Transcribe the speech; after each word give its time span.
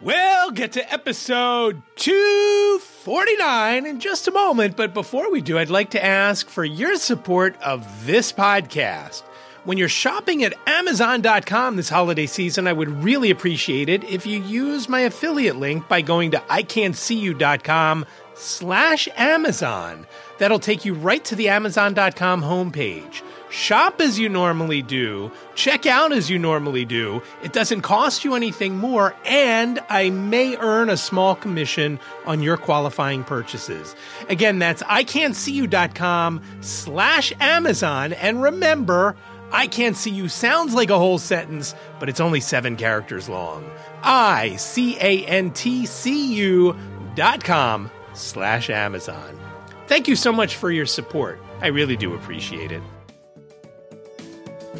We'll 0.00 0.50
get 0.50 0.72
to 0.72 0.92
episode 0.92 1.80
249 1.96 3.86
in 3.86 4.00
just 4.00 4.26
a 4.26 4.32
moment, 4.32 4.76
but 4.76 4.92
before 4.92 5.30
we 5.30 5.40
do, 5.40 5.56
I'd 5.56 5.70
like 5.70 5.90
to 5.90 6.04
ask 6.04 6.48
for 6.48 6.64
your 6.64 6.96
support 6.96 7.56
of 7.62 8.04
this 8.04 8.32
podcast. 8.32 9.22
When 9.62 9.78
you're 9.78 9.88
shopping 9.88 10.42
at 10.44 10.52
Amazon.com 10.66 11.76
this 11.76 11.88
holiday 11.88 12.26
season, 12.26 12.66
I 12.66 12.72
would 12.72 13.04
really 13.04 13.30
appreciate 13.30 13.88
it 13.88 14.04
if 14.04 14.26
you 14.26 14.42
use 14.42 14.88
my 14.88 15.00
affiliate 15.00 15.56
link 15.56 15.88
by 15.88 16.02
going 16.02 16.32
to 16.32 16.38
iCantCU.com 16.38 18.04
slash 18.34 19.08
Amazon. 19.16 20.06
That'll 20.38 20.58
take 20.58 20.84
you 20.84 20.92
right 20.94 21.24
to 21.24 21.36
the 21.36 21.48
Amazon.com 21.48 22.42
homepage. 22.42 23.22
Shop 23.54 24.00
as 24.00 24.18
you 24.18 24.28
normally 24.28 24.82
do, 24.82 25.30
check 25.54 25.86
out 25.86 26.10
as 26.10 26.28
you 26.28 26.40
normally 26.40 26.84
do. 26.84 27.22
It 27.44 27.52
doesn't 27.52 27.82
cost 27.82 28.24
you 28.24 28.34
anything 28.34 28.76
more, 28.76 29.14
and 29.24 29.78
I 29.88 30.10
may 30.10 30.56
earn 30.56 30.90
a 30.90 30.96
small 30.96 31.36
commission 31.36 32.00
on 32.26 32.42
your 32.42 32.56
qualifying 32.56 33.22
purchases. 33.22 33.94
Again, 34.28 34.58
that's 34.58 34.82
iCantCU.com 34.82 36.42
slash 36.62 37.32
Amazon. 37.38 38.12
And 38.14 38.42
remember, 38.42 39.14
I 39.52 39.68
Can't 39.68 39.96
See 39.96 40.10
You 40.10 40.28
sounds 40.28 40.74
like 40.74 40.90
a 40.90 40.98
whole 40.98 41.18
sentence, 41.18 41.76
but 42.00 42.08
it's 42.08 42.18
only 42.18 42.40
seven 42.40 42.74
characters 42.74 43.28
long. 43.28 43.70
I 44.02 44.56
C 44.56 44.96
A 45.00 45.24
N 45.26 45.52
T 45.52 45.86
C 45.86 46.34
U 46.34 46.76
dot 47.14 47.44
com 47.44 47.88
slash 48.14 48.68
Amazon. 48.68 49.38
Thank 49.86 50.08
you 50.08 50.16
so 50.16 50.32
much 50.32 50.56
for 50.56 50.72
your 50.72 50.86
support. 50.86 51.40
I 51.60 51.68
really 51.68 51.96
do 51.96 52.14
appreciate 52.14 52.72
it. 52.72 52.82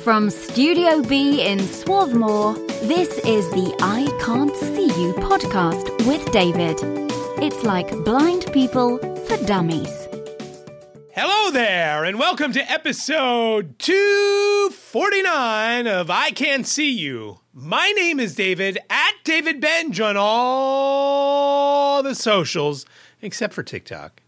From 0.05 0.29
Studio 0.29 1.01
B 1.01 1.41
in 1.41 1.59
Swarthmore, 1.61 2.53
this 2.83 3.17
is 3.21 3.49
the 3.53 3.75
I 3.81 4.07
Can't 4.23 4.55
See 4.55 4.89
You 5.01 5.15
podcast 5.15 6.07
with 6.07 6.31
David. 6.31 6.79
It's 7.43 7.65
like 7.65 7.89
blind 8.05 8.53
people 8.53 8.99
for 8.99 9.39
dummies. 9.47 10.07
Hello 11.13 11.51
there, 11.51 12.05
and 12.05 12.19
welcome 12.19 12.53
to 12.53 12.71
episode 12.71 13.79
249 13.79 15.87
of 15.87 16.11
I 16.11 16.33
Can't 16.33 16.67
See 16.67 16.93
You. 16.93 17.41
My 17.55 17.91
name 17.93 18.21
is 18.21 18.35
David, 18.35 18.77
at 18.91 19.15
David 19.25 19.59
Benj 19.59 20.01
on 20.01 20.19
all 20.19 22.03
the 22.03 22.15
socials, 22.15 22.85
except 23.23 23.55
for 23.55 23.63
TikTok. 23.63 24.21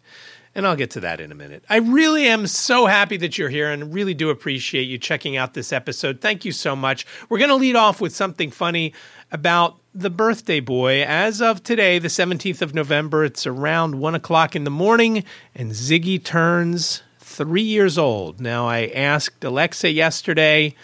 And 0.57 0.67
I'll 0.67 0.75
get 0.75 0.93
to 0.93 1.01
that 1.01 1.21
in 1.21 1.31
a 1.31 1.35
minute. 1.35 1.65
I 1.69 1.77
really 1.77 2.27
am 2.27 2.47
so 2.47 2.87
happy 2.87 3.19
that 3.19 3.37
you're 3.37 3.51
here 3.51 3.71
and 3.71 3.93
really 3.93 4.15
do 4.15 4.31
appreciate 4.31 4.85
you 4.85 4.97
checking 4.97 5.37
out 5.37 5.53
this 5.53 5.71
episode. 5.71 6.23
Thank 6.23 6.47
you 6.47 6.53
so 6.53 6.75
much. 6.75 7.07
We're 7.29 7.37
going 7.37 7.51
to 7.51 7.57
lead 7.57 7.77
off 7.77 8.01
with 8.01 8.17
something 8.17 8.51
funny 8.51 8.95
about 9.31 9.77
the 9.95 10.09
birthday 10.09 10.61
boy. 10.61 11.03
As 11.03 11.43
of 11.43 11.63
today, 11.63 11.98
the 11.98 12.09
17th 12.09 12.63
of 12.63 12.75
November, 12.75 13.23
it's 13.23 13.47
around 13.47 13.97
one 13.97 14.15
o'clock 14.15 14.57
in 14.57 14.65
the 14.65 14.71
morning, 14.71 15.25
and 15.55 15.73
Ziggy 15.73 16.25
turns 16.25 17.03
three 17.19 17.61
years 17.61 17.98
old. 17.98 18.41
Now, 18.41 18.67
I 18.67 18.87
asked 18.95 19.45
Alexa 19.45 19.91
yesterday, 19.91 20.75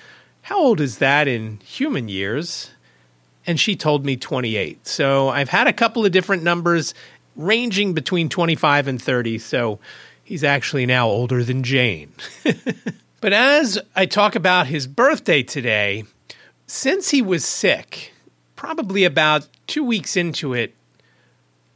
how 0.43 0.59
old 0.59 0.83
is 0.83 0.99
that 0.99 1.27
in 1.27 1.61
human 1.65 2.11
years? 2.11 2.73
And 3.47 3.59
she 3.59 3.75
told 3.75 4.05
me 4.05 4.19
28. 4.19 4.87
So 4.87 5.31
I've 5.31 5.49
had 5.49 5.67
a 5.67 5.73
couple 5.73 6.05
of 6.05 6.13
different 6.13 6.43
numbers 6.43 6.93
ranging 7.37 7.95
between 7.95 8.29
25 8.29 8.89
and 8.89 9.01
30. 9.01 9.39
So 9.39 9.79
he's 10.23 10.45
actually 10.45 10.87
now 10.87 11.09
older 11.09 11.45
than 11.45 11.63
Jane. 11.63 12.13
but 13.21 13.33
as 13.33 13.79
I 13.95 14.07
talk 14.07 14.35
about 14.35 14.67
his 14.67 14.87
birthday 14.87 15.43
today, 15.43 16.05
since 16.67 17.11
he 17.11 17.23
was 17.23 17.45
sick, 17.45 18.13
probably 18.57 19.05
about 19.05 19.49
two 19.67 19.85
weeks 19.85 20.17
into 20.17 20.55
it, 20.55 20.75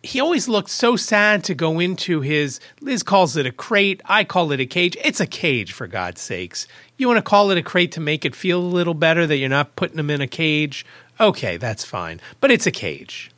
he 0.03 0.21
always 0.21 0.49
looked 0.49 0.71
so 0.71 0.97
sad 0.97 1.43
to 1.45 1.55
go 1.55 1.81
into 1.81 2.21
his 2.21 2.61
Liz 2.81 3.03
calls 3.03 3.37
it 3.37 3.45
a 3.45 3.53
crate, 3.53 4.01
I 4.05 4.25
call 4.25 4.53
it 4.53 4.61
a 4.61 4.67
cage. 4.67 4.97
It's 5.05 5.21
a 5.21 5.27
cage 5.27 5.73
for 5.73 5.87
God's 5.87 6.21
sakes. 6.21 6.69
You 6.97 7.09
want 7.09 7.19
to 7.19 7.23
call 7.23 7.51
it 7.51 7.59
a 7.59 7.63
crate 7.63 7.93
to 7.93 8.01
make 8.01 8.25
it 8.25 8.35
feel 8.35 8.61
a 8.61 8.63
little 8.63 8.95
better 8.95 9.27
that 9.27 9.37
you're 9.37 9.49
not 9.49 9.77
putting 9.77 9.99
him 9.99 10.11
in 10.11 10.21
a 10.21 10.29
cage? 10.29 10.87
Okay, 11.19 11.57
that's 11.57 11.85
fine. 11.85 12.21
But 12.41 12.51
it's 12.51 12.67
a 12.67 12.71
cage. 12.71 13.31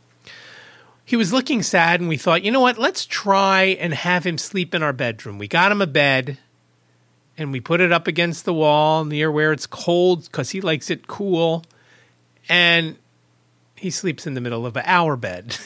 He 1.09 1.17
was 1.17 1.33
looking 1.33 1.63
sad 1.63 2.01
and 2.01 2.09
we 2.11 2.19
thought, 2.19 2.45
"You 2.45 2.51
know 2.51 2.61
what? 2.61 2.77
Let's 2.77 3.07
try 3.07 3.63
and 3.81 3.95
have 3.95 4.27
him 4.27 4.37
sleep 4.37 4.75
in 4.75 4.83
our 4.83 4.93
bedroom." 4.93 5.39
We 5.39 5.49
got 5.49 5.73
him 5.73 5.81
a 5.81 5.87
bed 5.87 6.37
and 7.39 7.51
we 7.51 7.61
put 7.61 7.81
it 7.81 7.91
up 7.91 8.07
against 8.07 8.45
the 8.45 8.53
wall 8.53 9.07
near 9.07 9.33
where 9.33 9.51
it's 9.51 9.67
cold 9.67 10.31
cuz 10.33 10.51
he 10.51 10.61
likes 10.61 10.91
it 10.91 11.07
cool. 11.07 11.65
And 12.47 12.97
he 13.75 13.89
sleeps 13.89 14.27
in 14.27 14.35
the 14.35 14.43
middle 14.43 14.67
of 14.67 14.77
our 14.77 15.17
bed. 15.17 15.57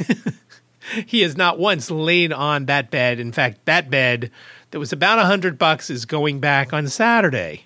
he 1.06 1.22
has 1.22 1.36
not 1.36 1.58
once 1.58 1.90
laid 1.90 2.32
on 2.32 2.66
that 2.66 2.88
bed. 2.88 3.18
In 3.18 3.32
fact, 3.32 3.64
that 3.64 3.90
bed 3.90 4.30
that 4.70 4.78
was 4.78 4.92
about 4.92 5.18
a 5.18 5.24
hundred 5.24 5.58
bucks 5.58 5.90
is 5.90 6.04
going 6.04 6.38
back 6.38 6.72
on 6.72 6.86
Saturday. 6.86 7.64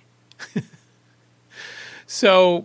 so 2.07 2.65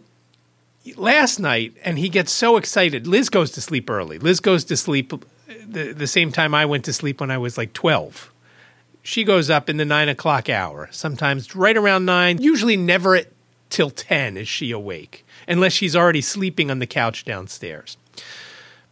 last 0.95 1.39
night, 1.39 1.75
and 1.83 1.97
he 1.97 2.09
gets 2.09 2.31
so 2.31 2.57
excited. 2.57 3.07
Liz 3.07 3.29
goes 3.29 3.51
to 3.51 3.61
sleep 3.61 3.89
early. 3.89 4.17
Liz 4.19 4.39
goes 4.39 4.63
to 4.65 4.77
sleep 4.77 5.13
the, 5.65 5.93
the 5.93 6.07
same 6.07 6.31
time 6.31 6.53
I 6.53 6.65
went 6.65 6.85
to 6.85 6.93
sleep 6.93 7.19
when 7.19 7.31
I 7.31 7.37
was 7.37 7.57
like 7.57 7.73
12. 7.73 8.31
She 9.03 9.23
goes 9.23 9.49
up 9.49 9.69
in 9.69 9.77
the 9.77 9.85
nine 9.85 10.09
o'clock 10.09 10.49
hour, 10.49 10.87
sometimes 10.91 11.55
right 11.55 11.75
around 11.75 12.05
nine, 12.05 12.41
usually 12.41 12.77
never 12.77 13.15
at, 13.15 13.27
till 13.69 13.89
10 13.89 14.37
is 14.37 14.47
she 14.47 14.71
awake, 14.71 15.25
unless 15.47 15.73
she's 15.73 15.95
already 15.95 16.21
sleeping 16.21 16.69
on 16.69 16.79
the 16.79 16.85
couch 16.85 17.25
downstairs. 17.25 17.97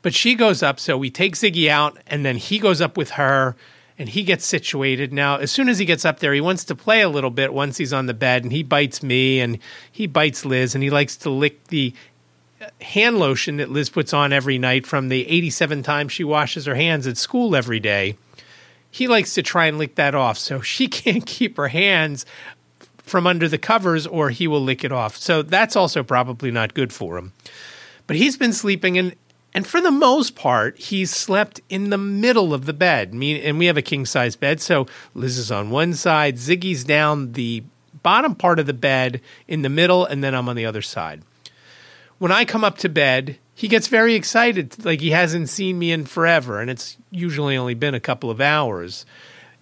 But 0.01 0.13
she 0.13 0.33
goes 0.33 0.63
up, 0.63 0.79
so 0.79 0.97
we 0.97 1.11
take 1.11 1.35
Ziggy 1.35 1.67
out, 1.67 1.99
and 2.07 2.25
then 2.25 2.37
he 2.37 2.57
goes 2.57 2.81
up 2.81 2.97
with 2.97 3.11
her, 3.11 3.55
and 3.99 4.07
he 4.07 4.23
gets 4.23 4.45
situated. 4.45 5.11
Now, 5.11 5.35
as 5.35 5.51
soon 5.51 5.67
as 5.67 5.77
he 5.77 5.85
gets 5.85 6.05
up 6.05 6.19
there, 6.19 6.33
he 6.33 6.39
wants 6.39 6.63
to 6.63 6.75
play 6.75 7.01
a 7.01 7.09
little 7.09 7.29
bit 7.29 7.53
once 7.53 7.77
he's 7.77 7.91
on 7.91 8.05
the 8.05 8.13
bed, 8.13 8.43
and 8.43 8.51
he 8.51 8.63
bites 8.63 9.03
me, 9.03 9.41
and 9.41 9.59
he 9.91 10.07
bites 10.07 10.45
Liz, 10.45 10.73
and 10.73 10.81
he 10.81 10.89
likes 10.89 11.17
to 11.17 11.29
lick 11.29 11.65
the 11.65 11.93
uh, 12.61 12.69
hand 12.81 13.19
lotion 13.19 13.57
that 13.57 13.69
Liz 13.69 13.89
puts 13.89 14.13
on 14.13 14.31
every 14.31 14.57
night 14.57 14.87
from 14.87 15.09
the 15.09 15.27
87 15.27 15.83
times 15.83 16.13
she 16.13 16.23
washes 16.23 16.65
her 16.65 16.75
hands 16.75 17.05
at 17.05 17.17
school 17.17 17.57
every 17.57 17.81
day. 17.81 18.17
He 18.89 19.07
likes 19.09 19.33
to 19.33 19.43
try 19.43 19.65
and 19.65 19.77
lick 19.77 19.95
that 19.95 20.15
off, 20.15 20.37
so 20.37 20.61
she 20.61 20.87
can't 20.87 21.25
keep 21.25 21.57
her 21.57 21.67
hands 21.67 22.25
from 22.99 23.27
under 23.27 23.49
the 23.49 23.57
covers, 23.57 24.07
or 24.07 24.29
he 24.29 24.47
will 24.47 24.61
lick 24.61 24.85
it 24.85 24.93
off. 24.93 25.17
So 25.17 25.41
that's 25.41 25.75
also 25.75 26.03
probably 26.03 26.51
not 26.51 26.73
good 26.73 26.93
for 26.93 27.17
him. 27.17 27.33
But 28.07 28.15
he's 28.15 28.37
been 28.37 28.53
sleeping, 28.53 28.97
and 28.97 29.13
and 29.59 29.67
for 29.67 29.81
the 29.81 29.91
most 29.91 30.35
part, 30.35 30.77
he's 30.77 31.11
slept 31.13 31.59
in 31.67 31.89
the 31.89 31.97
middle 31.97 32.53
of 32.53 32.65
the 32.65 32.71
bed. 32.71 33.11
And 33.11 33.59
we 33.59 33.65
have 33.65 33.75
a 33.75 33.81
king 33.81 34.05
size 34.05 34.37
bed, 34.37 34.61
so 34.61 34.87
Liz 35.13 35.37
is 35.37 35.51
on 35.51 35.69
one 35.69 35.95
side, 35.95 36.37
Ziggy's 36.37 36.85
down 36.85 37.33
the 37.33 37.65
bottom 38.01 38.35
part 38.35 38.59
of 38.59 38.67
the 38.67 38.73
bed 38.73 39.19
in 39.49 39.61
the 39.61 39.67
middle, 39.67 40.05
and 40.05 40.23
then 40.23 40.33
I'm 40.33 40.47
on 40.47 40.55
the 40.55 40.65
other 40.65 40.81
side. 40.81 41.23
When 42.19 42.31
I 42.31 42.45
come 42.45 42.63
up 42.63 42.77
to 42.77 42.87
bed, 42.87 43.37
he 43.53 43.67
gets 43.67 43.87
very 43.87 44.15
excited, 44.15 44.85
like 44.85 45.01
he 45.01 45.11
hasn't 45.11 45.49
seen 45.49 45.77
me 45.77 45.91
in 45.91 46.05
forever, 46.05 46.61
and 46.61 46.69
it's 46.69 46.95
usually 47.11 47.57
only 47.57 47.73
been 47.73 47.93
a 47.93 47.99
couple 47.99 48.31
of 48.31 48.39
hours 48.39 49.05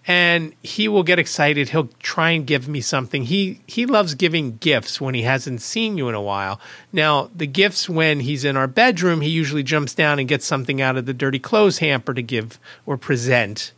and 0.08 0.54
he 0.62 0.88
will 0.88 1.02
get 1.02 1.18
excited. 1.18 1.68
He'll 1.68 1.90
try 2.00 2.30
and 2.30 2.46
give 2.46 2.66
me 2.66 2.80
something. 2.80 3.24
He 3.24 3.60
he 3.66 3.84
loves 3.84 4.14
giving 4.14 4.56
gifts 4.56 5.02
when 5.02 5.14
he 5.14 5.22
hasn't 5.22 5.60
seen 5.60 5.98
you 5.98 6.08
in 6.08 6.14
a 6.14 6.22
while. 6.22 6.58
Now, 6.92 7.30
the 7.36 7.46
gifts 7.46 7.90
when 7.90 8.20
he's 8.20 8.42
in 8.42 8.56
our 8.56 8.66
bedroom, 8.66 9.20
he 9.20 9.28
usually 9.28 9.62
jumps 9.62 9.94
down 9.94 10.18
and 10.18 10.26
gets 10.26 10.46
something 10.46 10.80
out 10.80 10.96
of 10.96 11.04
the 11.04 11.12
dirty 11.12 11.38
clothes 11.38 11.78
hamper 11.78 12.14
to 12.14 12.22
give 12.22 12.58
or 12.86 12.96
present. 12.96 13.72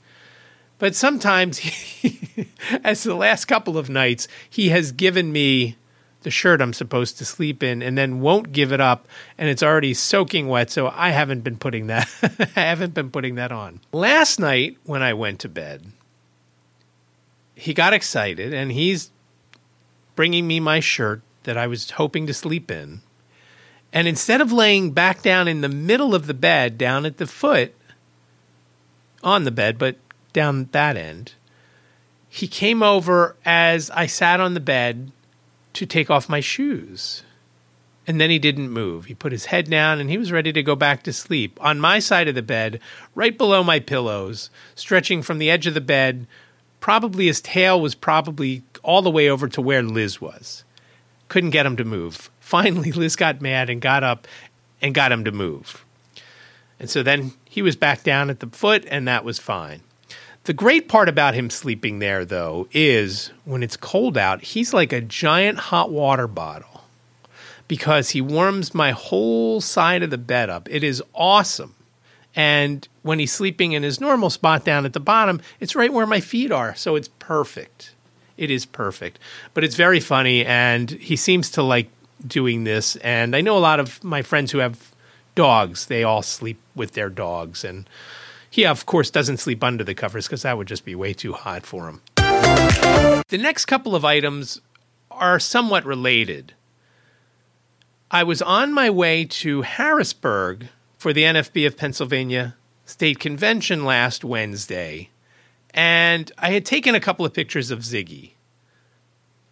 But 0.78 0.94
sometimes, 0.94 1.58
he, 1.58 2.48
as 2.84 3.02
the 3.02 3.16
last 3.16 3.46
couple 3.46 3.76
of 3.76 3.90
nights, 3.90 4.28
he 4.48 4.68
has 4.68 4.92
given 4.92 5.32
me 5.32 5.76
the 6.22 6.30
shirt 6.30 6.60
I'm 6.60 6.74
supposed 6.74 7.18
to 7.18 7.24
sleep 7.24 7.60
in 7.62 7.82
and 7.82 7.98
then 7.98 8.20
won't 8.20 8.52
give 8.52 8.72
it 8.72 8.80
up 8.80 9.08
and 9.38 9.48
it's 9.48 9.62
already 9.62 9.94
soaking 9.94 10.48
wet 10.48 10.70
so 10.70 10.92
I 10.94 11.10
haven't 11.10 11.40
been 11.40 11.56
putting 11.56 11.86
that 11.86 12.10
I 12.56 12.60
haven't 12.60 12.92
been 12.92 13.10
putting 13.10 13.36
that 13.36 13.52
on. 13.52 13.80
Last 13.90 14.38
night 14.38 14.76
when 14.84 15.02
I 15.02 15.14
went 15.14 15.40
to 15.40 15.48
bed 15.48 15.92
he 17.60 17.74
got 17.74 17.92
excited 17.92 18.54
and 18.54 18.72
he's 18.72 19.10
bringing 20.16 20.46
me 20.46 20.60
my 20.60 20.80
shirt 20.80 21.20
that 21.42 21.58
I 21.58 21.66
was 21.66 21.90
hoping 21.90 22.26
to 22.26 22.34
sleep 22.34 22.70
in. 22.70 23.02
And 23.92 24.08
instead 24.08 24.40
of 24.40 24.50
laying 24.50 24.92
back 24.92 25.20
down 25.20 25.46
in 25.46 25.60
the 25.60 25.68
middle 25.68 26.14
of 26.14 26.26
the 26.26 26.34
bed, 26.34 26.78
down 26.78 27.04
at 27.04 27.18
the 27.18 27.26
foot, 27.26 27.74
on 29.22 29.44
the 29.44 29.50
bed, 29.50 29.76
but 29.76 29.96
down 30.32 30.70
that 30.72 30.96
end, 30.96 31.34
he 32.30 32.48
came 32.48 32.82
over 32.82 33.36
as 33.44 33.90
I 33.90 34.06
sat 34.06 34.40
on 34.40 34.54
the 34.54 34.60
bed 34.60 35.12
to 35.74 35.84
take 35.84 36.10
off 36.10 36.30
my 36.30 36.40
shoes. 36.40 37.24
And 38.06 38.18
then 38.18 38.30
he 38.30 38.38
didn't 38.38 38.70
move. 38.70 39.04
He 39.04 39.14
put 39.14 39.32
his 39.32 39.46
head 39.46 39.68
down 39.68 40.00
and 40.00 40.08
he 40.08 40.16
was 40.16 40.32
ready 40.32 40.52
to 40.54 40.62
go 40.62 40.74
back 40.74 41.02
to 41.02 41.12
sleep 41.12 41.58
on 41.60 41.78
my 41.78 41.98
side 41.98 42.26
of 42.26 42.34
the 42.34 42.42
bed, 42.42 42.80
right 43.14 43.36
below 43.36 43.62
my 43.62 43.80
pillows, 43.80 44.48
stretching 44.74 45.20
from 45.20 45.36
the 45.36 45.50
edge 45.50 45.66
of 45.66 45.74
the 45.74 45.80
bed 45.82 46.26
probably 46.80 47.26
his 47.26 47.40
tail 47.40 47.80
was 47.80 47.94
probably 47.94 48.62
all 48.82 49.02
the 49.02 49.10
way 49.10 49.28
over 49.28 49.48
to 49.48 49.60
where 49.60 49.82
Liz 49.82 50.20
was. 50.20 50.64
Couldn't 51.28 51.50
get 51.50 51.66
him 51.66 51.76
to 51.76 51.84
move. 51.84 52.30
Finally, 52.40 52.92
Liz 52.92 53.16
got 53.16 53.40
mad 53.40 53.70
and 53.70 53.80
got 53.80 54.02
up 54.02 54.26
and 54.82 54.94
got 54.94 55.12
him 55.12 55.24
to 55.24 55.32
move. 55.32 55.84
And 56.78 56.88
so 56.88 57.02
then 57.02 57.32
he 57.44 57.62
was 57.62 57.76
back 57.76 58.02
down 58.02 58.30
at 58.30 58.40
the 58.40 58.48
foot, 58.48 58.84
and 58.90 59.06
that 59.06 59.24
was 59.24 59.38
fine. 59.38 59.82
The 60.44 60.54
great 60.54 60.88
part 60.88 61.08
about 61.08 61.34
him 61.34 61.50
sleeping 61.50 61.98
there, 61.98 62.24
though, 62.24 62.66
is 62.72 63.30
when 63.44 63.62
it's 63.62 63.76
cold 63.76 64.16
out, 64.16 64.42
he's 64.42 64.72
like 64.72 64.92
a 64.92 65.02
giant 65.02 65.58
hot 65.58 65.90
water 65.90 66.26
bottle 66.26 66.84
because 67.68 68.10
he 68.10 68.20
warms 68.20 68.74
my 68.74 68.90
whole 68.90 69.60
side 69.60 70.02
of 70.02 70.10
the 70.10 70.18
bed 70.18 70.48
up. 70.48 70.68
It 70.70 70.82
is 70.82 71.02
awesome. 71.14 71.74
And 72.34 72.86
when 73.02 73.18
he's 73.18 73.32
sleeping 73.32 73.72
in 73.72 73.82
his 73.82 74.00
normal 74.00 74.30
spot 74.30 74.64
down 74.64 74.84
at 74.84 74.92
the 74.92 75.00
bottom, 75.00 75.40
it's 75.58 75.74
right 75.74 75.92
where 75.92 76.06
my 76.06 76.20
feet 76.20 76.52
are. 76.52 76.74
So 76.74 76.96
it's 76.96 77.08
perfect. 77.18 77.94
It 78.36 78.50
is 78.50 78.64
perfect. 78.64 79.18
But 79.52 79.64
it's 79.64 79.74
very 79.74 80.00
funny. 80.00 80.44
And 80.44 80.90
he 80.90 81.16
seems 81.16 81.50
to 81.52 81.62
like 81.62 81.90
doing 82.26 82.64
this. 82.64 82.96
And 82.96 83.34
I 83.34 83.40
know 83.40 83.56
a 83.56 83.58
lot 83.58 83.80
of 83.80 84.02
my 84.04 84.22
friends 84.22 84.52
who 84.52 84.58
have 84.58 84.94
dogs, 85.34 85.86
they 85.86 86.04
all 86.04 86.22
sleep 86.22 86.60
with 86.74 86.92
their 86.92 87.10
dogs. 87.10 87.64
And 87.64 87.88
he, 88.48 88.64
of 88.66 88.86
course, 88.86 89.10
doesn't 89.10 89.38
sleep 89.38 89.62
under 89.62 89.84
the 89.84 89.94
covers 89.94 90.26
because 90.26 90.42
that 90.42 90.56
would 90.56 90.68
just 90.68 90.84
be 90.84 90.94
way 90.94 91.12
too 91.12 91.32
hot 91.32 91.66
for 91.66 91.88
him. 91.88 92.00
The 92.16 93.38
next 93.38 93.66
couple 93.66 93.94
of 93.94 94.04
items 94.04 94.60
are 95.10 95.38
somewhat 95.38 95.84
related. 95.84 96.54
I 98.10 98.24
was 98.24 98.42
on 98.42 98.72
my 98.72 98.90
way 98.90 99.24
to 99.24 99.62
Harrisburg 99.62 100.68
for 101.00 101.14
the 101.14 101.22
NFB 101.22 101.66
of 101.66 101.78
Pennsylvania 101.78 102.54
State 102.84 103.18
Convention 103.18 103.86
last 103.86 104.22
Wednesday, 104.22 105.08
and 105.72 106.30
I 106.36 106.50
had 106.50 106.66
taken 106.66 106.94
a 106.94 107.00
couple 107.00 107.24
of 107.24 107.32
pictures 107.32 107.70
of 107.70 107.78
Ziggy. 107.78 108.32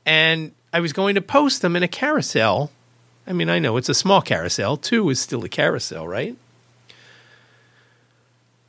And 0.04 0.52
I 0.74 0.80
was 0.80 0.92
going 0.92 1.14
to 1.14 1.22
post 1.22 1.62
them 1.62 1.74
in 1.74 1.82
a 1.82 1.88
carousel. 1.88 2.70
I 3.26 3.32
mean, 3.32 3.48
I 3.48 3.60
know 3.60 3.78
it's 3.78 3.88
a 3.88 3.94
small 3.94 4.20
carousel. 4.20 4.76
Two 4.76 5.08
is 5.08 5.20
still 5.20 5.42
a 5.42 5.48
carousel, 5.48 6.06
right? 6.06 6.36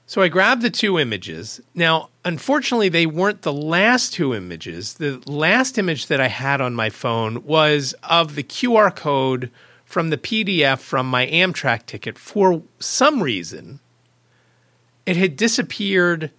So 0.06 0.22
I 0.22 0.30
grabbed 0.30 0.62
the 0.62 0.70
two 0.70 0.98
images. 0.98 1.60
Now, 1.76 2.08
unfortunately, 2.24 2.88
they 2.88 3.06
weren't 3.06 3.42
the 3.42 3.52
last 3.52 4.14
two 4.14 4.34
images. 4.34 4.94
The 4.94 5.22
last 5.26 5.78
image 5.78 6.08
that 6.08 6.22
I 6.22 6.30
had 6.30 6.62
on 6.62 6.76
my 6.76 6.90
phone 6.90 7.44
was 7.44 7.94
of 8.04 8.36
the 8.36 8.44
QR 8.44 8.96
code 8.96 9.52
from 9.90 10.12
the 10.12 10.18
PDF 10.20 10.78
from 10.78 11.08
my 11.08 11.26
Amtrak 11.26 11.88
ticket 11.88 12.16
for 12.16 12.62
some 12.78 13.24
reason. 13.24 13.80
It 15.08 15.18
had 15.18 15.36
disappeared 15.36 16.30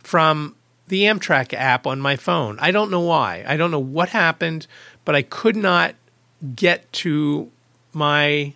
from 0.00 0.56
the 0.88 1.04
Amtrak 1.04 1.54
app 1.54 1.86
on 1.86 2.00
my 2.00 2.16
phone. 2.16 2.58
I 2.58 2.72
don't 2.72 2.90
know 2.90 3.02
why. 3.02 3.44
I 3.46 3.56
don't 3.56 3.70
know 3.70 3.78
what 3.78 4.08
happened, 4.08 4.66
but 5.04 5.14
I 5.14 5.22
could 5.22 5.54
not 5.54 5.94
get 6.56 6.92
to 6.94 7.52
my 7.92 8.54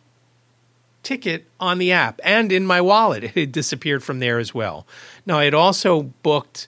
ticket 1.04 1.46
on 1.60 1.78
the 1.78 1.92
app 1.92 2.20
and 2.24 2.50
in 2.50 2.66
my 2.66 2.80
wallet. 2.80 3.22
It 3.22 3.36
had 3.36 3.52
disappeared 3.52 4.02
from 4.02 4.18
there 4.18 4.40
as 4.40 4.52
well. 4.52 4.88
Now, 5.24 5.38
I 5.38 5.44
had 5.44 5.54
also 5.54 6.02
booked 6.24 6.66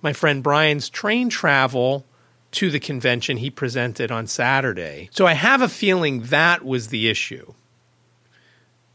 my 0.00 0.14
friend 0.14 0.42
Brian's 0.42 0.88
train 0.88 1.28
travel 1.28 2.06
to 2.52 2.70
the 2.70 2.80
convention 2.80 3.38
he 3.38 3.50
presented 3.50 4.10
on 4.10 4.26
Saturday. 4.26 5.08
So 5.12 5.26
I 5.26 5.32
have 5.32 5.62
a 5.62 5.68
feeling 5.68 6.22
that 6.24 6.64
was 6.64 6.88
the 6.88 7.08
issue. 7.08 7.54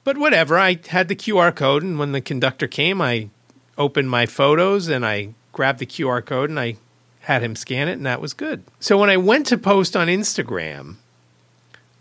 But 0.04 0.18
whatever, 0.18 0.58
I 0.58 0.80
had 0.88 1.10
the 1.10 1.16
QR 1.16 1.54
code, 1.54 1.84
and 1.84 2.00
when 2.00 2.14
the 2.14 2.22
conductor 2.22 2.68
came, 2.68 3.02
I 3.02 3.30
opened 3.78 4.10
my 4.10 4.26
photos 4.26 4.88
and 4.88 5.06
I 5.06 5.34
grabbed 5.52 5.80
the 5.80 5.86
QR 5.86 6.26
code 6.26 6.50
and 6.50 6.60
I 6.60 6.78
had 7.22 7.44
him 7.44 7.56
scan 7.58 7.90
it, 7.90 7.94
and 7.94 8.06
that 8.06 8.22
was 8.22 8.34
good. 8.34 8.64
So 8.80 8.98
when 8.98 9.10
I 9.10 9.18
went 9.18 9.48
to 9.48 9.58
post 9.58 9.98
on 9.98 10.08
Instagram, 10.08 10.96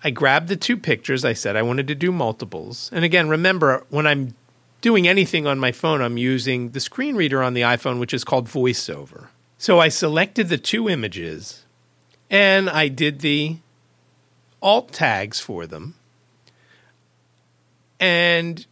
I 0.05 0.11
grabbed 0.11 0.47
the 0.47 0.57
two 0.57 0.77
pictures. 0.77 1.25
I 1.25 1.33
said 1.33 1.57
I 1.57 1.63
wanted 1.63 1.89
to 1.89 1.97
do 1.97 2.13
multiples. 2.13 2.91
And 2.93 3.05
again, 3.05 3.29
remember, 3.29 3.85
when 3.91 4.07
I'm 4.07 4.37
doing 4.83 5.09
anything 5.09 5.47
on 5.49 5.59
my 5.59 5.73
phone, 5.73 6.01
I'm 6.01 6.17
using 6.17 6.71
the 6.71 6.81
screen 6.81 7.17
reader 7.17 7.43
on 7.43 7.55
the 7.55 7.63
iPhone, 7.63 7.99
which 7.99 8.15
is 8.15 8.23
called 8.23 8.47
VoiceOver. 8.47 9.27
So 9.59 9.81
I 9.81 9.89
selected 9.89 10.49
the 10.49 10.59
two 10.59 10.89
images 10.89 11.65
and 12.31 12.69
I 12.69 12.89
did 12.89 13.21
the 13.21 13.59
alt 14.61 14.93
tags 14.93 15.41
for 15.41 15.67
them. 15.67 15.95
And 17.99 18.67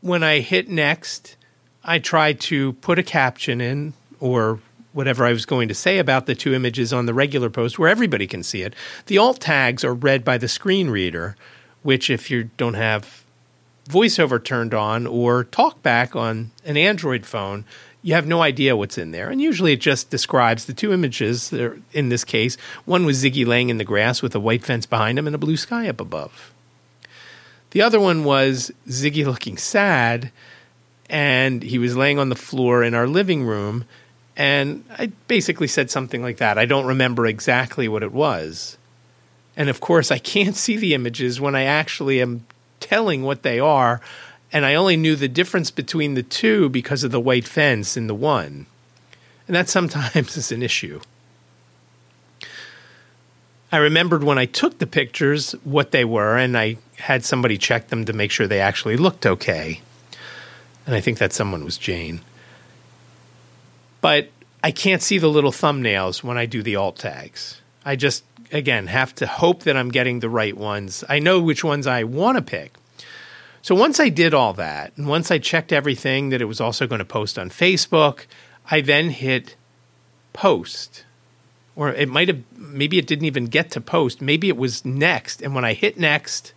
when 0.00 0.22
I 0.22 0.40
hit 0.40 0.68
next, 0.68 1.36
I 1.82 1.98
tried 1.98 2.40
to 2.40 2.74
put 2.74 2.98
a 2.98 3.02
caption 3.02 3.60
in 3.60 3.94
or 4.20 4.60
whatever 4.92 5.24
I 5.24 5.32
was 5.32 5.44
going 5.44 5.68
to 5.68 5.74
say 5.74 5.98
about 5.98 6.26
the 6.26 6.34
two 6.34 6.54
images 6.54 6.92
on 6.92 7.06
the 7.06 7.14
regular 7.14 7.50
post 7.50 7.78
where 7.78 7.88
everybody 7.88 8.26
can 8.26 8.42
see 8.42 8.62
it. 8.62 8.74
The 9.06 9.18
alt 9.18 9.40
tags 9.40 9.82
are 9.84 9.92
read 9.92 10.24
by 10.24 10.38
the 10.38 10.46
screen 10.46 10.88
reader, 10.88 11.36
which, 11.82 12.08
if 12.08 12.30
you 12.30 12.50
don't 12.56 12.74
have 12.74 13.24
voiceover 13.88 14.42
turned 14.42 14.72
on 14.72 15.06
or 15.06 15.44
talkback 15.44 16.14
on 16.14 16.52
an 16.64 16.76
Android 16.76 17.26
phone, 17.26 17.64
you 18.04 18.12
have 18.12 18.26
no 18.26 18.42
idea 18.42 18.76
what's 18.76 18.98
in 18.98 19.12
there. 19.12 19.30
And 19.30 19.40
usually 19.40 19.72
it 19.72 19.80
just 19.80 20.10
describes 20.10 20.66
the 20.66 20.74
two 20.74 20.92
images. 20.92 21.50
In 21.94 22.10
this 22.10 22.22
case, 22.22 22.58
one 22.84 23.06
was 23.06 23.24
Ziggy 23.24 23.46
laying 23.46 23.70
in 23.70 23.78
the 23.78 23.84
grass 23.84 24.20
with 24.20 24.34
a 24.34 24.40
white 24.40 24.62
fence 24.62 24.84
behind 24.84 25.18
him 25.18 25.26
and 25.26 25.34
a 25.34 25.38
blue 25.38 25.56
sky 25.56 25.88
up 25.88 26.02
above. 26.02 26.52
The 27.70 27.80
other 27.80 27.98
one 27.98 28.22
was 28.22 28.70
Ziggy 28.86 29.24
looking 29.24 29.56
sad, 29.56 30.30
and 31.08 31.62
he 31.62 31.78
was 31.78 31.96
laying 31.96 32.18
on 32.18 32.28
the 32.28 32.36
floor 32.36 32.84
in 32.84 32.92
our 32.92 33.06
living 33.06 33.42
room. 33.44 33.86
And 34.36 34.84
I 34.98 35.06
basically 35.26 35.66
said 35.66 35.90
something 35.90 36.20
like 36.20 36.36
that. 36.36 36.58
I 36.58 36.66
don't 36.66 36.84
remember 36.84 37.26
exactly 37.26 37.88
what 37.88 38.02
it 38.02 38.12
was. 38.12 38.76
And 39.56 39.70
of 39.70 39.80
course, 39.80 40.10
I 40.10 40.18
can't 40.18 40.56
see 40.56 40.76
the 40.76 40.92
images 40.92 41.40
when 41.40 41.54
I 41.54 41.62
actually 41.62 42.20
am 42.20 42.44
telling 42.80 43.22
what 43.22 43.44
they 43.44 43.58
are 43.58 44.02
and 44.54 44.64
I 44.64 44.76
only 44.76 44.96
knew 44.96 45.16
the 45.16 45.26
difference 45.26 45.72
between 45.72 46.14
the 46.14 46.22
two 46.22 46.68
because 46.68 47.02
of 47.02 47.10
the 47.10 47.20
white 47.20 47.44
fence 47.44 47.96
in 47.96 48.06
the 48.06 48.14
one. 48.14 48.66
And 49.48 49.56
that 49.56 49.68
sometimes 49.68 50.36
is 50.36 50.52
an 50.52 50.62
issue. 50.62 51.00
I 53.72 53.78
remembered 53.78 54.22
when 54.22 54.38
I 54.38 54.46
took 54.46 54.78
the 54.78 54.86
pictures 54.86 55.52
what 55.64 55.90
they 55.90 56.04
were, 56.04 56.38
and 56.38 56.56
I 56.56 56.76
had 56.98 57.24
somebody 57.24 57.58
check 57.58 57.88
them 57.88 58.04
to 58.04 58.12
make 58.12 58.30
sure 58.30 58.46
they 58.46 58.60
actually 58.60 58.96
looked 58.96 59.26
okay. 59.26 59.80
And 60.86 60.94
I 60.94 61.00
think 61.00 61.18
that 61.18 61.32
someone 61.32 61.64
was 61.64 61.76
Jane. 61.76 62.20
But 64.00 64.30
I 64.62 64.70
can't 64.70 65.02
see 65.02 65.18
the 65.18 65.26
little 65.26 65.50
thumbnails 65.50 66.22
when 66.22 66.38
I 66.38 66.46
do 66.46 66.62
the 66.62 66.76
alt 66.76 66.96
tags. 66.96 67.60
I 67.84 67.96
just, 67.96 68.22
again, 68.52 68.86
have 68.86 69.12
to 69.16 69.26
hope 69.26 69.64
that 69.64 69.76
I'm 69.76 69.88
getting 69.88 70.20
the 70.20 70.28
right 70.28 70.56
ones. 70.56 71.02
I 71.08 71.18
know 71.18 71.40
which 71.40 71.64
ones 71.64 71.88
I 71.88 72.04
want 72.04 72.36
to 72.38 72.42
pick, 72.42 72.74
so 73.64 73.74
once 73.74 73.98
I 73.98 74.10
did 74.10 74.34
all 74.34 74.52
that, 74.52 74.92
and 74.98 75.08
once 75.08 75.30
I 75.30 75.38
checked 75.38 75.72
everything 75.72 76.28
that 76.28 76.42
it 76.42 76.44
was 76.44 76.60
also 76.60 76.86
going 76.86 76.98
to 76.98 77.04
post 77.06 77.38
on 77.38 77.48
Facebook, 77.48 78.26
I 78.70 78.82
then 78.82 79.08
hit 79.08 79.56
post. 80.34 81.06
Or 81.74 81.88
it 81.88 82.10
might 82.10 82.28
have, 82.28 82.42
maybe 82.58 82.98
it 82.98 83.06
didn't 83.06 83.24
even 83.24 83.46
get 83.46 83.70
to 83.70 83.80
post. 83.80 84.20
Maybe 84.20 84.50
it 84.50 84.58
was 84.58 84.84
next. 84.84 85.40
And 85.40 85.54
when 85.54 85.64
I 85.64 85.72
hit 85.72 85.96
next, 85.98 86.52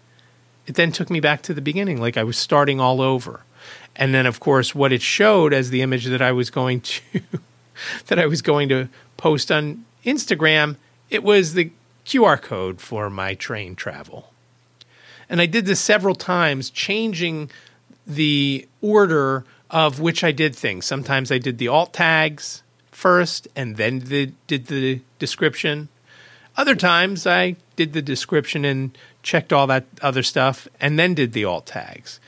it 0.66 0.76
then 0.76 0.92
took 0.92 1.10
me 1.10 1.22
back 1.22 1.42
to 1.44 1.54
the 1.54 1.62
beginning, 1.62 2.02
like 2.02 2.18
I 2.18 2.26
was 2.26 2.38
starting 2.38 2.82
all 2.82 3.00
over. 3.00 3.40
And 3.96 4.14
then, 4.14 4.26
of 4.26 4.42
course, 4.42 4.76
what 4.76 4.92
it 4.92 5.02
showed 5.02 5.54
as 5.54 5.70
the 5.70 5.82
image 5.82 6.08
that 6.08 6.22
I 6.22 6.34
was 6.34 6.50
going 6.50 6.82
to 6.82 7.02
that 8.08 8.20
I 8.20 8.26
was 8.26 8.42
going 8.42 8.68
to 8.68 8.90
post 9.16 9.50
on 9.50 9.86
Instagram, 10.04 10.76
it 11.10 11.24
was 11.24 11.54
the 11.54 11.72
QR 12.06 12.42
code 12.42 12.82
for 12.82 13.10
my 13.10 13.34
train 13.34 13.78
travel. 13.78 14.34
And 15.29 15.41
I 15.41 15.46
did 15.46 15.65
this 15.65 15.79
several 15.79 16.15
times, 16.15 16.69
changing 16.69 17.50
the 18.05 18.67
order 18.81 19.43
of 19.69 20.00
which 20.00 20.24
I 20.24 20.31
did 20.31 20.55
things. 20.55 20.86
Sometimes 20.86 21.31
I 21.31 21.38
did 21.38 21.57
the 21.57 21.67
alt 21.67 21.93
tags 21.93 22.63
first 22.91 23.48
and 23.55 23.75
then 23.75 24.00
the, 24.00 24.31
did 24.48 24.67
the 24.67 25.01
description. 25.19 25.89
Other 26.55 26.75
times 26.75 27.27
I 27.27 27.57
did 27.75 27.93
the 27.93 28.01
description 28.01 28.65
and 28.65 28.98
checked 29.22 29.51
all 29.51 29.67
that 29.67 29.86
other 30.01 30.24
stuff 30.24 30.67
and 30.79 30.98
then 30.98 31.13
did 31.13 31.34
the 31.34 31.46
alt 31.46 31.65
tags. 31.67 32.19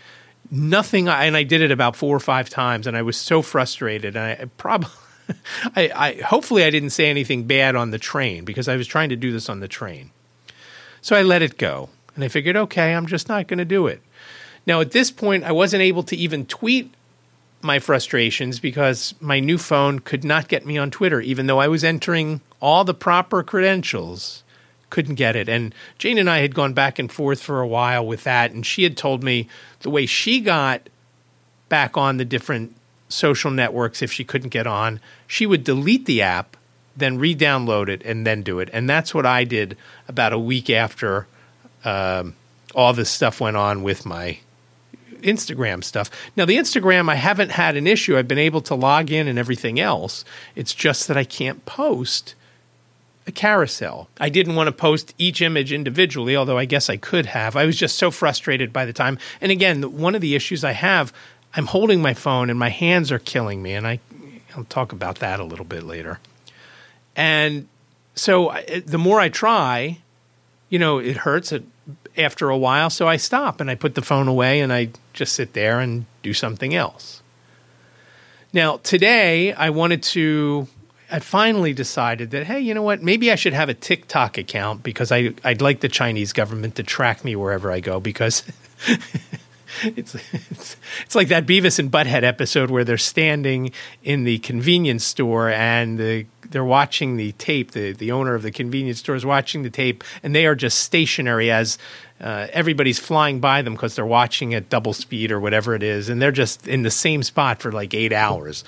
Nothing, 0.51 1.07
and 1.07 1.37
I 1.37 1.43
did 1.43 1.61
it 1.61 1.71
about 1.71 1.95
four 1.95 2.15
or 2.15 2.19
five 2.19 2.49
times, 2.49 2.87
and 2.87 2.97
I 2.97 3.03
was 3.03 3.17
so 3.17 3.43
frustrated. 3.43 4.15
And 4.15 4.41
I 4.41 4.45
probably, 4.57 4.89
I, 5.75 5.91
I 5.95 6.21
hopefully 6.21 6.63
I 6.63 6.71
didn't 6.71 6.89
say 6.89 7.09
anything 7.09 7.43
bad 7.43 7.75
on 7.75 7.91
the 7.91 7.99
train 7.99 8.45
because 8.45 8.67
I 8.67 8.75
was 8.75 8.87
trying 8.87 9.09
to 9.09 9.15
do 9.15 9.31
this 9.31 9.47
on 9.47 9.59
the 9.59 9.67
train. 9.67 10.11
So 11.01 11.15
I 11.15 11.21
let 11.21 11.41
it 11.41 11.57
go. 11.57 11.89
And 12.19 12.25
I 12.25 12.27
figured, 12.27 12.57
okay, 12.57 12.93
I'm 12.93 13.05
just 13.05 13.29
not 13.29 13.47
going 13.47 13.59
to 13.59 13.65
do 13.65 13.87
it. 13.87 14.01
Now, 14.67 14.81
at 14.81 14.91
this 14.91 15.09
point, 15.09 15.45
I 15.45 15.53
wasn't 15.53 15.83
able 15.83 16.03
to 16.03 16.17
even 16.17 16.45
tweet 16.45 16.93
my 17.61 17.79
frustrations 17.79 18.59
because 18.59 19.15
my 19.21 19.39
new 19.39 19.57
phone 19.57 19.99
could 19.99 20.25
not 20.25 20.49
get 20.49 20.65
me 20.65 20.77
on 20.77 20.91
Twitter, 20.91 21.21
even 21.21 21.47
though 21.47 21.59
I 21.59 21.69
was 21.69 21.81
entering 21.81 22.41
all 22.59 22.83
the 22.83 22.93
proper 22.93 23.41
credentials. 23.41 24.43
Couldn't 24.89 25.15
get 25.15 25.37
it. 25.37 25.47
And 25.47 25.73
Jane 25.97 26.17
and 26.17 26.29
I 26.29 26.39
had 26.39 26.53
gone 26.53 26.73
back 26.73 26.99
and 26.99 27.09
forth 27.09 27.41
for 27.41 27.61
a 27.61 27.67
while 27.67 28.05
with 28.05 28.25
that. 28.25 28.51
And 28.51 28.65
she 28.65 28.83
had 28.83 28.97
told 28.97 29.23
me 29.23 29.47
the 29.79 29.89
way 29.89 30.05
she 30.05 30.41
got 30.41 30.89
back 31.69 31.95
on 31.95 32.17
the 32.17 32.25
different 32.25 32.75
social 33.07 33.49
networks 33.49 34.01
if 34.01 34.11
she 34.11 34.25
couldn't 34.25 34.49
get 34.49 34.67
on, 34.67 34.99
she 35.25 35.45
would 35.45 35.63
delete 35.63 36.05
the 36.05 36.21
app, 36.21 36.57
then 36.97 37.17
re 37.17 37.33
download 37.33 37.87
it, 37.87 38.01
and 38.03 38.27
then 38.27 38.41
do 38.41 38.59
it. 38.59 38.69
And 38.73 38.89
that's 38.89 39.13
what 39.13 39.25
I 39.25 39.45
did 39.45 39.77
about 40.05 40.33
a 40.33 40.37
week 40.37 40.69
after 40.69 41.25
um, 41.85 42.35
all 42.75 42.93
this 42.93 43.09
stuff 43.09 43.41
went 43.41 43.57
on 43.57 43.83
with 43.83 44.05
my 44.05 44.39
Instagram 45.21 45.83
stuff. 45.83 46.09
Now, 46.35 46.45
the 46.45 46.57
Instagram, 46.57 47.09
I 47.09 47.15
haven't 47.15 47.51
had 47.51 47.75
an 47.75 47.87
issue. 47.87 48.17
I've 48.17 48.27
been 48.27 48.37
able 48.37 48.61
to 48.61 48.75
log 48.75 49.11
in 49.11 49.27
and 49.27 49.37
everything 49.37 49.79
else. 49.79 50.23
It's 50.55 50.73
just 50.73 51.07
that 51.07 51.17
I 51.17 51.23
can't 51.23 51.65
post 51.65 52.35
a 53.27 53.31
carousel. 53.31 54.09
I 54.19 54.29
didn't 54.29 54.55
want 54.55 54.67
to 54.67 54.71
post 54.71 55.13
each 55.17 55.41
image 55.41 55.71
individually, 55.71 56.35
although 56.35 56.57
I 56.57 56.65
guess 56.65 56.89
I 56.89 56.97
could 56.97 57.27
have. 57.27 57.55
I 57.55 57.65
was 57.65 57.77
just 57.77 57.97
so 57.97 58.11
frustrated 58.11 58.73
by 58.73 58.85
the 58.85 58.93
time. 58.93 59.17
And 59.39 59.51
again, 59.51 59.97
one 59.97 60.15
of 60.15 60.21
the 60.21 60.35
issues 60.35 60.63
I 60.63 60.71
have, 60.71 61.13
I'm 61.55 61.67
holding 61.67 62.01
my 62.01 62.13
phone 62.13 62.49
and 62.49 62.57
my 62.57 62.69
hands 62.69 63.11
are 63.11 63.19
killing 63.19 63.61
me. 63.61 63.73
And 63.73 63.85
I, 63.85 63.99
I'll 64.55 64.65
talk 64.65 64.91
about 64.91 65.19
that 65.19 65.39
a 65.39 65.43
little 65.43 65.65
bit 65.65 65.83
later. 65.83 66.19
And 67.15 67.67
so 68.15 68.49
I, 68.49 68.81
the 68.85 68.97
more 68.97 69.19
I 69.19 69.29
try, 69.29 69.99
you 70.69 70.79
know, 70.79 70.99
it 70.99 71.17
hurts 71.17 71.53
after 72.17 72.49
a 72.49 72.57
while. 72.57 72.89
So 72.89 73.07
I 73.07 73.17
stop 73.17 73.59
and 73.59 73.69
I 73.69 73.75
put 73.75 73.95
the 73.95 74.01
phone 74.01 74.27
away 74.27 74.61
and 74.61 74.71
I 74.71 74.89
just 75.13 75.33
sit 75.33 75.53
there 75.53 75.79
and 75.79 76.05
do 76.21 76.33
something 76.33 76.75
else. 76.75 77.21
Now, 78.53 78.77
today 78.77 79.53
I 79.53 79.69
wanted 79.69 80.03
to, 80.03 80.67
I 81.11 81.19
finally 81.19 81.73
decided 81.73 82.31
that, 82.31 82.45
hey, 82.45 82.59
you 82.59 82.73
know 82.73 82.81
what? 82.81 83.01
Maybe 83.01 83.31
I 83.31 83.35
should 83.35 83.53
have 83.53 83.69
a 83.69 83.73
TikTok 83.73 84.37
account 84.37 84.83
because 84.83 85.11
I, 85.11 85.33
I'd 85.43 85.61
like 85.61 85.81
the 85.81 85.89
Chinese 85.89 86.33
government 86.33 86.75
to 86.75 86.83
track 86.83 87.23
me 87.23 87.35
wherever 87.35 87.71
I 87.71 87.79
go 87.79 87.99
because. 87.99 88.43
it's, 89.83 90.15
it's 90.15 90.77
it's 91.05 91.15
like 91.15 91.27
that 91.27 91.45
Beavis 91.45 91.77
and 91.77 91.91
Butthead 91.91 92.23
episode 92.23 92.71
where 92.71 92.83
they're 92.83 92.97
standing 92.97 93.71
in 94.03 94.23
the 94.23 94.39
convenience 94.39 95.03
store 95.03 95.49
and 95.49 95.99
the 95.99 96.25
they're 96.49 96.65
watching 96.65 97.17
the 97.17 97.31
tape. 97.33 97.71
The 97.71 97.93
the 97.93 98.11
owner 98.11 98.35
of 98.35 98.41
the 98.41 98.51
convenience 98.51 98.99
store 98.99 99.15
is 99.15 99.25
watching 99.25 99.63
the 99.63 99.69
tape, 99.69 100.03
and 100.23 100.35
they 100.35 100.45
are 100.45 100.55
just 100.55 100.79
stationary 100.79 101.51
as 101.51 101.77
uh, 102.19 102.47
everybody's 102.51 102.99
flying 102.99 103.39
by 103.39 103.61
them 103.61 103.73
because 103.73 103.95
they're 103.95 104.05
watching 104.05 104.53
at 104.53 104.69
double 104.69 104.93
speed 104.93 105.31
or 105.31 105.39
whatever 105.39 105.75
it 105.75 105.83
is, 105.83 106.09
and 106.09 106.21
they're 106.21 106.31
just 106.31 106.67
in 106.67 106.81
the 106.83 106.91
same 106.91 107.23
spot 107.23 107.61
for 107.61 107.71
like 107.71 107.93
eight 107.93 108.13
hours. 108.13 108.63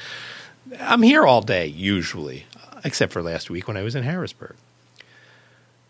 I'm 0.80 1.02
here 1.02 1.26
all 1.26 1.42
day 1.42 1.68
usually, 1.68 2.46
except 2.84 3.12
for 3.12 3.22
last 3.22 3.50
week 3.50 3.68
when 3.68 3.78
I 3.78 3.82
was 3.82 3.96
in 3.96 4.04
Harrisburg. 4.04 4.56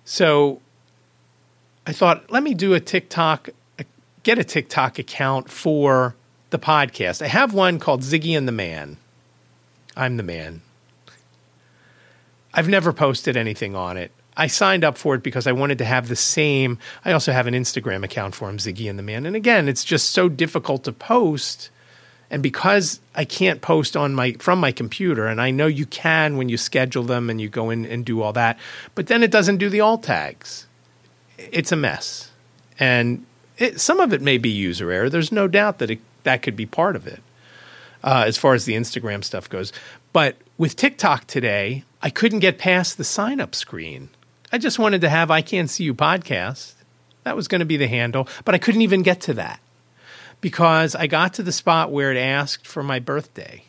So 0.05 0.61
I 1.85 1.93
thought, 1.93 2.31
let 2.31 2.43
me 2.43 2.53
do 2.53 2.73
a 2.73 2.79
TikTok, 2.79 3.49
get 4.23 4.39
a 4.39 4.43
TikTok 4.43 4.97
account 4.97 5.49
for 5.49 6.15
the 6.49 6.59
podcast. 6.59 7.21
I 7.21 7.27
have 7.27 7.53
one 7.53 7.79
called 7.79 8.01
Ziggy 8.01 8.37
and 8.37 8.47
the 8.47 8.51
Man. 8.51 8.97
I'm 9.95 10.17
the 10.17 10.23
man. 10.23 10.61
I've 12.53 12.69
never 12.69 12.93
posted 12.93 13.37
anything 13.37 13.75
on 13.75 13.97
it. 13.97 14.11
I 14.35 14.47
signed 14.47 14.83
up 14.83 14.97
for 14.97 15.15
it 15.15 15.23
because 15.23 15.45
I 15.45 15.51
wanted 15.51 15.77
to 15.79 15.85
have 15.85 16.07
the 16.07 16.15
same. 16.15 16.79
I 17.03 17.11
also 17.11 17.31
have 17.31 17.47
an 17.47 17.53
Instagram 17.53 18.03
account 18.03 18.33
for 18.33 18.49
him, 18.49 18.57
Ziggy 18.57 18.89
and 18.89 18.97
the 18.97 19.03
Man. 19.03 19.25
And 19.25 19.35
again, 19.35 19.67
it's 19.67 19.83
just 19.83 20.11
so 20.11 20.29
difficult 20.29 20.83
to 20.85 20.93
post. 20.93 21.69
And 22.29 22.41
because 22.41 23.01
I 23.13 23.25
can't 23.25 23.61
post 23.61 23.97
on 23.97 24.15
my 24.15 24.33
from 24.39 24.59
my 24.59 24.71
computer, 24.71 25.27
and 25.27 25.41
I 25.41 25.51
know 25.51 25.67
you 25.67 25.85
can 25.85 26.37
when 26.37 26.47
you 26.47 26.57
schedule 26.57 27.03
them 27.03 27.29
and 27.29 27.41
you 27.41 27.49
go 27.49 27.69
in 27.69 27.85
and 27.85 28.05
do 28.05 28.21
all 28.21 28.31
that, 28.33 28.57
but 28.95 29.07
then 29.07 29.21
it 29.21 29.31
doesn't 29.31 29.57
do 29.57 29.69
the 29.69 29.81
alt 29.81 30.03
tags. 30.03 30.65
It's 31.37 31.73
a 31.73 31.75
mess, 31.75 32.31
and 32.79 33.25
it, 33.57 33.81
some 33.81 33.99
of 33.99 34.13
it 34.13 34.21
may 34.21 34.37
be 34.37 34.49
user 34.49 34.91
error. 34.91 35.09
There's 35.09 35.31
no 35.31 35.49
doubt 35.49 35.79
that 35.79 35.91
it, 35.91 35.99
that 36.23 36.41
could 36.41 36.55
be 36.55 36.65
part 36.65 36.95
of 36.95 37.05
it, 37.05 37.21
uh, 38.01 38.23
as 38.25 38.37
far 38.37 38.53
as 38.53 38.63
the 38.63 38.75
Instagram 38.75 39.25
stuff 39.25 39.49
goes. 39.49 39.73
But 40.13 40.37
with 40.61 40.75
TikTok 40.75 41.25
today, 41.25 41.83
I 42.03 42.11
couldn't 42.11 42.37
get 42.37 42.59
past 42.59 42.95
the 42.95 43.03
sign 43.03 43.41
up 43.41 43.55
screen. 43.55 44.09
I 44.51 44.59
just 44.59 44.77
wanted 44.77 45.01
to 45.01 45.09
have 45.09 45.31
I 45.31 45.41
Can't 45.41 45.67
See 45.67 45.85
You 45.85 45.95
podcast. 45.95 46.73
That 47.23 47.35
was 47.35 47.47
going 47.47 47.61
to 47.61 47.65
be 47.65 47.77
the 47.77 47.87
handle, 47.87 48.27
but 48.45 48.53
I 48.53 48.59
couldn't 48.59 48.83
even 48.83 49.01
get 49.01 49.21
to 49.21 49.33
that 49.33 49.59
because 50.39 50.93
I 50.93 51.07
got 51.07 51.33
to 51.33 51.41
the 51.41 51.51
spot 51.51 51.91
where 51.91 52.11
it 52.11 52.17
asked 52.19 52.67
for 52.67 52.83
my 52.83 52.99
birthday. 52.99 53.63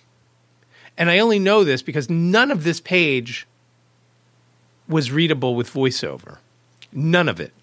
And 0.99 1.09
I 1.09 1.19
only 1.19 1.39
know 1.39 1.65
this 1.65 1.81
because 1.81 2.11
none 2.11 2.51
of 2.51 2.63
this 2.63 2.79
page 2.79 3.47
was 4.87 5.11
readable 5.11 5.55
with 5.55 5.73
voiceover. 5.73 6.41
None 6.93 7.31
of 7.31 7.41
it. 7.41 7.55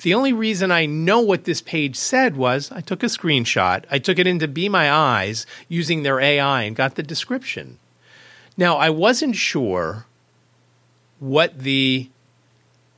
The 0.00 0.14
only 0.14 0.32
reason 0.32 0.72
I 0.72 0.84
know 0.84 1.20
what 1.20 1.44
this 1.44 1.60
page 1.60 1.94
said 1.94 2.36
was 2.36 2.72
I 2.72 2.80
took 2.80 3.04
a 3.04 3.06
screenshot, 3.06 3.84
I 3.88 4.00
took 4.00 4.18
it 4.18 4.26
into 4.26 4.48
Be 4.48 4.68
My 4.68 4.90
Eyes 4.90 5.46
using 5.68 6.02
their 6.02 6.18
AI 6.18 6.62
and 6.62 6.74
got 6.74 6.96
the 6.96 7.04
description. 7.04 7.78
Now, 8.56 8.76
I 8.76 8.90
wasn't 8.90 9.36
sure 9.36 10.06
what 11.18 11.58
the 11.58 12.10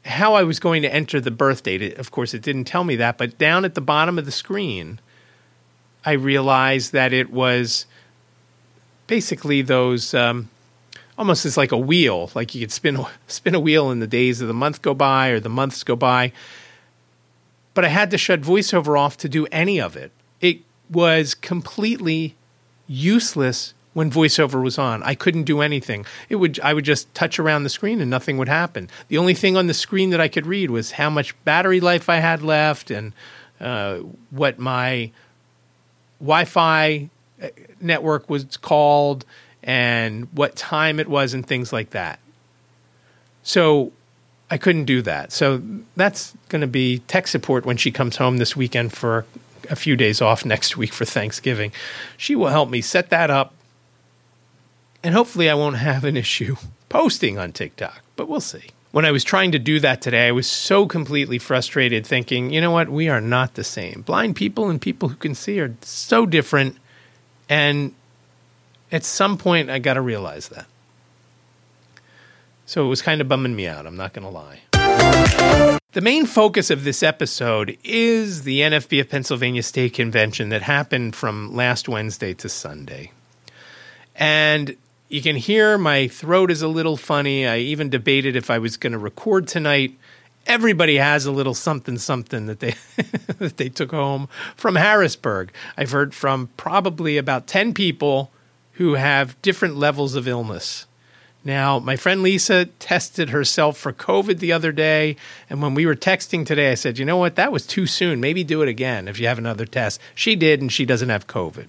how 0.05 0.35
I 0.35 0.43
was 0.43 0.61
going 0.61 0.83
to 0.83 0.93
enter 0.93 1.21
the 1.21 1.31
birth 1.31 1.63
date. 1.63 1.97
Of 1.99 2.11
course, 2.11 2.35
it 2.35 2.43
didn't 2.43 2.65
tell 2.65 2.85
me 2.85 2.97
that, 2.97 3.17
but 3.17 3.39
down 3.39 3.65
at 3.65 3.75
the 3.75 3.81
bottom 3.81 4.19
of 4.19 4.27
the 4.27 4.33
screen, 4.33 5.01
I 6.05 6.13
realized 6.13 6.93
that 6.93 7.13
it 7.13 7.31
was 7.31 7.87
basically 9.07 9.63
those 9.63 10.13
um, 10.13 10.51
almost 11.17 11.47
as 11.47 11.57
like 11.57 11.73
a 11.73 11.79
wheel, 11.79 12.31
like 12.35 12.55
you 12.55 12.61
could 12.61 12.73
spin 12.73 12.99
spin 13.27 13.55
a 13.55 13.61
wheel 13.61 13.91
and 13.91 14.03
the 14.03 14.07
days 14.07 14.41
of 14.41 14.49
the 14.49 14.55
month 14.55 14.83
go 14.83 14.95
by 14.95 15.29
or 15.29 15.41
the 15.41 15.49
months 15.49 15.83
go 15.83 15.97
by. 15.97 16.33
But 17.73 17.85
I 17.85 17.89
had 17.89 18.11
to 18.11 18.19
shut 18.19 18.41
voiceover 18.41 18.99
off 18.99 19.17
to 19.19 19.29
do 19.29 19.47
any 19.51 19.81
of 19.81 19.97
it. 19.97 20.13
It 20.41 20.61
was 20.91 21.35
completely 21.35 22.37
useless 22.87 23.75
when 23.95 24.11
voiceover 24.11 24.63
was 24.63 24.77
on. 24.77 25.03
I 25.05 25.15
couldn't 25.15 25.45
do 25.45 25.63
anything. 25.63 26.05
It 26.29 26.37
would 26.37 26.61
I 26.61 26.75
would 26.75 26.85
just 26.85 27.13
touch 27.15 27.39
around 27.39 27.63
the 27.63 27.71
screen 27.71 28.01
and 28.01 28.11
nothing 28.11 28.37
would 28.37 28.49
happen. 28.49 28.91
The 29.09 29.17
only 29.17 29.35
thing 29.35 29.57
on 29.57 29.69
the 29.69 29.75
screen 29.75 30.11
that 30.11 30.21
I 30.21 30.29
could 30.29 30.47
read 30.47 30.71
was 30.71 30.93
how 30.93 31.09
much 31.09 31.35
battery 31.45 31.81
life 31.81 32.09
I 32.09 32.17
had 32.17 32.43
left 32.43 32.91
and 32.91 33.13
uh, 33.61 33.99
what 34.31 34.59
my 34.59 35.11
Wi-Fi 36.21 37.09
uh, 37.43 37.49
network 37.81 38.29
was 38.29 38.45
called 38.59 39.25
and 39.63 40.29
what 40.33 40.57
time 40.57 41.01
it 41.01 41.09
was 41.09 41.33
and 41.33 41.47
things 41.47 41.73
like 41.73 41.91
that. 41.91 42.19
So 43.43 43.93
I 44.51 44.59
couldn't 44.59 44.85
do 44.85 45.03
that. 45.03 45.33
So 45.33 45.63
that's 45.97 46.35
going 46.49 46.61
to 46.61 46.67
be 46.67 46.99
tech 47.01 47.27
support 47.29 47.65
when 47.65 47.77
she 47.77 47.91
comes 47.91 48.17
home 48.17 48.39
this 48.39 48.57
weekend 48.57 48.93
for 48.93 49.25
a 49.71 49.77
few 49.77 49.97
days 49.97 50.21
off 50.21 50.45
next 50.45 50.77
week 50.77 50.93
for 50.93 51.05
Thanksgiving. 51.05 51.73
She 52.17 52.35
will 52.35 52.49
help 52.49 52.69
me 52.69 52.81
set 52.81 53.11
that 53.11 53.31
up 53.31 53.55
and 55.05 55.15
hopefully, 55.15 55.51
I 55.51 55.55
won't 55.55 55.77
have 55.77 56.05
an 56.05 56.17
issue 56.17 56.57
posting 56.89 57.39
on 57.39 57.53
TikTok, 57.53 58.01
but 58.17 58.27
we'll 58.27 58.41
see. 58.41 58.71
When 58.91 59.05
I 59.05 59.11
was 59.11 59.23
trying 59.23 59.53
to 59.53 59.59
do 59.59 59.79
that 59.81 60.01
today, 60.01 60.29
I 60.29 60.33
was 60.33 60.51
so 60.51 60.87
completely 60.87 61.39
frustrated 61.39 62.07
thinking, 62.07 62.51
you 62.51 62.61
know 62.61 62.71
what? 62.71 62.89
We 62.89 63.09
are 63.09 63.21
not 63.21 63.55
the 63.55 63.65
same. 63.65 64.03
Blind 64.03 64.35
people 64.35 64.71
and 64.71 64.81
people 64.81 65.11
who 65.11 65.17
can 65.17 65.35
see 65.35 65.61
are 65.61 65.75
so 65.83 66.27
different. 66.27 66.77
And 67.49 67.93
at 68.91 69.05
some 69.05 69.37
point, 69.37 69.69
I 69.69 69.79
got 69.79 69.95
to 69.95 70.01
realize 70.01 70.49
that. 70.49 70.67
So 72.67 72.87
it 72.87 72.89
was 72.89 73.03
kind 73.03 73.21
of 73.21 73.29
bumming 73.29 73.55
me 73.55 73.67
out, 73.67 73.87
I'm 73.87 73.97
not 73.97 74.15
going 74.15 74.25
to 74.25 74.31
lie. 74.31 74.61
The 75.93 76.01
main 76.01 76.25
focus 76.25 76.71
of 76.71 76.85
this 76.85 77.03
episode 77.03 77.77
is 77.85 78.45
the 78.45 78.61
NFB 78.61 79.01
of 79.01 79.11
Pennsylvania 79.11 79.63
State 79.63 79.93
Convention 79.93 80.49
that 80.49 80.63
happened 80.63 81.15
from 81.15 81.55
last 81.55 81.89
Wednesday 81.91 82.33
to 82.35 82.49
Sunday. 82.49 83.13
And 84.15 84.77
you 85.09 85.23
can 85.23 85.37
hear 85.37 85.79
my 85.79 86.09
throat 86.09 86.51
is 86.51 86.63
a 86.63 86.69
little 86.69 86.97
funny. 86.97 87.47
I 87.47 87.59
even 87.59 87.91
debated 87.91 88.37
if 88.37 88.51
I 88.51 88.59
was 88.59 88.77
going 88.77 88.93
to 88.93 88.99
record 88.99 89.47
tonight. 89.47 89.99
Everybody 90.47 90.97
has 90.97 91.27
a 91.27 91.33
little 91.33 91.55
something 91.55 91.99
something 91.99 92.47
that 92.47 92.61
they 92.61 92.75
that 93.39 93.57
they 93.57 93.69
took 93.69 93.91
home 93.91 94.29
from 94.57 94.77
Harrisburg. 94.77 95.53
I've 95.77 95.91
heard 95.91 96.15
from 96.15 96.49
probably 96.57 97.17
about 97.17 97.47
10 97.47 97.75
people 97.75 98.31
who 98.73 98.95
have 98.95 99.41
different 99.43 99.77
levels 99.77 100.15
of 100.15 100.27
illness. 100.27 100.87
Now, 101.47 101.79
my 101.79 101.97
friend 101.97 102.23
Lisa 102.23 102.65
tested 102.65 103.29
herself 103.29 103.77
for 103.77 103.93
COVID 103.93 104.39
the 104.39 104.53
other 104.53 104.73
day. 104.73 105.17
And 105.51 105.61
when 105.61 105.75
we 105.75 105.85
were 105.85 105.95
texting 105.95 106.47
today, 106.47 106.73
I 106.73 106.75
said, 106.75 106.99
you 106.99 107.05
know 107.05 107.19
what? 107.19 107.37
That 107.37 107.53
was 107.53 107.67
too 107.67 107.87
soon. 107.87 108.19
Maybe 108.19 108.43
do 108.43 108.63
it 108.63 108.69
again 108.69 109.09
if 109.09 109.21
you 109.21 109.27
have 109.27 109.37
another 109.37 109.67
test. 109.67 110.01
She 110.15 110.37
did, 110.37 110.63
and 110.63 110.73
she 110.73 110.87
doesn't 110.87 111.11
have 111.11 111.27
COVID. 111.27 111.67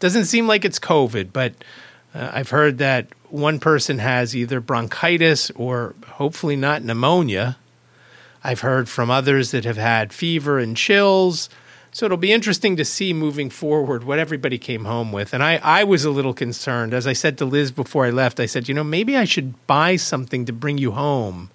Doesn't 0.00 0.24
seem 0.24 0.48
like 0.48 0.64
it's 0.64 0.80
COVID, 0.80 1.32
but 1.32 1.54
uh, 2.18 2.30
I've 2.34 2.50
heard 2.50 2.78
that 2.78 3.06
one 3.30 3.60
person 3.60 3.98
has 3.98 4.34
either 4.34 4.60
bronchitis 4.60 5.50
or 5.52 5.94
hopefully 6.06 6.56
not 6.56 6.82
pneumonia. 6.82 7.56
I've 8.42 8.60
heard 8.60 8.88
from 8.88 9.10
others 9.10 9.52
that 9.52 9.64
have 9.64 9.76
had 9.76 10.12
fever 10.12 10.58
and 10.58 10.76
chills. 10.76 11.48
So 11.90 12.06
it'll 12.06 12.18
be 12.18 12.32
interesting 12.32 12.76
to 12.76 12.84
see 12.84 13.12
moving 13.12 13.50
forward 13.50 14.04
what 14.04 14.18
everybody 14.18 14.58
came 14.58 14.84
home 14.84 15.12
with. 15.12 15.32
And 15.32 15.42
I, 15.42 15.56
I 15.62 15.84
was 15.84 16.04
a 16.04 16.10
little 16.10 16.34
concerned. 16.34 16.92
As 16.92 17.06
I 17.06 17.12
said 17.12 17.38
to 17.38 17.44
Liz 17.44 17.70
before 17.70 18.04
I 18.04 18.10
left, 18.10 18.40
I 18.40 18.46
said, 18.46 18.68
you 18.68 18.74
know, 18.74 18.84
maybe 18.84 19.16
I 19.16 19.24
should 19.24 19.66
buy 19.66 19.96
something 19.96 20.44
to 20.46 20.52
bring 20.52 20.78
you 20.78 20.92
home 20.92 21.50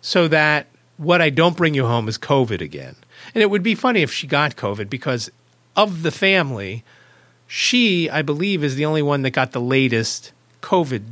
so 0.00 0.28
that 0.28 0.66
what 0.96 1.22
I 1.22 1.30
don't 1.30 1.56
bring 1.56 1.74
you 1.74 1.86
home 1.86 2.08
is 2.08 2.18
COVID 2.18 2.60
again. 2.60 2.96
And 3.34 3.42
it 3.42 3.50
would 3.50 3.62
be 3.62 3.74
funny 3.74 4.02
if 4.02 4.12
she 4.12 4.26
got 4.26 4.56
COVID 4.56 4.90
because 4.90 5.30
of 5.74 6.02
the 6.02 6.10
family, 6.10 6.84
she, 7.54 8.08
I 8.08 8.22
believe, 8.22 8.64
is 8.64 8.76
the 8.76 8.86
only 8.86 9.02
one 9.02 9.20
that 9.22 9.32
got 9.32 9.52
the 9.52 9.60
latest 9.60 10.32
COVID 10.62 11.02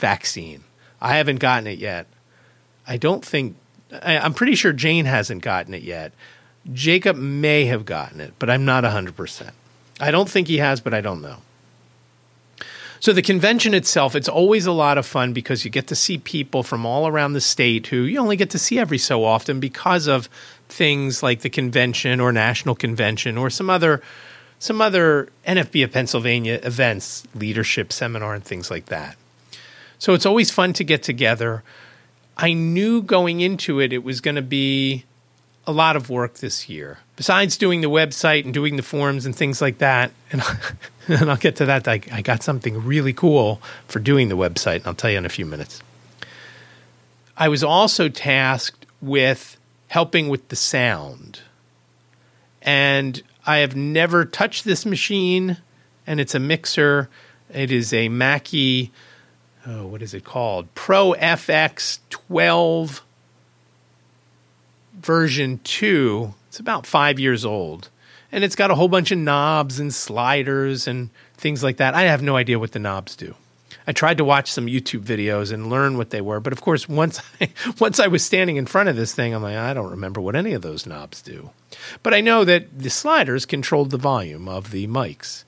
vaccine. 0.00 0.64
I 1.00 1.18
haven't 1.18 1.38
gotten 1.38 1.68
it 1.68 1.78
yet. 1.78 2.08
I 2.88 2.96
don't 2.96 3.24
think, 3.24 3.54
I, 3.92 4.14
am 4.14 4.34
pretty 4.34 4.56
sure 4.56 4.72
Jane 4.72 5.04
hasn't 5.04 5.44
gotten 5.44 5.74
it 5.74 5.84
yet. 5.84 6.12
Jacob 6.72 7.14
may 7.14 7.66
have 7.66 7.84
gotten 7.84 8.20
it, 8.20 8.34
but 8.40 8.50
I'm 8.50 8.64
not 8.64 8.82
100%. 8.82 9.52
I 10.00 10.10
don't 10.10 10.28
think 10.28 10.48
he 10.48 10.58
has, 10.58 10.80
but 10.80 10.92
I 10.92 11.00
don't 11.00 11.22
know. 11.22 11.36
So 12.98 13.12
the 13.12 13.22
convention 13.22 13.72
itself, 13.72 14.16
it's 14.16 14.28
always 14.28 14.66
a 14.66 14.72
lot 14.72 14.98
of 14.98 15.06
fun 15.06 15.32
because 15.32 15.64
you 15.64 15.70
get 15.70 15.86
to 15.86 15.94
see 15.94 16.18
people 16.18 16.64
from 16.64 16.84
all 16.84 17.06
around 17.06 17.34
the 17.34 17.40
state 17.40 17.86
who 17.86 17.98
you 17.98 18.18
only 18.18 18.34
get 18.34 18.50
to 18.50 18.58
see 18.58 18.80
every 18.80 18.98
so 18.98 19.24
often 19.24 19.60
because 19.60 20.08
of 20.08 20.28
things 20.68 21.22
like 21.22 21.42
the 21.42 21.50
convention 21.50 22.18
or 22.18 22.32
national 22.32 22.74
convention 22.74 23.38
or 23.38 23.50
some 23.50 23.70
other 23.70 24.02
some 24.58 24.80
other 24.80 25.28
NFB 25.46 25.84
of 25.84 25.92
Pennsylvania 25.92 26.60
events, 26.62 27.24
leadership 27.34 27.92
seminar 27.92 28.34
and 28.34 28.44
things 28.44 28.70
like 28.70 28.86
that. 28.86 29.16
So 29.98 30.14
it's 30.14 30.26
always 30.26 30.50
fun 30.50 30.72
to 30.74 30.84
get 30.84 31.02
together. 31.02 31.62
I 32.36 32.52
knew 32.52 33.02
going 33.02 33.40
into 33.40 33.80
it 33.80 33.92
it 33.92 34.04
was 34.04 34.20
going 34.20 34.34
to 34.36 34.42
be 34.42 35.04
a 35.66 35.72
lot 35.72 35.96
of 35.96 36.10
work 36.10 36.34
this 36.34 36.68
year. 36.68 36.98
Besides 37.16 37.56
doing 37.56 37.80
the 37.80 37.88
website 37.88 38.44
and 38.44 38.52
doing 38.52 38.76
the 38.76 38.82
forums 38.82 39.26
and 39.26 39.34
things 39.34 39.60
like 39.60 39.78
that, 39.78 40.12
and, 40.32 40.42
and 41.08 41.30
I'll 41.30 41.36
get 41.36 41.56
to 41.56 41.66
that, 41.66 41.88
I, 41.88 42.00
I 42.12 42.22
got 42.22 42.42
something 42.42 42.84
really 42.84 43.12
cool 43.12 43.60
for 43.88 43.98
doing 43.98 44.28
the 44.28 44.36
website, 44.36 44.76
and 44.76 44.86
I'll 44.86 44.94
tell 44.94 45.10
you 45.10 45.18
in 45.18 45.26
a 45.26 45.30
few 45.30 45.46
minutes. 45.46 45.82
I 47.36 47.48
was 47.48 47.62
also 47.62 48.08
tasked 48.08 48.86
with 49.00 49.56
helping 49.88 50.28
with 50.28 50.48
the 50.48 50.56
sound. 50.56 51.40
And 52.62 53.22
I 53.46 53.58
have 53.58 53.76
never 53.76 54.24
touched 54.24 54.64
this 54.64 54.84
machine, 54.84 55.58
and 56.06 56.18
it's 56.18 56.34
a 56.34 56.40
mixer. 56.40 57.08
It 57.52 57.70
is 57.70 57.92
a 57.92 58.08
Mackie, 58.08 58.92
oh, 59.66 59.86
what 59.86 60.02
is 60.02 60.14
it 60.14 60.24
called? 60.24 60.74
Pro 60.74 61.12
FX 61.12 62.00
12 62.10 63.02
version 65.00 65.60
2. 65.62 66.34
It's 66.48 66.58
about 66.58 66.86
five 66.86 67.20
years 67.20 67.44
old. 67.44 67.90
And 68.32 68.42
it's 68.42 68.56
got 68.56 68.70
a 68.70 68.74
whole 68.74 68.88
bunch 68.88 69.12
of 69.12 69.18
knobs 69.18 69.78
and 69.78 69.94
sliders 69.94 70.88
and 70.88 71.10
things 71.34 71.62
like 71.62 71.76
that. 71.76 71.94
I 71.94 72.02
have 72.02 72.22
no 72.22 72.36
idea 72.36 72.58
what 72.58 72.72
the 72.72 72.78
knobs 72.78 73.14
do. 73.14 73.34
I 73.86 73.92
tried 73.92 74.18
to 74.18 74.24
watch 74.24 74.50
some 74.50 74.66
YouTube 74.66 75.02
videos 75.02 75.52
and 75.52 75.70
learn 75.70 75.96
what 75.96 76.10
they 76.10 76.20
were, 76.20 76.40
but 76.40 76.52
of 76.52 76.60
course, 76.60 76.88
once 76.88 77.20
I, 77.40 77.50
once 77.78 78.00
I 78.00 78.08
was 78.08 78.24
standing 78.24 78.56
in 78.56 78.66
front 78.66 78.88
of 78.88 78.96
this 78.96 79.14
thing, 79.14 79.34
I'm 79.34 79.42
like, 79.42 79.56
I 79.56 79.74
don't 79.74 79.90
remember 79.90 80.20
what 80.20 80.34
any 80.34 80.52
of 80.52 80.62
those 80.62 80.86
knobs 80.86 81.22
do. 81.22 81.50
But 82.02 82.12
I 82.12 82.20
know 82.20 82.44
that 82.44 82.78
the 82.78 82.90
sliders 82.90 83.46
controlled 83.46 83.90
the 83.90 83.98
volume 83.98 84.48
of 84.48 84.70
the 84.70 84.86
mics, 84.88 85.44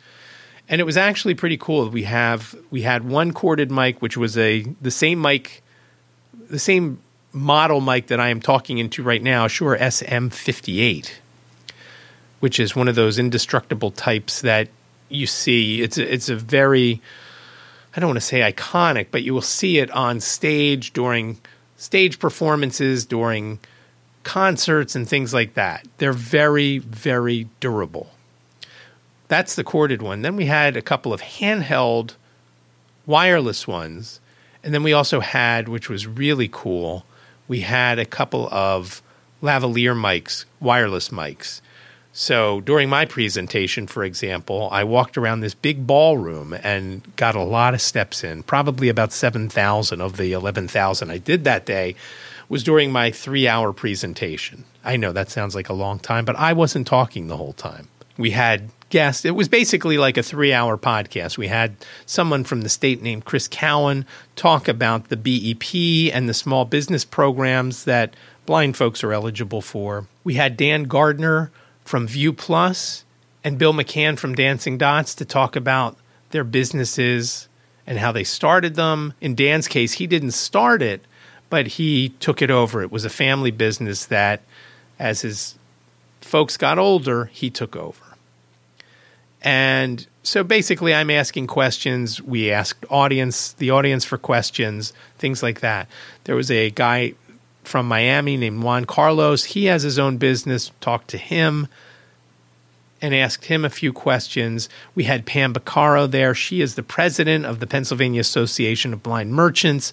and 0.69 0.81
it 0.81 0.85
was 0.85 0.97
actually 0.97 1.35
pretty 1.35 1.57
cool. 1.57 1.89
We 1.89 2.05
have 2.05 2.55
we 2.71 2.83
had 2.83 3.09
one 3.09 3.33
corded 3.33 3.71
mic, 3.71 4.01
which 4.01 4.17
was 4.17 4.39
a 4.39 4.63
the 4.81 4.91
same 4.91 5.21
mic, 5.21 5.63
the 6.49 6.59
same 6.59 7.01
model 7.33 7.81
mic 7.81 8.07
that 8.09 8.21
I 8.21 8.29
am 8.29 8.41
talking 8.41 8.79
into 8.79 9.03
right 9.03 9.23
now, 9.23 9.49
Shure 9.49 9.77
SM58, 9.77 11.11
which 12.41 12.61
is 12.61 12.77
one 12.77 12.89
of 12.89 12.95
those 12.95 13.19
indestructible 13.19 13.91
types 13.91 14.43
that 14.43 14.69
you 15.09 15.27
see. 15.27 15.83
It's 15.83 15.99
a, 15.99 16.13
it's 16.13 16.29
a 16.29 16.37
very 16.37 17.01
I 17.99 18.01
don't 18.01 18.11
want 18.11 18.19
to 18.19 18.27
say 18.27 18.53
iconic, 18.53 19.09
but 19.11 19.25
you 19.25 19.35
will 19.35 19.43
see 19.43 19.79
it 19.79 19.91
on 19.91 20.21
stage 20.21 20.93
during 20.93 21.41
stage 21.77 22.21
performances, 22.21 23.05
during 23.05 23.59
concerts, 24.23 24.95
and 24.95 25.09
things 25.09 25.35
like 25.35 25.55
that. 25.55 25.85
They're 25.97 26.13
very, 26.13 26.79
very 26.79 27.49
durable. 27.59 28.13
That's 29.27 29.57
the 29.57 29.65
corded 29.65 30.01
one. 30.01 30.23
Then 30.23 30.37
we 30.37 30.47
had 30.47 30.77
a 30.77 30.81
couple 30.81 31.13
of 31.13 31.21
handheld 31.21 32.15
wireless 33.05 33.67
ones. 33.67 34.21
And 34.63 34.73
then 34.73 34.85
we 34.85 34.93
also 34.93 35.19
had, 35.19 35.69
which 35.69 35.89
was 35.89 36.07
really 36.07 36.49
cool, 36.53 37.05
we 37.49 37.63
had 37.63 37.99
a 37.99 38.05
couple 38.05 38.49
of 38.55 39.03
lavalier 39.43 39.97
mics, 39.97 40.45
wireless 40.61 41.09
mics. 41.09 41.63
So 42.21 42.61
during 42.61 42.89
my 42.89 43.05
presentation, 43.05 43.87
for 43.87 44.03
example, 44.03 44.69
I 44.73 44.83
walked 44.83 45.17
around 45.17 45.39
this 45.39 45.55
big 45.55 45.87
ballroom 45.87 46.53
and 46.53 47.15
got 47.15 47.37
a 47.37 47.45
lot 47.45 47.75
of 47.75 47.81
steps 47.81 48.25
in, 48.25 48.43
probably 48.43 48.89
about 48.89 49.13
7,000 49.13 50.01
of 50.01 50.17
the 50.17 50.33
11,000 50.33 51.13
I 51.13 51.19
did 51.19 51.45
that 51.45 51.65
day 51.65 51.95
was 52.49 52.65
during 52.65 52.91
my 52.91 53.13
three 53.13 53.47
hour 53.47 53.73
presentation. 53.73 54.65
I 54.85 54.97
know 54.97 55.13
that 55.13 55.31
sounds 55.31 55.55
like 55.55 55.69
a 55.69 55.73
long 55.73 56.01
time, 56.01 56.25
but 56.25 56.35
I 56.35 56.55
wasn't 56.55 56.89
talking 56.89 57.29
the 57.29 57.37
whole 57.37 57.53
time. 57.53 57.87
We 58.17 58.33
had 58.33 58.71
guests. 58.91 59.25
It 59.25 59.37
was 59.37 59.47
basically 59.47 59.97
like 59.97 60.17
a 60.17 60.25
three 60.25 60.53
hour 60.53 60.77
podcast. 60.77 61.39
We 61.39 61.47
had 61.47 61.77
someone 62.05 62.43
from 62.43 62.63
the 62.63 62.69
state 62.69 63.01
named 63.01 63.27
Chris 63.27 63.47
Cowan 63.47 64.05
talk 64.35 64.67
about 64.67 65.09
the 65.09 65.17
BEP 65.17 66.13
and 66.13 66.29
the 66.29 66.35
small 66.35 66.65
business 66.65 67.05
programs 67.05 67.85
that 67.85 68.15
blind 68.45 68.77
folks 68.77 69.05
are 69.05 69.13
eligible 69.13 69.63
for. 69.63 70.09
We 70.25 70.35
had 70.35 70.57
Dan 70.57 70.83
Gardner 70.85 71.53
from 71.89 72.07
ViewPlus 72.07 73.03
and 73.43 73.57
Bill 73.57 73.73
McCann 73.73 74.19
from 74.19 74.35
Dancing 74.35 74.77
Dots 74.77 75.15
to 75.15 75.25
talk 75.25 75.57
about 75.57 75.97
their 76.31 76.45
businesses 76.45 77.49
and 77.87 77.99
how 77.99 78.13
they 78.13 78.25
started 78.25 78.75
them. 78.75 79.15
In 79.23 79.35
Dan's 79.35 79.67
case, 79.67 79.95
he 79.95 80.07
didn't 80.07 80.33
start 80.33 80.83
it, 80.83 81.03
but 81.49 81.67
he 81.67 82.11
took 82.21 82.43
it 82.43 82.51
over. 82.51 82.83
It 82.83 82.93
was 82.93 83.07
a 83.07 83.11
family 83.11 83.51
business 83.51 84.05
that, 84.05 84.43
as 84.99 85.23
his 85.23 85.55
folks 86.21 86.59
got 86.59 86.79
older, 86.79 87.25
he 87.33 87.49
took 87.49 87.75
over. 87.75 88.05
And 89.41 90.07
so 90.23 90.45
basically, 90.45 90.93
I'm 90.95 91.11
asking 91.11 91.47
questions. 91.47 92.21
We 92.21 92.51
asked 92.51 92.85
audience, 92.91 93.53
the 93.55 93.71
audience 93.71 94.05
for 94.05 94.19
questions, 94.19 94.93
things 95.17 95.43
like 95.43 95.61
that. 95.61 95.89
There 96.25 96.37
was 96.37 96.51
a 96.51 96.69
guy 96.69 97.15
from 97.69 97.87
Miami 97.87 98.37
named 98.37 98.63
Juan 98.63 98.85
Carlos. 98.85 99.45
He 99.45 99.67
has 99.67 99.83
his 99.83 99.99
own 99.99 100.17
business. 100.17 100.73
Talked 100.81 101.09
to 101.09 101.19
him 101.19 101.69
and 103.01 103.15
asked 103.15 103.45
him 103.45 103.65
a 103.65 103.71
few 103.71 103.93
questions. 103.93 104.69
We 104.95 105.05
had 105.05 105.27
Pam 105.27 105.55
Baccaro 105.55 106.11
there. 106.11 106.35
She 106.35 106.61
is 106.61 106.75
the 106.75 106.83
president 106.83 107.47
of 107.47 107.61
the 107.61 107.67
Pennsylvania 107.67 108.21
Association 108.21 108.93
of 108.93 109.03
Blind 109.03 109.33
Merchants. 109.33 109.93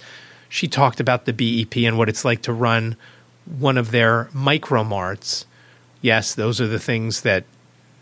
She 0.50 0.68
talked 0.68 1.00
about 1.00 1.26
the 1.26 1.34
BEP 1.34 1.78
and 1.86 1.98
what 1.98 2.10
it's 2.10 2.26
like 2.26 2.42
to 2.44 2.54
run 2.54 2.96
one 3.46 3.78
of 3.78 3.92
their 3.92 4.30
micro 4.34 4.84
marts. 4.84 5.46
Yes, 6.02 6.34
those 6.34 6.60
are 6.60 6.68
the 6.68 6.80
things 6.80 7.22
that 7.22 7.44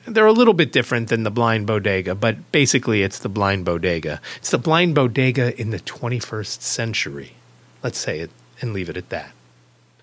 they're 0.05 0.25
a 0.25 0.33
little 0.33 0.53
bit 0.53 0.71
different 0.71 1.09
than 1.09 1.23
the 1.23 1.31
blind 1.31 1.65
bodega, 1.65 2.15
but 2.15 2.51
basically 2.51 3.03
it's 3.03 3.19
the 3.19 3.29
blind 3.29 3.65
bodega. 3.65 4.19
It's 4.37 4.51
the 4.51 4.57
blind 4.57 4.95
bodega 4.95 5.59
in 5.59 5.69
the 5.69 5.79
21st 5.79 6.61
century. 6.61 7.33
Let's 7.81 7.97
say 7.97 8.19
it 8.19 8.31
and 8.61 8.73
leave 8.73 8.89
it 8.89 8.97
at 8.97 9.09
that. 9.09 9.31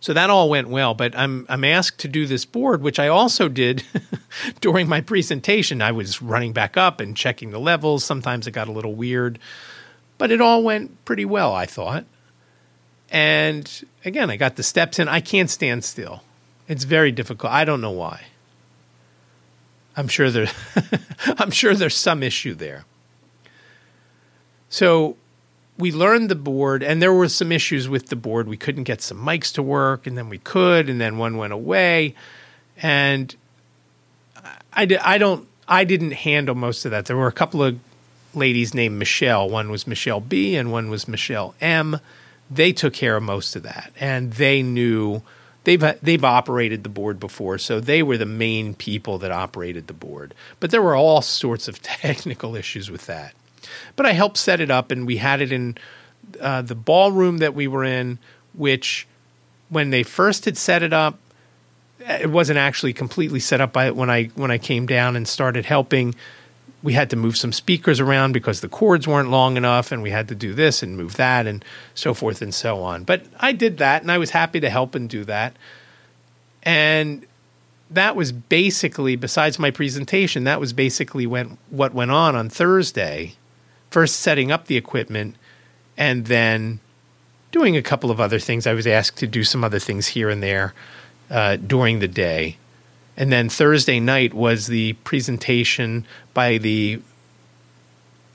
So 0.01 0.15
that 0.15 0.31
all 0.31 0.49
went 0.49 0.69
well, 0.69 0.95
but 0.95 1.17
I'm 1.17 1.45
I'm 1.49 1.63
asked 1.63 1.99
to 2.01 2.09
do 2.09 2.27
this 2.27 2.47
board, 2.47 2.83
which 2.83 2.99
I 2.99 3.09
also 3.09 3.49
did 3.49 3.85
during 4.61 4.89
my 4.89 5.03
presentation. 5.03 5.83
I 5.83 5.93
was 5.93 6.23
running 6.23 6.55
back 6.55 6.79
up 6.79 7.01
and 7.01 7.15
checking 7.15 7.51
the 7.51 7.61
levels. 7.61 8.03
Sometimes 8.03 8.47
it 8.47 8.53
got 8.53 8.67
a 8.67 8.73
little 8.73 8.95
weird, 8.95 9.39
but 10.17 10.31
it 10.31 10.41
all 10.41 10.63
went 10.63 11.05
pretty 11.05 11.27
well, 11.27 11.55
I 11.55 11.67
thought. 11.67 12.07
And 13.11 13.85
again, 14.05 14.31
I 14.31 14.37
got 14.37 14.57
the 14.57 14.63
steps 14.63 14.99
in. 14.99 15.07
I 15.07 15.21
can't 15.21 15.51
stand 15.51 15.85
still. 15.85 16.23
It's 16.67 16.85
very 16.85 17.13
difficult. 17.13 17.53
I 17.53 17.67
don't 17.67 17.83
know 17.83 17.91
why. 17.91 18.25
I'm 19.97 20.09
sure 20.09 20.31
there 20.31 20.49
I'm 21.39 21.51
sure 21.51 21.75
there's 21.75 21.97
some 21.97 22.23
issue 22.23 22.55
there. 22.55 22.87
So 24.71 25.17
we 25.81 25.91
learned 25.91 26.29
the 26.29 26.37
board, 26.37 26.83
and 26.83 27.01
there 27.03 27.13
were 27.13 27.29
some 27.29 27.51
issues 27.51 27.89
with 27.89 28.09
the 28.09 28.17
board. 28.17 28.47
We 28.47 28.57
couldn't 28.57 28.85
get 28.85 29.01
some 29.03 29.19
mics 29.19 29.53
to 29.55 29.63
work, 29.63 30.07
and 30.07 30.17
then 30.17 30.29
we 30.29 30.39
could, 30.39 30.89
and 30.89 31.01
then 31.01 31.19
one 31.19 31.37
went 31.37 31.53
away. 31.53 32.15
And 32.83 33.35
I, 34.73 34.87
I 35.03 35.19
don't 35.19 35.49
I 35.67 35.85
didn't 35.85 36.13
handle 36.13 36.55
most 36.55 36.85
of 36.85 36.91
that. 36.91 37.07
There 37.07 37.17
were 37.17 37.29
a 37.29 37.33
couple 37.33 37.63
of 37.63 37.79
ladies 38.35 38.75
named 38.75 38.99
Michelle. 38.99 39.49
One 39.49 39.71
was 39.71 39.87
Michelle 39.87 40.21
B, 40.21 40.57
and 40.57 40.73
one 40.73 40.91
was 40.91 41.09
Michelle 41.09 41.55
M. 41.61 42.01
They 42.51 42.73
took 42.73 42.93
care 42.93 43.17
of 43.17 43.23
most 43.23 43.55
of 43.57 43.63
that, 43.63 43.93
and 43.99 44.33
they 44.33 44.63
knew 44.63 45.23
they've 45.65 45.85
they've 46.03 46.25
operated 46.25 46.83
the 46.83 46.89
board 46.89 47.21
before, 47.21 47.59
so 47.59 47.81
they 47.81 48.03
were 48.03 48.19
the 48.19 48.27
main 48.27 48.75
people 48.75 49.19
that 49.19 49.31
operated 49.31 49.87
the 49.87 49.93
board. 49.93 50.35
But 50.59 50.71
there 50.71 50.83
were 50.83 50.97
all 50.97 51.23
sorts 51.23 51.69
of 51.69 51.81
technical 51.83 52.57
issues 52.57 52.91
with 52.91 53.07
that. 53.07 53.35
But 53.97 54.07
I 54.07 54.13
helped 54.13 54.37
set 54.37 54.61
it 54.61 54.71
up, 54.71 54.91
and 54.91 55.07
we 55.07 55.19
had 55.19 55.41
it 55.41 55.53
in 55.53 55.77
uh, 56.41 56.63
the 56.63 56.75
ballroom 56.75 57.39
that 57.39 57.55
we 57.55 57.67
were 57.69 57.85
in, 57.85 58.19
which 58.55 59.07
when 59.69 59.91
they 59.91 60.03
first 60.03 60.45
had 60.45 60.57
set 60.57 60.83
it 60.83 60.93
up, 60.93 61.19
it 62.01 62.31
wasn't 62.31 62.59
actually 62.59 62.93
completely 62.93 63.41
set 63.41 63.61
up 63.61 63.73
by 63.73 63.91
when 63.91 64.11
I 64.11 64.25
when 64.35 64.51
I 64.51 64.59
came 64.59 64.87
down 64.87 65.17
and 65.17 65.27
started 65.27 65.67
helping. 65.67 66.15
We 66.83 66.95
had 66.95 67.11
to 67.11 67.17
move 67.17 67.37
some 67.37 67.53
speakers 67.53 68.01
around 68.01 68.33
because 68.33 68.63
the 68.63 68.69
cords 68.69 69.07
weren't 69.07 69.31
long 69.31 69.59
enough, 69.59 69.93
and 69.93 70.03
we 70.03 70.11
had 70.11 70.29
to 70.29 70.35
do 70.35 70.55
this 70.55 70.83
and 70.83 70.97
move 70.97 71.17
that, 71.17 71.47
and 71.47 71.65
so 71.95 72.15
forth 72.15 72.41
and 72.41 72.55
so 72.55 72.83
on. 72.83 73.05
But 73.05 73.27
I 73.39 73.53
did 73.53 73.79
that, 73.79 74.03
and 74.03 74.11
I 74.11 74.19
was 74.19 74.31
happy 74.31 74.61
to 74.61 74.71
help 74.71 74.95
and 74.95 75.09
do 75.09 75.25
that. 75.25 75.55
And 76.63 77.27
that 77.91 78.17
was 78.17 78.33
basically, 78.33 79.17
besides 79.17 79.59
my 79.59 79.71
presentation, 79.71 80.45
that 80.45 80.61
was 80.61 80.73
basically 80.73 81.27
when 81.27 81.59
what 81.69 81.93
went 81.93 82.13
on 82.13 82.35
on 82.35 82.49
Thursday 82.49 83.35
first 83.91 84.21
setting 84.21 84.51
up 84.53 84.67
the 84.67 84.77
equipment 84.77 85.37
and 85.97 86.27
then 86.27 86.81
doing 87.53 87.77
a 87.77 87.83
couple 87.83 88.11
of 88.11 88.21
other 88.21 88.39
things. 88.39 88.67
I 88.67 88.75
was 88.75 88.87
asked 88.87 89.19
to 89.19 89.27
do 89.27 89.45
some 89.45 89.65
other 89.65 89.79
things 89.79 90.09
here 90.09 90.31
and 90.31 90.43
there 90.43 90.73
uh, 91.31 91.57
during 91.57 91.99
the 91.99 92.09
day. 92.09 92.57
And 93.17 93.31
then 93.31 93.49
Thursday 93.49 94.01
night 94.01 94.33
was 94.33 94.67
the 94.69 94.95
presentation 95.05 96.07
by 96.33 96.59
the, 96.59 97.03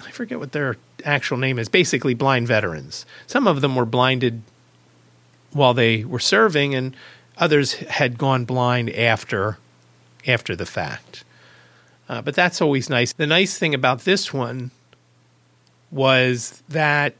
I 0.02 0.12
forget 0.12 0.40
what 0.40 0.52
their 0.52 0.78
actual 1.04 1.38
name 1.38 1.58
is, 1.58 1.70
basically 1.70 2.14
blind 2.14 2.48
veterans. 2.48 3.06
Some 3.26 3.48
of 3.48 3.62
them 3.62 3.76
were 3.76 3.86
blinded 3.86 4.42
while 5.54 5.74
they 5.74 6.04
were 6.04 6.20
serving, 6.20 6.76
and 6.76 6.96
others 7.38 7.74
had 7.74 8.18
gone 8.18 8.46
blind 8.46 8.90
after 8.92 9.58
after 10.28 10.56
the 10.56 10.66
fact. 10.66 11.24
Uh, 12.10 12.22
but 12.22 12.36
that's 12.36 12.62
always 12.62 12.90
nice. 12.90 13.14
The 13.14 13.28
nice 13.28 13.58
thing 13.58 13.74
about 13.74 14.02
this 14.02 14.34
one 14.34 14.72
was 15.92 16.64
that 16.70 17.16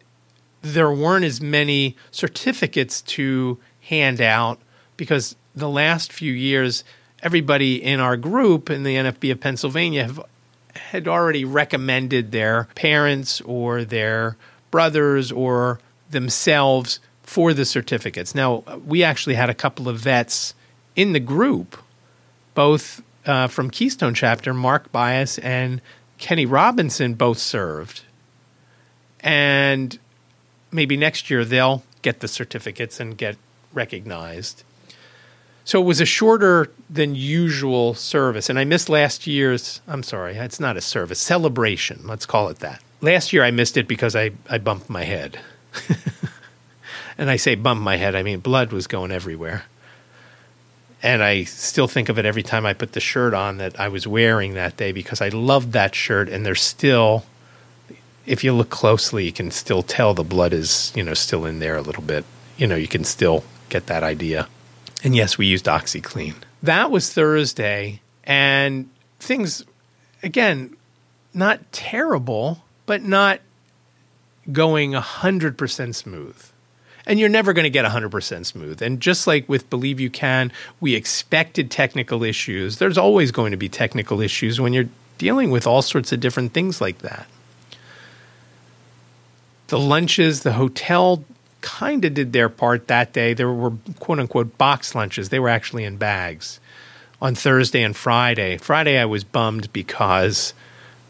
there 0.62 0.92
weren't 0.92 1.26
as 1.26 1.40
many 1.40 1.96
certificates 2.12 3.02
to 3.02 3.60
hand 3.82 4.20
out 4.20 4.60
because 4.98 5.36
the 5.54 5.70
last 5.70 6.12
few 6.12 6.34
years, 6.34 6.84
everybody 7.22 7.82
in 7.82 8.00
our 8.00 8.18
group 8.18 8.70
in 8.70 8.84
the 8.84 8.96
NFB 8.96 9.32
of 9.32 9.40
Pennsylvania 9.40 10.04
have, 10.04 10.20
had 10.76 11.08
already 11.08 11.46
recommended 11.46 12.32
their 12.32 12.68
parents 12.76 13.42
or 13.42 13.84
their 13.84 14.38
brothers 14.72 15.32
or 15.32 15.80
themselves 16.10 17.00
for 17.24 17.54
the 17.54 17.66
certificates. 17.66 18.36
Now, 18.36 18.64
we 18.86 19.04
actually 19.04 19.36
had 19.36 19.50
a 19.50 19.54
couple 19.54 19.88
of 19.88 19.98
vets 19.98 20.54
in 20.96 21.14
the 21.14 21.20
group, 21.20 21.78
both 22.54 23.02
uh, 23.26 23.48
from 23.48 23.70
Keystone 23.70 24.14
Chapter, 24.14 24.54
Mark 24.54 24.92
Bias 24.92 25.38
and 25.40 25.82
Kenny 26.18 26.46
Robinson 26.46 27.14
both 27.14 27.38
served. 27.38 28.04
And 29.26 29.98
maybe 30.72 30.96
next 30.96 31.30
year 31.32 31.44
they'll 31.44 31.84
get 32.04 32.20
the 32.20 32.28
certificates 32.28 33.00
and 33.00 33.18
get 33.18 33.36
recognized. 33.74 34.64
So 35.66 35.82
it 35.82 35.86
was 35.86 36.00
a 36.00 36.06
shorter 36.06 36.70
than 36.92 37.16
usual 37.16 37.96
service. 37.96 38.52
And 38.52 38.60
I 38.60 38.66
missed 38.66 38.88
last 38.88 39.26
year's, 39.26 39.82
I'm 39.88 40.04
sorry, 40.04 40.38
it's 40.38 40.60
not 40.60 40.78
a 40.78 40.82
service, 40.82 41.20
celebration, 41.20 42.02
let's 42.06 42.28
call 42.28 42.50
it 42.50 42.60
that. 42.60 42.84
Last 43.02 43.34
year 43.34 43.44
I 43.44 43.50
missed 43.50 43.76
it 43.76 43.88
because 43.88 44.16
I, 44.16 44.32
I 44.48 44.60
bumped 44.60 44.92
my 44.92 45.04
head. 45.04 45.40
and 47.18 47.32
I 47.32 47.36
say 47.38 47.56
bumped 47.56 47.84
my 47.84 47.96
head, 47.96 48.16
I 48.16 48.22
mean 48.22 48.42
blood 48.42 48.72
was 48.72 48.86
going 48.86 49.12
everywhere. 49.12 49.64
And 51.02 51.24
I 51.24 51.44
still 51.46 51.88
think 51.88 52.10
of 52.10 52.20
it 52.20 52.26
every 52.26 52.44
time 52.44 52.66
I 52.66 52.74
put 52.74 52.94
the 52.94 53.00
shirt 53.00 53.34
on 53.34 53.58
that 53.58 53.80
I 53.80 53.88
was 53.88 54.06
wearing 54.06 54.54
that 54.54 54.78
day 54.78 54.92
because 54.92 55.20
I 55.20 55.30
loved 55.30 55.72
that 55.74 55.94
shirt. 55.94 56.30
And 56.30 56.46
there's 56.46 56.62
still, 56.62 57.26
if 58.26 58.44
you 58.44 58.54
look 58.54 58.70
closely, 58.70 59.26
you 59.26 59.32
can 59.32 59.52
still 59.52 59.84
tell 59.84 60.14
the 60.14 60.24
blood 60.24 60.54
is, 60.54 60.92
you 60.96 61.04
know, 61.04 61.14
still 61.14 61.46
in 61.46 61.60
there 61.60 61.76
a 61.76 61.82
little 61.82 62.04
bit. 62.04 62.26
You 62.58 62.68
know, 62.68 62.76
you 62.76 62.88
can 62.88 63.04
still 63.04 63.44
get 63.70 63.88
that 63.88 64.04
idea. 64.04 64.48
And 65.04 65.16
yes, 65.16 65.38
we 65.38 65.46
used 65.46 65.66
OxiClean. 65.66 66.36
That 66.64 66.90
was 66.90 67.14
Thursday, 67.14 68.02
and 68.24 68.90
things, 69.20 69.64
again, 70.24 70.76
not 71.34 71.72
terrible, 71.72 72.64
but 72.86 73.04
not 73.04 73.40
going 74.52 74.94
100% 74.94 75.96
smooth. 75.96 76.52
And 77.06 77.20
you're 77.20 77.30
never 77.30 77.54
going 77.54 77.66
to 77.66 77.70
get 77.70 77.86
100% 77.86 78.46
smooth. 78.46 78.82
And 78.82 79.00
just 79.00 79.28
like 79.28 79.48
with 79.48 79.70
Believe 79.70 80.00
You 80.00 80.10
Can, 80.10 80.52
we 80.80 80.96
expected 80.96 81.70
technical 81.70 82.24
issues. 82.24 82.80
There's 82.80 82.98
always 82.98 83.32
going 83.32 83.52
to 83.52 83.58
be 83.58 83.70
technical 83.70 84.22
issues 84.22 84.60
when 84.60 84.74
you're 84.74 84.90
dealing 85.20 85.52
with 85.52 85.68
all 85.68 85.84
sorts 85.84 86.12
of 86.12 86.20
different 86.20 86.54
things 86.54 86.82
like 86.82 87.00
that. 87.00 87.28
The 89.68 89.80
lunches, 89.80 90.44
the 90.44 90.54
hotel 90.54 91.24
kind 91.62 92.06
of 92.06 92.14
did 92.14 92.34
their 92.34 92.50
part 92.50 92.88
that 92.88 93.14
day. 93.14 93.34
There 93.34 93.52
were 93.52 93.74
quote 94.00 94.20
unquote 94.20 94.58
box 94.58 94.94
lunches, 94.94 95.30
they 95.30 95.40
were 95.40 95.50
actually 95.50 95.84
in 95.84 95.98
bags 95.98 96.60
on 97.22 97.36
Thursday 97.36 97.82
and 97.82 97.96
Friday. 97.96 98.58
Friday, 98.58 98.98
I 98.98 99.06
was 99.06 99.24
bummed 99.24 99.72
because 99.74 100.54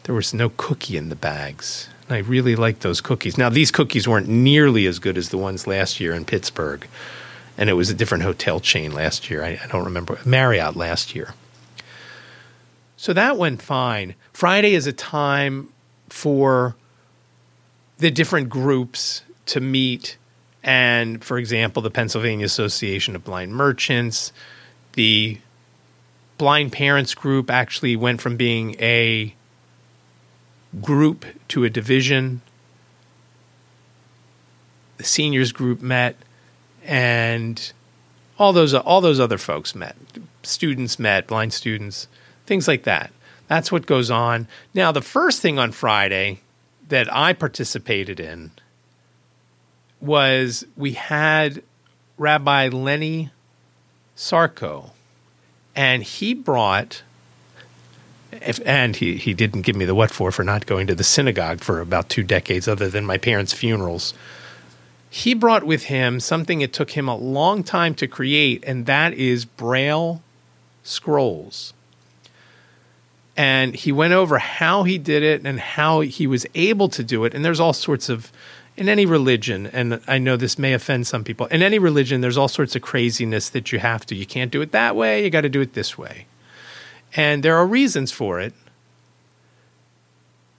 there 0.04 0.16
was 0.16 0.34
no 0.34 0.50
cookie 0.50 0.98
in 0.98 1.10
the 1.10 1.16
bags. 1.16 1.90
And 2.08 2.16
I 2.16 2.20
really 2.20 2.56
liked 2.56 2.82
those 2.82 3.02
cookies. 3.02 3.38
Now, 3.38 3.50
these 3.50 3.72
cookies 3.72 4.08
weren't 4.08 4.28
nearly 4.28 4.86
as 4.86 5.00
good 5.00 5.18
as 5.18 5.30
the 5.30 5.38
ones 5.38 5.66
last 5.66 6.00
year 6.00 6.14
in 6.14 6.24
Pittsburgh. 6.24 6.88
And 7.58 7.70
it 7.70 7.74
was 7.74 7.90
a 7.90 7.96
different 7.96 8.24
hotel 8.24 8.60
chain 8.60 8.94
last 8.94 9.30
year. 9.30 9.44
I, 9.44 9.60
I 9.64 9.68
don't 9.68 9.86
remember. 9.86 10.20
Marriott 10.26 10.76
last 10.76 11.16
year. 11.16 11.34
So 12.98 13.14
that 13.14 13.38
went 13.38 13.62
fine. 13.62 14.16
Friday 14.34 14.74
is 14.76 14.88
a 14.88 14.94
time 14.94 15.70
for 16.10 16.76
the 17.98 18.12
different 18.12 18.50
groups 18.50 19.24
to 19.48 19.60
meet 19.60 20.18
and 20.66 21.24
for 21.24 21.38
example, 21.38 21.84
the 21.84 21.92
Pennsylvania 21.92 22.48
Association 22.48 23.16
of 23.16 23.24
Blind 23.24 23.54
Merchants, 23.54 24.34
the 24.94 25.38
blind 26.40 26.72
parents 26.74 27.14
group 27.14 27.52
actually 27.52 27.96
went 27.96 28.20
from 28.20 28.36
being 28.36 28.76
a 28.82 29.36
group 30.82 31.24
to 31.50 31.64
a 31.64 31.70
division. 31.70 32.42
The 34.98 35.04
seniors 35.04 35.52
group 35.52 35.84
met, 35.84 36.16
and 36.84 37.72
all 38.40 38.52
those 38.52 38.74
all 38.74 39.02
those 39.02 39.20
other 39.20 39.38
folks 39.38 39.76
met. 39.76 39.96
Students 40.42 40.98
met, 40.98 41.28
blind 41.28 41.54
students, 41.54 42.08
things 42.48 42.68
like 42.68 42.84
that. 42.84 43.12
That's 43.48 43.72
what 43.72 43.86
goes 43.86 44.10
on. 44.10 44.48
Now, 44.74 44.92
the 44.92 45.04
first 45.04 45.44
thing 45.44 45.60
on 45.60 45.72
Friday 45.72 46.42
that 46.90 47.14
I 47.14 47.34
participated 47.34 48.20
in 48.20 48.52
was 50.00 50.66
we 50.78 50.94
had 50.94 51.64
Rabbi 52.18 52.70
Lenny 52.70 53.32
Sarko, 54.16 54.92
and 55.76 56.04
he 56.04 56.34
brought. 56.34 57.04
If, 58.32 58.60
and 58.66 58.98
he, 58.98 59.16
he 59.16 59.34
didn't 59.34 59.62
give 59.62 59.78
me 59.78 59.86
the 59.86 59.96
what 59.96 60.12
for 60.12 60.30
for 60.30 60.44
not 60.44 60.66
going 60.66 60.88
to 60.88 60.96
the 60.96 61.06
synagogue 61.06 61.62
for 61.62 61.80
about 61.80 62.10
two 62.10 62.24
decades, 62.24 62.68
other 62.68 62.90
than 62.90 63.06
my 63.06 63.18
parents' 63.18 63.54
funerals. 63.54 64.14
He 65.10 65.34
brought 65.34 65.64
with 65.64 65.84
him 65.84 66.20
something 66.20 66.60
it 66.60 66.74
took 66.74 66.92
him 66.92 67.08
a 67.08 67.16
long 67.16 67.64
time 67.64 67.96
to 67.96 68.08
create, 68.08 68.64
and 68.68 68.86
that 68.86 69.14
is 69.14 69.46
Braille 69.46 70.22
scrolls. 70.84 71.74
And 73.38 73.76
he 73.76 73.92
went 73.92 74.14
over 74.14 74.38
how 74.38 74.84
he 74.84 74.98
did 74.98 75.22
it 75.22 75.46
and 75.46 75.60
how 75.60 76.00
he 76.00 76.26
was 76.26 76.46
able 76.56 76.88
to 76.90 77.04
do 77.04 77.26
it. 77.26 77.34
And 77.34 77.44
there's 77.44 77.60
all 77.60 77.74
sorts 77.74 78.08
of 78.08 78.32
in 78.78 78.90
any 78.90 79.06
religion, 79.06 79.68
and 79.68 80.02
I 80.06 80.18
know 80.18 80.36
this 80.36 80.60
may 80.60 80.74
offend 80.74 81.08
some 81.08 81.24
people, 81.24 81.46
in 81.46 81.62
any 81.62 81.80
religion, 81.80 82.22
there's 82.22 82.38
all 82.38 82.50
sorts 82.50 82.76
of 82.76 82.82
craziness 82.82 83.50
that 83.50 83.72
you 83.72 83.80
have 83.80 84.06
to. 84.08 84.16
You 84.16 84.26
can't 84.26 84.52
do 84.52 84.62
it 84.62 84.72
that 84.74 84.96
way, 84.96 85.24
you 85.24 85.30
got 85.30 85.42
to 85.42 85.50
do 85.50 85.62
it 85.62 85.74
this 85.74 85.98
way. 85.98 86.26
And 87.16 87.42
there 87.42 87.56
are 87.56 87.66
reasons 87.66 88.12
for 88.12 88.42
it. 88.42 88.54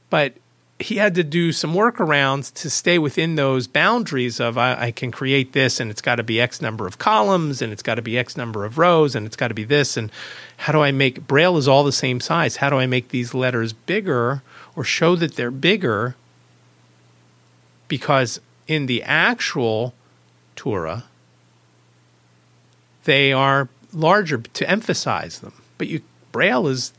But 0.09 0.35
he 0.79 0.97
had 0.97 1.15
to 1.15 1.25
do 1.25 1.53
some 1.53 1.73
workarounds 1.73 2.53
to 2.53 2.69
stay 2.69 2.99
within 2.99 3.37
those 3.37 3.67
boundaries 3.67 4.41
of 4.41 4.59
I, 4.59 4.87
I 4.87 4.91
can 4.91 5.11
create 5.11 5.53
this 5.53 5.81
and 5.81 5.91
it's 5.91 6.03
got 6.03 6.17
to 6.17 6.23
be 6.23 6.41
X 6.41 6.61
number 6.61 6.87
of 6.87 6.99
columns 6.99 7.63
and 7.63 7.73
it's 7.73 7.83
got 7.83 7.95
to 7.95 8.03
be 8.03 8.19
X 8.19 8.37
number 8.37 8.65
of 8.65 8.77
rows 8.77 9.15
and 9.15 9.25
it's 9.25 9.37
got 9.37 9.49
to 9.49 9.55
be 9.55 9.65
this. 9.65 9.97
And 9.97 10.13
how 10.59 10.73
do 10.73 10.83
I 10.83 10.93
make 10.93 11.27
Braille 11.27 11.57
is 11.57 11.67
all 11.67 11.83
the 11.83 11.93
same 11.93 12.21
size? 12.21 12.57
How 12.57 12.69
do 12.69 12.77
I 12.77 12.87
make 12.87 13.09
these 13.09 13.33
letters 13.33 13.73
bigger 13.73 14.43
or 14.75 14.85
show 14.85 15.17
that 15.17 15.37
they're 15.37 15.51
bigger 15.51 16.15
because 17.89 18.41
in 18.67 18.87
the 18.87 19.03
actual 19.03 19.95
Torah, 20.57 21.05
they 23.05 23.33
are 23.33 23.69
larger 23.93 24.39
to 24.39 24.71
emphasize 24.71 25.39
them. 25.39 25.55
But 25.79 25.89
you 25.89 26.03
Braille 26.33 26.67
is, 26.67 26.93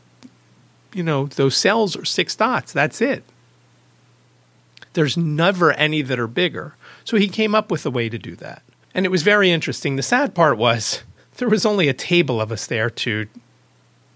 you 0.93 1.03
know, 1.03 1.27
those 1.27 1.55
cells 1.55 1.95
are 1.95 2.05
six 2.05 2.35
dots. 2.35 2.73
That's 2.73 3.01
it. 3.01 3.23
There's 4.97 5.15
never 5.15 5.71
any 5.73 6.01
that 6.01 6.19
are 6.19 6.27
bigger. 6.27 6.75
So 7.05 7.17
he 7.17 7.29
came 7.29 7.55
up 7.55 7.71
with 7.71 7.86
a 7.86 7.91
way 7.91 8.10
to 8.10 8.17
do 8.17 8.36
that. 8.38 8.63
And 8.93 9.05
it 9.05 9.10
was 9.10 9.23
very 9.23 9.51
interesting. 9.51 9.95
The 9.95 10.03
sad 10.03 10.33
part 10.33 10.57
was 10.57 11.03
there 11.38 11.49
was 11.49 11.65
only 11.65 11.88
a 11.88 11.93
table 11.93 12.41
of 12.41 12.51
us 12.51 12.65
there 12.65 12.89
to 12.89 13.27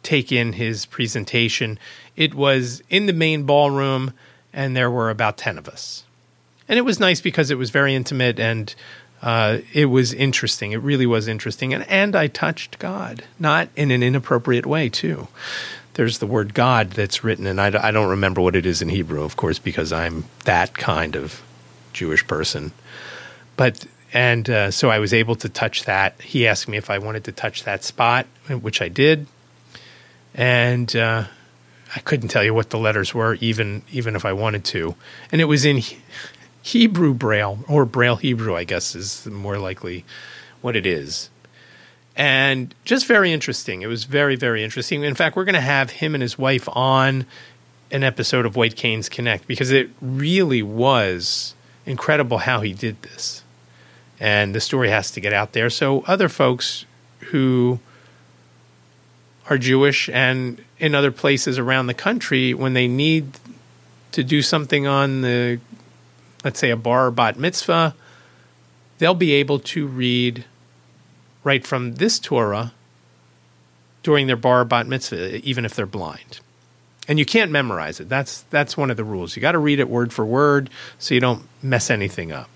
take 0.04 0.32
in 0.32 0.54
his 0.54 0.86
presentation. 0.86 1.78
It 2.16 2.34
was 2.34 2.82
in 2.90 3.06
the 3.06 3.14
main 3.14 3.44
ballroom, 3.44 4.14
and 4.52 4.76
there 4.76 4.90
were 4.90 5.10
about 5.10 5.38
10 5.38 5.58
of 5.58 5.70
us 5.70 6.04
and 6.72 6.78
it 6.78 6.84
was 6.84 7.02
nice 7.02 7.20
because 7.20 7.52
it 7.52 7.58
was 7.58 7.70
very 7.70 7.94
intimate 7.94 8.40
and 8.40 8.74
uh, 9.22 9.60
it 9.74 9.86
was 9.86 10.14
interesting. 10.14 10.72
It 10.72 10.82
really 10.82 11.06
was 11.06 11.28
interesting, 11.28 11.76
and 11.76 11.88
and 11.88 12.16
I 12.16 12.26
touched 12.26 12.80
God, 12.80 13.24
not 13.38 13.70
in 13.76 13.92
an 13.92 14.02
inappropriate 14.02 14.66
way 14.66 14.90
too. 14.90 15.28
There's 15.94 16.20
the 16.20 16.28
word 16.28 16.54
God 16.54 16.92
that's 16.92 17.24
written, 17.24 17.46
and 17.46 17.60
I, 17.60 17.88
I 17.88 17.92
don't 17.92 18.10
remember 18.10 18.42
what 18.42 18.56
it 18.56 18.66
is 18.66 18.82
in 18.82 18.90
Hebrew, 18.90 19.24
of 19.24 19.36
course, 19.36 19.60
because 19.60 19.92
I'm 19.92 20.26
that 20.46 20.74
kind 20.74 21.16
of 21.16 21.42
Jewish 21.94 22.26
person. 22.26 22.72
But 23.58 23.86
and 24.14 24.50
uh, 24.50 24.72
so 24.72 24.90
I 24.90 25.00
was 25.00 25.14
able 25.14 25.36
to 25.36 25.50
touch 25.50 25.86
that. 25.86 26.20
He 26.22 26.48
asked 26.48 26.68
me 26.68 26.78
if 26.78 26.90
I 26.90 26.98
wanted 26.98 27.24
to 27.26 27.32
touch 27.32 27.64
that 27.64 27.84
spot, 27.84 28.26
which 28.48 28.82
I 28.82 28.88
did, 28.88 29.28
and 30.34 30.94
uh, 30.96 31.26
I 31.96 32.00
couldn't 32.00 32.30
tell 32.30 32.44
you 32.44 32.54
what 32.54 32.70
the 32.70 32.78
letters 32.78 33.14
were, 33.14 33.36
even 33.36 33.84
even 33.92 34.16
if 34.16 34.26
I 34.26 34.34
wanted 34.34 34.64
to. 34.66 34.96
And 35.32 35.42
it 35.42 35.46
was 35.46 35.66
in 35.66 35.82
Hebrew 36.62 37.14
Braille, 37.14 37.60
or 37.68 37.86
Braille 37.86 38.18
Hebrew, 38.18 38.56
I 38.56 38.64
guess 38.64 38.96
is 38.96 39.26
more 39.26 39.58
likely 39.58 40.06
what 40.62 40.76
it 40.76 40.86
is. 40.86 41.30
And 42.16 42.74
just 42.84 43.06
very 43.06 43.32
interesting. 43.32 43.82
It 43.82 43.88
was 43.88 44.04
very, 44.04 44.36
very 44.36 44.64
interesting. 44.64 45.04
In 45.04 45.16
fact, 45.16 45.36
we're 45.36 45.46
going 45.46 45.56
to 45.56 45.62
have 45.62 45.92
him 45.92 46.14
and 46.14 46.22
his 46.22 46.38
wife 46.38 46.68
on 46.72 47.26
an 47.90 48.04
episode 48.04 48.46
of 48.46 48.56
White 48.56 48.76
Canes 48.76 49.10
Connect 49.10 49.48
because 49.48 49.72
it 49.72 49.90
really 50.02 50.62
was 50.62 51.56
incredible 51.86 52.40
how 52.40 52.62
he 52.62 52.74
did 52.74 53.02
this. 53.02 53.44
And 54.20 54.54
the 54.54 54.60
story 54.60 54.90
has 54.90 55.12
to 55.12 55.22
get 55.22 55.34
out 55.34 55.54
there. 55.54 55.70
So, 55.70 56.02
other 56.02 56.30
folks 56.30 56.86
who 57.32 57.80
are 59.50 59.58
Jewish 59.58 60.10
and 60.10 60.64
in 60.80 60.94
other 60.94 61.12
places 61.12 61.58
around 61.58 61.88
the 61.88 61.94
country, 61.94 62.54
when 62.54 62.74
they 62.74 62.88
need 62.88 63.40
to 64.12 64.24
do 64.24 64.42
something 64.42 64.86
on 64.86 65.22
the, 65.22 65.60
let's 66.44 66.60
say, 66.60 66.70
a 66.70 66.78
bar 66.78 67.08
or 67.08 67.12
bat 67.12 67.40
mitzvah, 67.40 67.96
they'll 69.00 69.16
be 69.16 69.32
able 69.34 69.60
to 69.60 69.88
read 69.88 70.46
right 71.44 71.66
from 71.66 71.96
this 71.96 72.20
Torah 72.20 72.74
during 74.04 74.28
their 74.28 74.36
bar 74.36 74.66
bat 74.66 74.88
mitzvah, 74.88 75.38
even 75.46 75.66
if 75.66 75.76
they're 75.76 75.86
blind. 75.86 76.40
And 77.08 77.20
you 77.20 77.26
can't 77.26 77.52
memorize 77.52 78.00
it. 78.00 78.10
That's 78.10 78.44
that's 78.44 78.78
one 78.78 78.92
of 78.92 78.98
the 78.98 79.04
rules. 79.04 79.36
You 79.36 79.42
got 79.42 79.54
to 79.54 79.60
read 79.60 79.80
it 79.80 79.90
word 79.90 80.14
for 80.14 80.26
word 80.26 80.70
so 81.00 81.14
you 81.14 81.20
don't 81.20 81.44
mess 81.62 81.90
anything 81.90 82.32
up, 82.32 82.50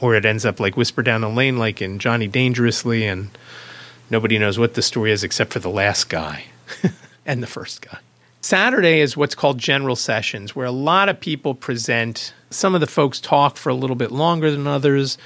or 0.00 0.14
it 0.14 0.24
ends 0.24 0.44
up 0.44 0.60
like 0.60 0.76
whisper 0.76 1.02
down 1.02 1.22
the 1.22 1.28
lane, 1.28 1.58
like 1.58 1.80
in 1.80 1.98
Johnny 1.98 2.28
Dangerously, 2.28 3.06
and 3.06 3.30
nobody 4.10 4.38
knows 4.38 4.58
what 4.58 4.74
the 4.74 4.82
story 4.82 5.12
is 5.12 5.24
except 5.24 5.52
for 5.52 5.58
the 5.58 5.70
last 5.70 6.08
guy 6.08 6.44
and 7.26 7.42
the 7.42 7.46
first 7.46 7.82
guy. 7.82 7.98
Saturday 8.42 9.00
is 9.00 9.16
what's 9.16 9.34
called 9.34 9.58
general 9.58 9.96
sessions, 9.96 10.54
where 10.54 10.66
a 10.66 10.70
lot 10.70 11.08
of 11.08 11.18
people 11.18 11.54
present. 11.54 12.32
Some 12.50 12.74
of 12.76 12.80
the 12.80 12.86
folks 12.86 13.18
talk 13.18 13.56
for 13.56 13.70
a 13.70 13.74
little 13.74 13.96
bit 13.96 14.12
longer 14.12 14.50
than 14.52 14.66
others. 14.68 15.18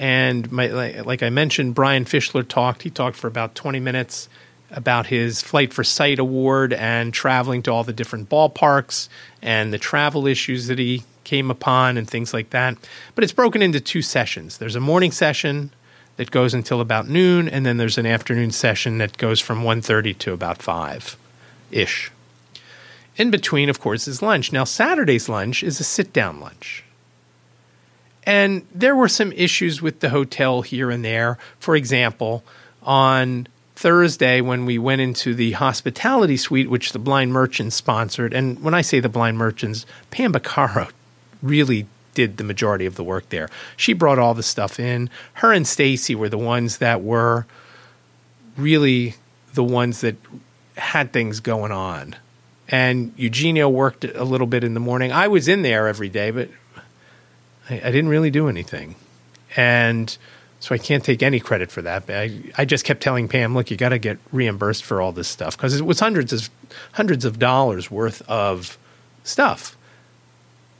And 0.00 0.50
my, 0.50 0.68
like, 0.68 1.04
like, 1.04 1.22
I 1.22 1.28
mentioned, 1.28 1.74
Brian 1.74 2.06
Fischler 2.06 2.48
talked. 2.48 2.82
He 2.82 2.90
talked 2.90 3.18
for 3.18 3.26
about 3.26 3.54
20 3.54 3.80
minutes 3.80 4.30
about 4.70 5.08
his 5.08 5.42
Flight 5.42 5.74
for 5.74 5.84
Sight 5.84 6.18
award 6.18 6.72
and 6.72 7.12
traveling 7.12 7.62
to 7.64 7.70
all 7.70 7.84
the 7.84 7.92
different 7.92 8.30
ballparks 8.30 9.10
and 9.42 9.74
the 9.74 9.78
travel 9.78 10.26
issues 10.26 10.68
that 10.68 10.78
he 10.78 11.02
came 11.24 11.50
upon 11.50 11.98
and 11.98 12.08
things 12.08 12.32
like 12.32 12.48
that. 12.48 12.78
But 13.14 13.24
it's 13.24 13.32
broken 13.34 13.60
into 13.60 13.78
two 13.78 14.00
sessions. 14.00 14.56
There's 14.56 14.74
a 14.74 14.80
morning 14.80 15.12
session 15.12 15.70
that 16.16 16.30
goes 16.30 16.54
until 16.54 16.80
about 16.80 17.06
noon, 17.06 17.46
and 17.46 17.66
then 17.66 17.76
there's 17.76 17.98
an 17.98 18.06
afternoon 18.06 18.52
session 18.52 18.96
that 18.98 19.18
goes 19.18 19.38
from 19.38 19.64
1.30 19.64 20.16
to 20.16 20.32
about 20.32 20.62
5 20.62 21.18
ish. 21.72 22.10
In 23.16 23.30
between, 23.30 23.68
of 23.68 23.80
course, 23.80 24.08
is 24.08 24.22
lunch. 24.22 24.50
Now, 24.50 24.64
Saturday's 24.64 25.28
lunch 25.28 25.62
is 25.62 25.78
a 25.78 25.84
sit 25.84 26.14
down 26.14 26.40
lunch. 26.40 26.84
And 28.24 28.66
there 28.74 28.94
were 28.94 29.08
some 29.08 29.32
issues 29.32 29.80
with 29.80 30.00
the 30.00 30.10
hotel 30.10 30.62
here 30.62 30.90
and 30.90 31.04
there. 31.04 31.38
For 31.58 31.74
example, 31.74 32.44
on 32.82 33.48
Thursday, 33.76 34.40
when 34.40 34.66
we 34.66 34.78
went 34.78 35.00
into 35.00 35.34
the 35.34 35.52
hospitality 35.52 36.36
suite, 36.36 36.68
which 36.68 36.92
the 36.92 36.98
blind 36.98 37.32
merchants 37.32 37.76
sponsored, 37.76 38.34
and 38.34 38.62
when 38.62 38.74
I 38.74 38.82
say 38.82 39.00
the 39.00 39.08
blind 39.08 39.38
merchants, 39.38 39.86
Pam 40.10 40.32
Baccaro 40.32 40.90
really 41.42 41.86
did 42.12 42.36
the 42.36 42.44
majority 42.44 42.86
of 42.86 42.96
the 42.96 43.04
work 43.04 43.28
there. 43.30 43.48
She 43.76 43.92
brought 43.92 44.18
all 44.18 44.34
the 44.34 44.42
stuff 44.42 44.78
in. 44.78 45.08
Her 45.34 45.52
and 45.52 45.66
Stacy 45.66 46.14
were 46.14 46.28
the 46.28 46.36
ones 46.36 46.78
that 46.78 47.02
were 47.02 47.46
really 48.56 49.14
the 49.54 49.64
ones 49.64 50.02
that 50.02 50.16
had 50.76 51.12
things 51.12 51.40
going 51.40 51.72
on. 51.72 52.16
And 52.68 53.12
Eugenio 53.16 53.68
worked 53.68 54.04
a 54.04 54.24
little 54.24 54.46
bit 54.46 54.62
in 54.62 54.74
the 54.74 54.80
morning. 54.80 55.10
I 55.10 55.28
was 55.28 55.48
in 55.48 55.62
there 55.62 55.88
every 55.88 56.08
day, 56.08 56.30
but 56.30 56.50
I, 57.70 57.74
I 57.76 57.90
didn't 57.90 58.08
really 58.08 58.30
do 58.30 58.48
anything. 58.48 58.96
And 59.56 60.16
so 60.60 60.74
I 60.74 60.78
can't 60.78 61.02
take 61.02 61.22
any 61.22 61.40
credit 61.40 61.70
for 61.70 61.82
that. 61.82 62.04
I, 62.08 62.42
I 62.56 62.64
just 62.64 62.84
kept 62.84 63.02
telling 63.02 63.28
Pam, 63.28 63.54
look, 63.54 63.70
you 63.70 63.76
got 63.76 63.88
to 63.90 63.98
get 63.98 64.18
reimbursed 64.30 64.84
for 64.84 65.00
all 65.00 65.12
this 65.12 65.28
stuff 65.28 65.56
because 65.56 65.78
it 65.78 65.86
was 65.86 66.00
hundreds 66.00 66.32
of 66.32 66.50
hundreds 66.92 67.24
of 67.24 67.38
dollars 67.38 67.90
worth 67.90 68.22
of 68.28 68.76
stuff, 69.24 69.76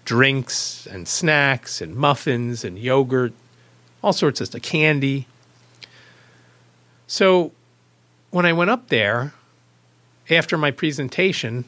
drinks 0.05 0.87
and 0.87 1.09
snacks 1.09 1.81
and 1.81 1.97
muffins 1.97 2.65
and 2.65 2.79
yogurt, 2.79 3.33
all 4.03 4.13
sorts 4.13 4.41
of 4.41 4.49
stuff, 4.49 4.63
candy. 4.63 5.27
So 7.07 7.53
when 8.31 8.45
I 8.45 8.53
went 8.53 8.71
up 8.71 8.89
there 8.89 9.33
after 10.29 10.59
my 10.59 10.71
presentation, 10.71 11.65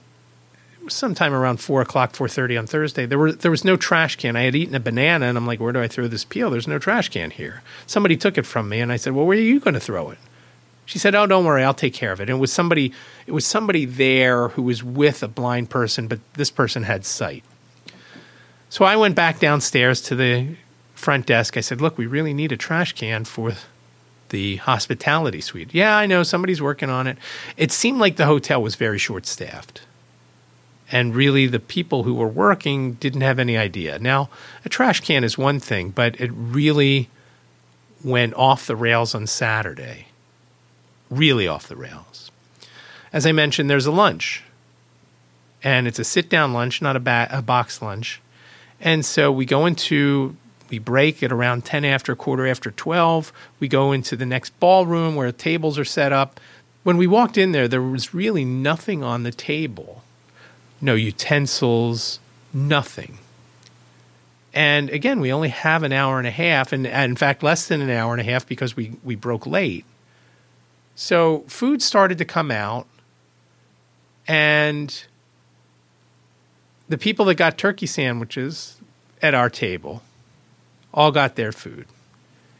sometime 0.89 1.33
around 1.33 1.59
four 1.59 1.81
o'clock, 1.81 2.15
four 2.15 2.29
thirty 2.29 2.57
on 2.57 2.67
Thursday. 2.67 3.07
There 3.07 3.19
were 3.19 3.33
there 3.33 3.51
was 3.51 3.65
no 3.65 3.77
trash 3.77 4.17
can. 4.17 4.37
I 4.37 4.43
had 4.43 4.55
eaten 4.55 4.75
a 4.75 4.81
banana, 4.81 5.27
and 5.27 5.39
I'm 5.39 5.47
like, 5.47 5.61
where 5.61 5.73
do 5.73 5.81
I 5.81 5.89
throw 5.89 6.09
this 6.09 6.25
peel? 6.25 6.51
There's 6.51 6.69
no 6.69 6.79
trash 6.79 7.09
can 7.09 7.31
here. 7.31 7.63
Somebody 7.87 8.17
took 8.17 8.39
it 8.39 8.47
from 8.47 8.69
me, 8.69 8.81
and 8.81 8.93
I 8.93 8.97
said, 8.97 9.13
well, 9.13 9.27
where 9.27 9.39
are 9.39 9.41
you 9.41 9.61
going 9.61 9.75
to 9.75 9.81
throw 9.81 10.11
it? 10.11 10.19
She 10.85 10.99
said, 10.99 11.15
"Oh, 11.15 11.27
don't 11.27 11.45
worry, 11.45 11.65
I'll 11.65 11.75
take 11.75 11.95
care 11.95 12.13
of 12.13 12.21
it." 12.21 12.29
And 12.29 12.39
it 12.39 12.41
was 12.41 12.53
somebody. 12.53 12.93
It 13.27 13.33
was 13.33 13.47
somebody 13.47 13.85
there 13.85 14.49
who 14.49 14.63
was 14.63 14.83
with 14.83 15.23
a 15.23 15.29
blind 15.29 15.71
person, 15.71 16.09
but 16.09 16.21
this 16.35 16.51
person 16.51 16.83
had 16.83 17.05
sight. 17.05 17.45
So 18.69 18.85
I 18.85 18.97
went 18.97 19.15
back 19.15 19.39
downstairs 19.39 20.01
to 20.03 20.15
the 20.15 20.57
front 20.95 21.27
desk. 21.27 21.57
I 21.57 21.61
said, 21.61 21.81
"Look, 21.81 21.97
we 21.99 22.07
really 22.07 22.35
need 22.35 22.53
a 22.53 22.57
trash 22.57 22.93
can 22.95 23.25
for 23.25 23.53
the 24.31 24.57
hospitality 24.57 25.41
suite." 25.41 25.73
Yeah, 25.73 25.97
I 25.97 26.07
know 26.07 26.25
somebody's 26.25 26.61
working 26.61 26.91
on 26.91 27.07
it. 27.07 27.17
It 27.57 27.71
seemed 27.71 27.99
like 27.99 28.17
the 28.17 28.27
hotel 28.27 28.61
was 28.61 28.75
very 28.75 28.99
short 28.99 29.25
staffed 29.27 29.83
and 30.91 31.15
really 31.15 31.47
the 31.47 31.61
people 31.61 32.03
who 32.03 32.15
were 32.15 32.29
working 32.29 32.95
didn't 32.95 33.21
have 33.21 33.39
any 33.39 33.57
idea. 33.57 33.99
Now, 33.99 34.29
a 34.65 34.69
trash 34.69 35.01
can 35.01 35.25
is 35.25 35.39
one 35.39 35.61
thing, 35.61 35.91
but 35.91 36.21
it 36.21 36.31
really 36.35 37.09
went 38.05 38.35
off 38.35 38.67
the 38.67 38.77
rails 38.77 39.15
on 39.15 39.27
Saturday. 39.27 40.09
Really 41.11 41.47
off 41.47 41.69
the 41.69 41.77
rails. 41.77 42.31
As 43.13 43.27
I 43.27 43.33
mentioned, 43.33 43.69
there's 43.69 43.87
a 43.87 43.93
lunch, 43.93 44.43
and 45.63 45.87
it's 45.87 45.99
a 45.99 46.05
sit 46.05 46.29
down 46.29 46.53
lunch, 46.53 46.83
not 46.83 46.97
a, 46.97 47.01
ba- 47.01 47.29
a 47.31 47.43
box 47.43 47.83
lunch. 47.83 48.21
And 48.81 49.05
so 49.05 49.31
we 49.31 49.47
go 49.47 49.67
into, 49.67 50.37
we 50.71 50.79
break 50.79 51.23
at 51.23 51.31
around 51.31 51.65
10 51.65 51.85
after, 51.85 52.17
quarter 52.17 52.47
after 52.47 52.71
12. 52.71 53.33
We 53.61 53.69
go 53.69 53.93
into 53.93 54.17
the 54.17 54.27
next 54.27 54.59
ballroom 54.59 55.15
where 55.15 55.31
tables 55.31 55.79
are 55.79 55.85
set 55.85 56.13
up. 56.13 56.41
When 56.83 56.97
we 56.97 57.07
walked 57.07 57.39
in 57.39 57.53
there, 57.53 57.69
there 57.69 57.83
was 57.83 58.13
really 58.13 58.45
nothing 58.45 59.05
on 59.05 59.23
the 59.23 59.31
table 59.31 60.02
no 60.83 60.95
utensils, 60.95 62.19
nothing. 62.53 63.17
And 64.53 64.91
again, 64.91 65.21
we 65.21 65.33
only 65.33 65.49
have 65.49 65.83
an 65.83 65.93
hour 65.93 66.19
and 66.19 66.27
a 66.27 66.33
half, 66.33 66.73
and, 66.73 66.87
and 66.87 67.13
in 67.13 67.17
fact, 67.17 67.43
less 67.43 67.69
than 67.69 67.81
an 67.81 67.89
hour 67.89 68.13
and 68.13 68.21
a 68.21 68.25
half 68.25 68.47
because 68.47 68.77
we, 68.77 68.93
we 69.03 69.15
broke 69.15 69.47
late. 69.47 69.87
So 70.95 71.45
food 71.47 71.81
started 71.81 72.19
to 72.19 72.27
come 72.27 72.51
out, 72.51 72.87
and 74.29 75.05
the 76.89 76.99
people 76.99 77.25
that 77.27 77.37
got 77.37 77.57
turkey 77.57 77.87
sandwiches 77.87 78.77
at 79.23 79.35
our 79.35 79.49
table 79.49 80.03
all 80.93 81.13
got 81.13 81.37
their 81.37 81.53
food. 81.53 81.87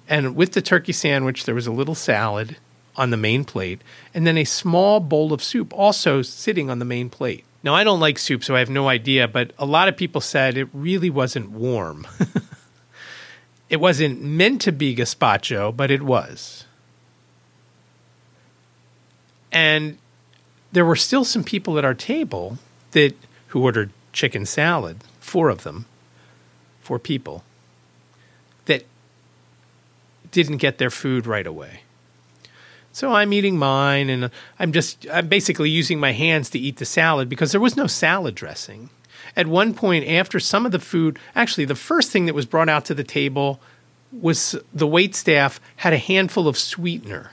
And 0.09 0.35
with 0.35 0.53
the 0.53 0.63
turkey 0.63 0.93
sandwich, 0.93 1.45
there 1.45 1.55
was 1.55 1.67
a 1.67 1.73
little 1.73 1.95
salad 1.95 2.57
on 2.97 3.11
the 3.11 3.17
main 3.17 3.45
plate, 3.45 3.83
and 4.15 4.27
then 4.27 4.39
a 4.39 4.45
small 4.45 5.01
bowl 5.01 5.33
of 5.33 5.43
soup 5.43 5.73
also 5.75 6.23
sitting 6.23 6.71
on 6.71 6.79
the 6.79 6.85
main 6.85 7.11
plate. 7.11 7.45
Now, 7.65 7.75
I 7.75 7.85
don't 7.85 8.01
like 8.01 8.19
soup, 8.19 8.43
so 8.43 8.57
I 8.57 8.59
have 8.59 8.71
no 8.71 8.89
idea, 8.89 9.29
but 9.29 9.53
a 9.59 9.67
lot 9.67 9.89
of 9.89 9.97
people 9.97 10.21
said 10.21 10.57
it 10.57 10.69
really 10.73 11.11
wasn't 11.11 11.51
warm. 11.51 12.07
it 13.71 13.77
wasn't 13.77 14.21
meant 14.21 14.61
to 14.63 14.73
be 14.73 14.97
gazpacho, 14.97 15.75
but 15.77 15.91
it 15.91 16.03
was. 16.03 16.65
And 19.53 19.99
there 20.73 20.85
were 20.85 20.97
still 20.97 21.25
some 21.25 21.45
people 21.45 21.79
at 21.79 21.85
our 21.85 21.95
table 21.95 22.59
that 22.93 23.15
who 23.49 23.63
ordered 23.63 23.91
chicken 24.13 24.47
salad, 24.47 25.05
four 25.21 25.49
of 25.49 25.63
them, 25.63 25.85
four 26.81 26.99
people, 26.99 27.45
that 28.65 28.85
didn't 30.31 30.57
get 30.57 30.79
their 30.79 30.91
food 30.91 31.27
right 31.27 31.47
away. 31.47 31.83
So 32.93 33.13
I'm 33.13 33.33
eating 33.33 33.57
mine, 33.57 34.11
and 34.11 34.31
I'm 34.59 34.73
just 34.73 35.07
I'm 35.11 35.29
basically 35.29 35.71
using 35.71 35.99
my 35.99 36.13
hands 36.13 36.51
to 36.51 36.59
eat 36.59 36.77
the 36.77 36.85
salad 36.85 37.29
because 37.29 37.53
there 37.53 37.61
was 37.61 37.77
no 37.77 37.87
salad 37.87 38.35
dressing. 38.35 38.91
At 39.35 39.47
one 39.47 39.73
point, 39.73 40.07
after 40.07 40.39
some 40.39 40.67
of 40.67 40.73
the 40.73 40.79
food, 40.79 41.19
actually, 41.35 41.65
the 41.65 41.75
first 41.75 42.11
thing 42.11 42.27
that 42.27 42.35
was 42.35 42.45
brought 42.45 42.69
out 42.69 42.85
to 42.87 42.95
the 42.95 43.05
table 43.05 43.61
was 44.13 44.57
the 44.75 44.87
wait 44.87 45.15
staff 45.15 45.59
had 45.77 45.95
a 45.95 45.99
handful 45.99 46.47
of 46.47 46.59
sweetener, 46.59 47.31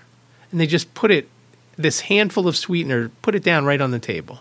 and 0.50 0.62
they 0.62 0.68
just 0.68 0.94
put 0.94 1.12
it 1.12 1.28
this 1.78 2.02
handful 2.02 2.48
of 2.48 2.56
sweetener, 2.56 3.10
put 3.22 3.36
it 3.36 3.44
down 3.44 3.66
right 3.66 3.82
on 3.82 3.92
the 3.92 4.00
table, 4.00 4.40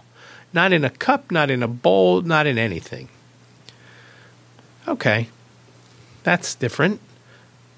not 0.53 0.73
in 0.73 0.85
a 0.85 0.91
cup, 0.91 1.33
not 1.33 1.51
in 1.51 1.63
a 1.65 1.69
bowl, 1.69 2.23
not 2.23 2.47
in 2.47 2.59
anything. 2.59 3.09
Okay, 4.87 5.29
that's 6.23 6.55
different. 6.55 7.01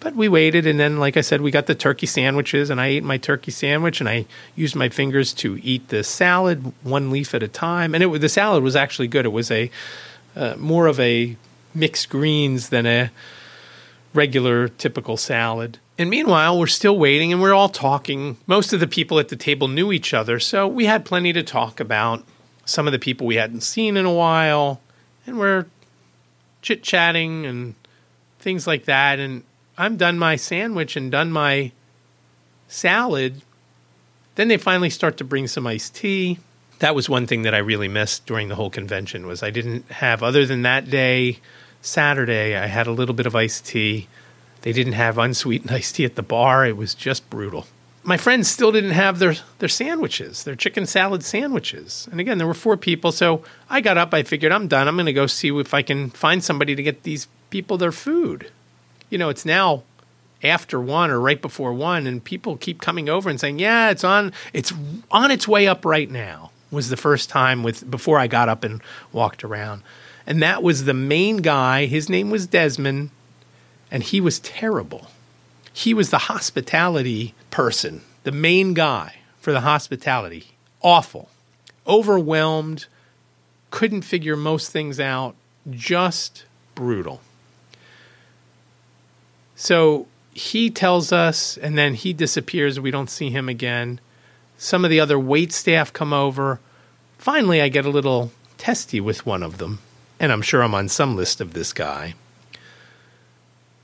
But 0.00 0.16
we 0.16 0.28
waited, 0.28 0.66
and 0.66 0.80
then, 0.80 0.98
like 0.98 1.18
I 1.18 1.20
said, 1.20 1.42
we 1.42 1.50
got 1.50 1.66
the 1.66 1.74
turkey 1.74 2.06
sandwiches, 2.06 2.70
and 2.70 2.80
I 2.80 2.86
ate 2.86 3.04
my 3.04 3.18
turkey 3.18 3.50
sandwich, 3.50 4.00
and 4.00 4.08
I 4.08 4.24
used 4.56 4.74
my 4.74 4.88
fingers 4.88 5.34
to 5.34 5.60
eat 5.62 5.88
the 5.88 6.02
salad 6.02 6.72
one 6.82 7.10
leaf 7.10 7.34
at 7.34 7.42
a 7.42 7.48
time. 7.48 7.94
And 7.94 8.02
it 8.02 8.20
the 8.20 8.28
salad 8.30 8.62
was 8.62 8.74
actually 8.74 9.08
good. 9.08 9.26
It 9.26 9.30
was 9.30 9.50
a 9.50 9.70
uh, 10.34 10.54
more 10.56 10.86
of 10.86 10.98
a 11.00 11.36
mixed 11.74 12.08
greens 12.08 12.70
than 12.70 12.86
a 12.86 13.10
regular 14.14 14.68
typical 14.68 15.16
salad. 15.16 15.78
And 15.98 16.08
meanwhile, 16.08 16.58
we're 16.58 16.66
still 16.66 16.98
waiting 16.98 17.30
and 17.30 17.42
we're 17.42 17.52
all 17.52 17.68
talking. 17.68 18.38
Most 18.46 18.72
of 18.72 18.80
the 18.80 18.86
people 18.86 19.18
at 19.18 19.28
the 19.28 19.36
table 19.36 19.68
knew 19.68 19.92
each 19.92 20.14
other, 20.14 20.40
so 20.40 20.66
we 20.66 20.86
had 20.86 21.04
plenty 21.04 21.32
to 21.34 21.42
talk 21.42 21.78
about. 21.78 22.24
Some 22.64 22.86
of 22.86 22.92
the 22.92 22.98
people 22.98 23.26
we 23.26 23.36
hadn't 23.36 23.62
seen 23.62 23.96
in 23.96 24.06
a 24.06 24.12
while, 24.12 24.80
and 25.26 25.38
we're 25.38 25.66
chit 26.62 26.82
chatting 26.82 27.44
and 27.44 27.74
things 28.38 28.66
like 28.66 28.84
that. 28.84 29.18
And 29.18 29.42
I'm 29.80 29.96
done 29.96 30.18
my 30.18 30.36
sandwich 30.36 30.96
and 30.96 31.10
done 31.10 31.32
my 31.32 31.72
salad. 32.68 33.42
Then 34.34 34.48
they 34.48 34.56
finally 34.56 34.90
start 34.90 35.16
to 35.16 35.24
bring 35.24 35.46
some 35.46 35.66
iced 35.66 35.94
tea. 35.94 36.38
That 36.80 36.94
was 36.94 37.08
one 37.08 37.26
thing 37.26 37.42
that 37.42 37.54
I 37.54 37.58
really 37.58 37.88
missed 37.88 38.26
during 38.26 38.48
the 38.48 38.54
whole 38.54 38.70
convention 38.70 39.26
was 39.26 39.42
I 39.42 39.50
didn't 39.50 39.90
have 39.90 40.22
other 40.22 40.46
than 40.46 40.62
that 40.62 40.88
day, 40.90 41.38
Saturday, 41.82 42.56
I 42.56 42.66
had 42.66 42.86
a 42.86 42.92
little 42.92 43.14
bit 43.14 43.26
of 43.26 43.34
iced 43.34 43.66
tea 43.66 44.08
they 44.62 44.72
didn't 44.72 44.92
have 44.94 45.18
unsweetened 45.18 45.70
iced 45.74 45.96
tea 45.96 46.04
at 46.04 46.16
the 46.16 46.22
bar. 46.22 46.66
It 46.66 46.76
was 46.76 46.94
just 46.94 47.28
brutal. 47.30 47.66
My 48.02 48.16
friends 48.16 48.48
still 48.48 48.72
didn't 48.72 48.92
have 48.92 49.18
their, 49.18 49.36
their 49.58 49.68
sandwiches, 49.68 50.44
their 50.44 50.56
chicken 50.56 50.86
salad 50.86 51.22
sandwiches. 51.22 52.08
And 52.10 52.18
again, 52.18 52.38
there 52.38 52.46
were 52.46 52.54
four 52.54 52.76
people. 52.76 53.12
So 53.12 53.44
I 53.68 53.80
got 53.82 53.98
up. 53.98 54.14
I 54.14 54.22
figured 54.22 54.52
I'm 54.52 54.68
done. 54.68 54.88
I'm 54.88 54.96
going 54.96 55.06
to 55.06 55.12
go 55.12 55.26
see 55.26 55.48
if 55.58 55.74
I 55.74 55.82
can 55.82 56.10
find 56.10 56.42
somebody 56.42 56.74
to 56.74 56.82
get 56.82 57.02
these 57.02 57.28
people 57.50 57.76
their 57.76 57.92
food. 57.92 58.50
You 59.10 59.18
know, 59.18 59.28
it's 59.28 59.44
now 59.44 59.82
after 60.42 60.80
one 60.80 61.10
or 61.10 61.20
right 61.20 61.40
before 61.40 61.74
one, 61.74 62.06
and 62.06 62.24
people 62.24 62.56
keep 62.56 62.80
coming 62.80 63.08
over 63.08 63.28
and 63.28 63.38
saying, 63.38 63.58
"Yeah, 63.58 63.90
it's 63.90 64.04
on. 64.04 64.32
It's 64.52 64.72
on 65.10 65.30
its 65.30 65.46
way 65.46 65.68
up 65.68 65.84
right 65.84 66.10
now." 66.10 66.50
Was 66.70 66.88
the 66.88 66.96
first 66.96 67.28
time 67.28 67.62
with 67.62 67.90
before 67.90 68.18
I 68.18 68.28
got 68.28 68.48
up 68.48 68.62
and 68.64 68.80
walked 69.12 69.42
around, 69.42 69.82
and 70.26 70.40
that 70.42 70.62
was 70.62 70.84
the 70.84 70.94
main 70.94 71.38
guy. 71.38 71.86
His 71.86 72.08
name 72.08 72.30
was 72.30 72.46
Desmond 72.46 73.10
and 73.90 74.02
he 74.02 74.20
was 74.20 74.38
terrible. 74.38 75.08
He 75.72 75.92
was 75.94 76.10
the 76.10 76.18
hospitality 76.18 77.34
person, 77.50 78.02
the 78.24 78.32
main 78.32 78.74
guy 78.74 79.16
for 79.40 79.52
the 79.52 79.60
hospitality. 79.60 80.48
Awful. 80.82 81.28
Overwhelmed, 81.86 82.86
couldn't 83.70 84.02
figure 84.02 84.36
most 84.36 84.70
things 84.70 85.00
out, 85.00 85.34
just 85.70 86.44
brutal. 86.74 87.20
So 89.60 90.06
he 90.32 90.70
tells 90.70 91.12
us, 91.12 91.58
and 91.58 91.76
then 91.76 91.92
he 91.92 92.14
disappears. 92.14 92.80
We 92.80 92.90
don't 92.90 93.10
see 93.10 93.28
him 93.28 93.46
again. 93.46 94.00
Some 94.56 94.86
of 94.86 94.90
the 94.90 95.00
other 95.00 95.18
wait 95.18 95.52
staff 95.52 95.92
come 95.92 96.14
over. 96.14 96.60
Finally, 97.18 97.60
I 97.60 97.68
get 97.68 97.84
a 97.84 97.90
little 97.90 98.32
testy 98.56 99.02
with 99.02 99.26
one 99.26 99.42
of 99.42 99.58
them, 99.58 99.80
and 100.18 100.32
I'm 100.32 100.40
sure 100.40 100.62
I'm 100.62 100.74
on 100.74 100.88
some 100.88 101.14
list 101.14 101.42
of 101.42 101.52
this 101.52 101.74
guy. 101.74 102.14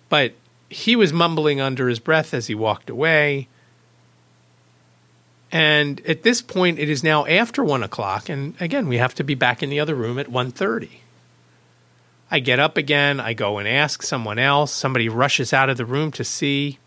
But 0.09 0.33
he 0.71 0.97
was 0.97 1.12
mumbling 1.12 1.61
under 1.61 1.91
his 1.91 1.99
breath 1.99 2.33
as 2.33 2.47
he 2.47 2.55
walked 2.55 2.89
away. 2.89 3.47
And 5.53 6.01
at 6.07 6.23
this 6.23 6.41
point, 6.41 6.79
it 6.79 6.89
is 6.89 7.05
now 7.05 7.27
after 7.27 7.62
one 7.62 7.83
o'clock, 7.83 8.31
and 8.31 8.55
again, 8.62 8.89
we 8.89 8.97
have 8.97 9.15
to 9.17 9.25
be 9.25 9.35
back 9.35 9.62
in 9.62 9.69
the 9.69 9.81
other 9.81 9.95
room 9.95 10.19
at 10.19 10.29
1.30. 10.29 11.01
I 12.31 12.41
get 12.41 12.59
up 12.59 12.77
again. 12.77 13.21
I 13.21 13.35
go 13.35 13.59
and 13.59 13.69
ask 13.69 14.03
someone 14.03 14.39
else. 14.39 14.73
Somebody 14.73 15.09
rushes 15.09 15.53
out 15.53 15.71
of 15.71 15.77
the 15.77 15.87
room 15.87 16.11
to 16.12 16.25
see. 16.25 16.79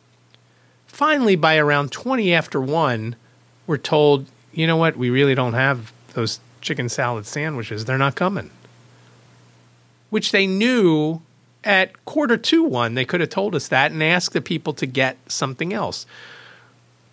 Finally, 0.88 1.36
by 1.36 1.58
around 1.58 1.92
20 1.92 2.34
after 2.34 2.60
1, 2.60 3.16
we're 3.66 3.78
told, 3.78 4.26
you 4.52 4.68
know 4.68 4.78
what? 4.78 4.98
We 4.98 5.10
really 5.10 5.36
don't 5.36 5.54
have 5.54 5.94
those 6.14 6.40
chicken 6.62 6.90
salad 6.90 7.26
sandwiches. 7.26 7.86
They're 7.86 7.98
not 7.98 8.16
coming. 8.16 8.52
Which 10.10 10.32
they 10.32 10.48
knew 10.48 11.22
at 11.64 12.06
quarter 12.06 12.38
to 12.38 12.64
one, 12.64 12.96
they 12.96 13.06
could 13.06 13.22
have 13.22 13.30
told 13.30 13.56
us 13.56 13.68
that 13.68 13.92
and 13.92 14.02
asked 14.02 14.34
the 14.34 14.42
people 14.42 14.74
to 14.74 14.86
get 14.86 15.18
something 15.28 15.74
else. 15.74 16.06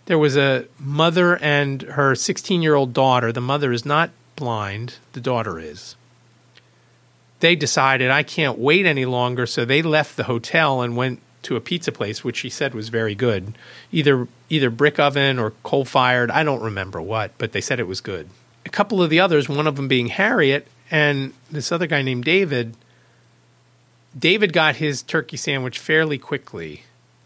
There 0.07 0.19
was 0.19 0.37
a 0.37 0.67
mother 0.79 1.37
and 1.37 1.83
her 1.83 2.15
16 2.15 2.63
year 2.63 2.75
old 2.75 2.93
daughter. 2.93 3.33
The 3.33 3.41
mother 3.41 3.73
is 3.73 3.85
not 3.85 4.11
blind, 4.37 4.95
the 5.13 5.21
daughter 5.21 5.59
is. 5.59 5.97
They 7.41 7.57
decided, 7.57 8.11
I 8.11 8.23
can't 8.23 8.59
wait 8.59 8.87
any 8.87 9.05
longer, 9.05 9.47
so 9.47 9.65
they 9.65 9.83
left 9.83 10.17
the 10.17 10.25
hotel 10.25 10.81
and 10.81 10.97
went 10.97 11.21
to 11.43 11.57
a 11.57 11.61
pizza 11.61 11.93
place, 11.93 12.25
which 12.25 12.37
she 12.37 12.51
said 12.51 12.75
was 12.75 12.89
very 12.89 13.15
good. 13.15 13.57
Either 13.93 14.27
either 14.49 14.71
brick 14.71 14.99
oven 14.99 15.39
or 15.39 15.53
coal 15.63 15.85
fired, 15.85 16.31
I 16.31 16.43
don't 16.43 16.63
remember 16.63 17.01
what, 17.01 17.33
but 17.39 17.53
they 17.53 17.61
said 17.61 17.79
it 17.79 17.87
was 17.87 18.01
good. 18.01 18.29
A 18.65 18.69
couple 18.69 19.03
of 19.03 19.11
the 19.11 19.21
others, 19.21 19.49
one 19.49 19.67
of 19.67 19.77
them 19.77 19.89
being 19.89 20.09
Harriet 20.09 20.67
and 20.91 21.33
this 21.51 21.71
other 21.71 21.87
guy 21.87 22.03
named 22.03 22.25
David, 22.25 22.77
David 24.19 24.53
got 24.53 24.77
his 24.77 25.03
turkey 25.03 25.37
sandwich 25.37 25.79
fairly 25.79 26.19
quickly. 26.19 26.83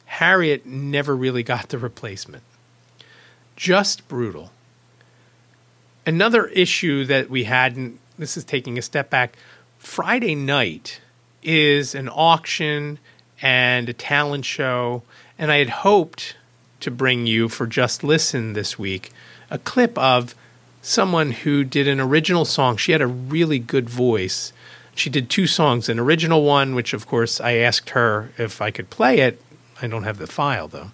Harriet 0.07 0.67
never 0.67 1.15
really 1.15 1.43
got 1.43 1.69
the 1.69 1.79
replacement. 1.79 2.43
Just 3.57 4.09
brutal. 4.09 4.51
Another 6.05 6.47
issue 6.47 7.05
that 7.05 7.31
we 7.31 7.45
had, 7.45 7.77
and 7.77 7.99
this 8.19 8.37
is 8.37 8.45
taking 8.45 8.77
a 8.77 8.83
step 8.83 9.09
back, 9.09 9.37
Friday 9.81 10.35
night 10.35 11.01
is 11.43 11.95
an 11.95 12.09
auction 12.09 12.99
and 13.43 13.89
a 13.89 13.93
talent 13.93 14.45
show, 14.45 15.03
and 15.39 15.51
I 15.51 15.57
had 15.57 15.71
hoped 15.71 16.37
to 16.81 16.91
bring 16.91 17.27
you 17.27 17.49
for 17.49 17.67
Just 17.67 18.05
Listen 18.05 18.53
this 18.53 18.79
week 18.79 19.11
a 19.51 19.59
clip 19.59 19.99
of 19.99 20.35
someone 20.81 21.33
who 21.33 21.65
did 21.65 21.89
an 21.89 21.99
original 21.99 22.45
song. 22.45 22.77
She 22.77 22.93
had 22.93 23.03
a 23.03 23.07
really 23.07 23.59
good 23.59 23.91
voice 23.91 24.53
she 25.01 25.11
did 25.11 25.31
two 25.31 25.47
songs 25.47 25.89
an 25.89 25.99
original 25.99 26.43
one, 26.43 26.75
which 26.75 26.93
of 26.93 27.07
course 27.07 27.41
I 27.41 27.55
asked 27.55 27.91
her 27.91 28.33
if 28.37 28.61
I 28.61 28.71
could 28.71 28.91
play 28.91 29.21
it. 29.21 29.41
I 29.81 29.87
don't 29.87 30.03
have 30.03 30.19
the 30.19 30.27
file 30.27 30.69
though. 30.69 30.91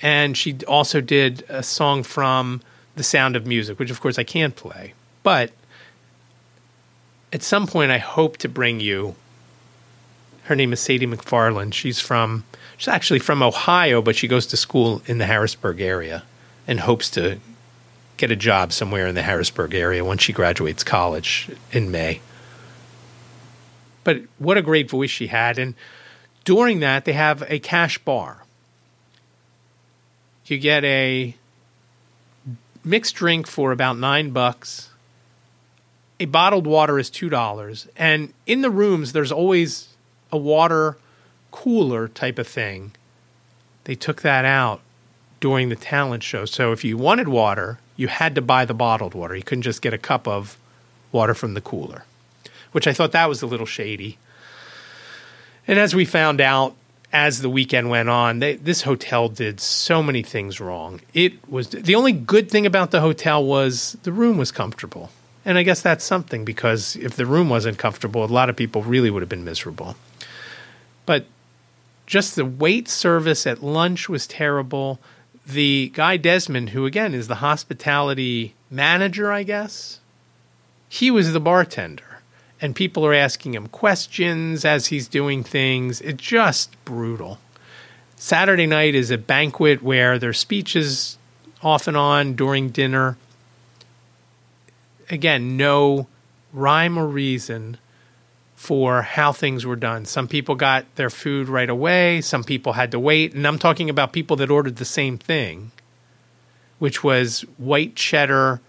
And 0.00 0.36
she 0.36 0.56
also 0.66 1.00
did 1.00 1.44
a 1.48 1.62
song 1.62 2.02
from 2.02 2.62
The 2.96 3.02
Sound 3.02 3.36
of 3.36 3.46
Music, 3.46 3.78
which 3.78 3.90
of 3.90 4.00
course 4.00 4.18
I 4.18 4.24
can't 4.24 4.56
play. 4.56 4.94
But 5.22 5.50
at 7.34 7.42
some 7.42 7.66
point, 7.66 7.90
I 7.90 7.98
hope 7.98 8.36
to 8.38 8.48
bring 8.48 8.78
you. 8.78 9.16
Her 10.44 10.54
name 10.54 10.72
is 10.72 10.78
Sadie 10.78 11.08
McFarland. 11.08 11.74
She's 11.74 11.98
from, 11.98 12.44
she's 12.76 12.86
actually 12.86 13.18
from 13.18 13.42
Ohio, 13.42 14.00
but 14.00 14.14
she 14.14 14.28
goes 14.28 14.46
to 14.46 14.56
school 14.56 15.02
in 15.06 15.18
the 15.18 15.26
Harrisburg 15.26 15.80
area 15.80 16.22
and 16.68 16.78
hopes 16.78 17.10
to 17.10 17.40
get 18.18 18.30
a 18.30 18.36
job 18.36 18.72
somewhere 18.72 19.08
in 19.08 19.16
the 19.16 19.22
Harrisburg 19.22 19.74
area 19.74 20.04
once 20.04 20.22
she 20.22 20.32
graduates 20.32 20.84
college 20.84 21.50
in 21.72 21.90
May. 21.90 22.20
But 24.04 24.22
what 24.38 24.56
a 24.56 24.62
great 24.62 24.88
voice 24.88 25.10
she 25.10 25.26
had. 25.26 25.58
And 25.58 25.74
during 26.44 26.78
that, 26.80 27.04
they 27.04 27.14
have 27.14 27.42
a 27.48 27.58
cash 27.58 27.98
bar. 27.98 28.44
You 30.46 30.58
get 30.58 30.84
a 30.84 31.34
mixed 32.84 33.16
drink 33.16 33.48
for 33.48 33.72
about 33.72 33.98
nine 33.98 34.30
bucks. 34.30 34.90
A 36.20 36.26
bottled 36.26 36.66
water 36.66 36.98
is 36.98 37.10
two 37.10 37.28
dollars. 37.28 37.88
And 37.96 38.32
in 38.46 38.62
the 38.62 38.70
rooms, 38.70 39.12
there's 39.12 39.32
always 39.32 39.88
a 40.30 40.38
water 40.38 40.96
cooler 41.50 42.08
type 42.08 42.38
of 42.38 42.46
thing. 42.46 42.92
They 43.84 43.94
took 43.94 44.22
that 44.22 44.44
out 44.44 44.80
during 45.40 45.68
the 45.68 45.76
talent 45.76 46.22
show. 46.22 46.44
So 46.44 46.72
if 46.72 46.84
you 46.84 46.96
wanted 46.96 47.28
water, 47.28 47.78
you 47.96 48.08
had 48.08 48.34
to 48.34 48.40
buy 48.40 48.64
the 48.64 48.74
bottled 48.74 49.14
water. 49.14 49.36
You 49.36 49.42
couldn't 49.42 49.62
just 49.62 49.82
get 49.82 49.92
a 49.92 49.98
cup 49.98 50.26
of 50.26 50.56
water 51.12 51.34
from 51.34 51.54
the 51.54 51.60
cooler 51.60 52.04
which 52.74 52.88
I 52.88 52.92
thought 52.92 53.12
that 53.12 53.28
was 53.28 53.40
a 53.40 53.46
little 53.46 53.66
shady. 53.66 54.18
And 55.68 55.78
as 55.78 55.94
we 55.94 56.04
found 56.04 56.40
out 56.40 56.74
as 57.12 57.40
the 57.40 57.48
weekend 57.48 57.88
went 57.88 58.08
on, 58.08 58.40
they, 58.40 58.56
this 58.56 58.82
hotel 58.82 59.28
did 59.28 59.60
so 59.60 60.02
many 60.02 60.24
things 60.24 60.58
wrong. 60.58 61.00
It 61.14 61.48
was 61.48 61.68
the 61.68 61.94
only 61.94 62.10
good 62.10 62.50
thing 62.50 62.66
about 62.66 62.90
the 62.90 63.00
hotel 63.00 63.44
was 63.44 63.96
the 64.02 64.10
room 64.10 64.38
was 64.38 64.50
comfortable. 64.50 65.10
And 65.44 65.58
I 65.58 65.62
guess 65.62 65.82
that's 65.82 66.04
something 66.04 66.44
because 66.44 66.96
if 66.96 67.16
the 67.16 67.26
room 67.26 67.48
wasn't 67.48 67.78
comfortable, 67.78 68.24
a 68.24 68.26
lot 68.26 68.48
of 68.48 68.56
people 68.56 68.82
really 68.82 69.10
would 69.10 69.22
have 69.22 69.28
been 69.28 69.44
miserable. 69.44 69.96
But 71.06 71.26
just 72.06 72.36
the 72.36 72.44
wait 72.44 72.88
service 72.88 73.46
at 73.46 73.62
lunch 73.62 74.08
was 74.08 74.26
terrible. 74.26 75.00
The 75.46 75.90
guy 75.94 76.16
Desmond, 76.16 76.70
who 76.70 76.86
again 76.86 77.12
is 77.12 77.28
the 77.28 77.36
hospitality 77.36 78.54
manager, 78.70 79.30
I 79.30 79.42
guess, 79.42 80.00
he 80.88 81.10
was 81.10 81.32
the 81.32 81.40
bartender 81.40 82.14
and 82.64 82.74
people 82.74 83.04
are 83.04 83.12
asking 83.12 83.54
him 83.54 83.66
questions 83.68 84.64
as 84.64 84.86
he's 84.86 85.06
doing 85.06 85.44
things. 85.44 86.00
It's 86.00 86.22
just 86.22 86.82
brutal. 86.86 87.38
Saturday 88.16 88.66
night 88.66 88.94
is 88.94 89.10
a 89.10 89.18
banquet 89.18 89.82
where 89.82 90.18
there's 90.18 90.38
speeches 90.38 91.18
off 91.62 91.86
and 91.86 91.96
on 91.96 92.34
during 92.34 92.70
dinner. 92.70 93.18
Again, 95.10 95.56
no 95.56 96.08
rhyme 96.52 96.98
or 96.98 97.06
reason 97.06 97.78
for 98.54 99.02
how 99.02 99.32
things 99.32 99.66
were 99.66 99.76
done. 99.76 100.06
Some 100.06 100.28
people 100.28 100.54
got 100.54 100.86
their 100.94 101.10
food 101.10 101.48
right 101.48 101.68
away, 101.68 102.20
some 102.20 102.44
people 102.44 102.74
had 102.74 102.92
to 102.92 102.98
wait, 102.98 103.34
and 103.34 103.46
I'm 103.46 103.58
talking 103.58 103.90
about 103.90 104.12
people 104.12 104.36
that 104.36 104.50
ordered 104.50 104.76
the 104.76 104.84
same 104.84 105.18
thing, 105.18 105.72
which 106.78 107.04
was 107.04 107.42
white 107.58 107.96
cheddar 107.96 108.60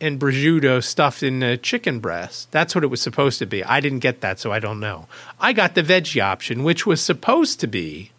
and 0.00 0.20
prosciutto 0.20 0.82
stuffed 0.82 1.22
in 1.22 1.42
a 1.42 1.56
chicken 1.56 2.00
breast. 2.00 2.50
That's 2.50 2.74
what 2.74 2.82
it 2.82 2.88
was 2.88 3.00
supposed 3.00 3.38
to 3.38 3.46
be. 3.46 3.62
I 3.64 3.80
didn't 3.80 4.00
get 4.00 4.20
that, 4.20 4.40
so 4.40 4.52
I 4.52 4.58
don't 4.58 4.80
know. 4.80 5.06
I 5.40 5.52
got 5.52 5.74
the 5.74 5.82
veggie 5.82 6.22
option, 6.22 6.64
which 6.64 6.84
was 6.84 7.00
supposed 7.00 7.60
to 7.60 7.68
be 7.68 8.10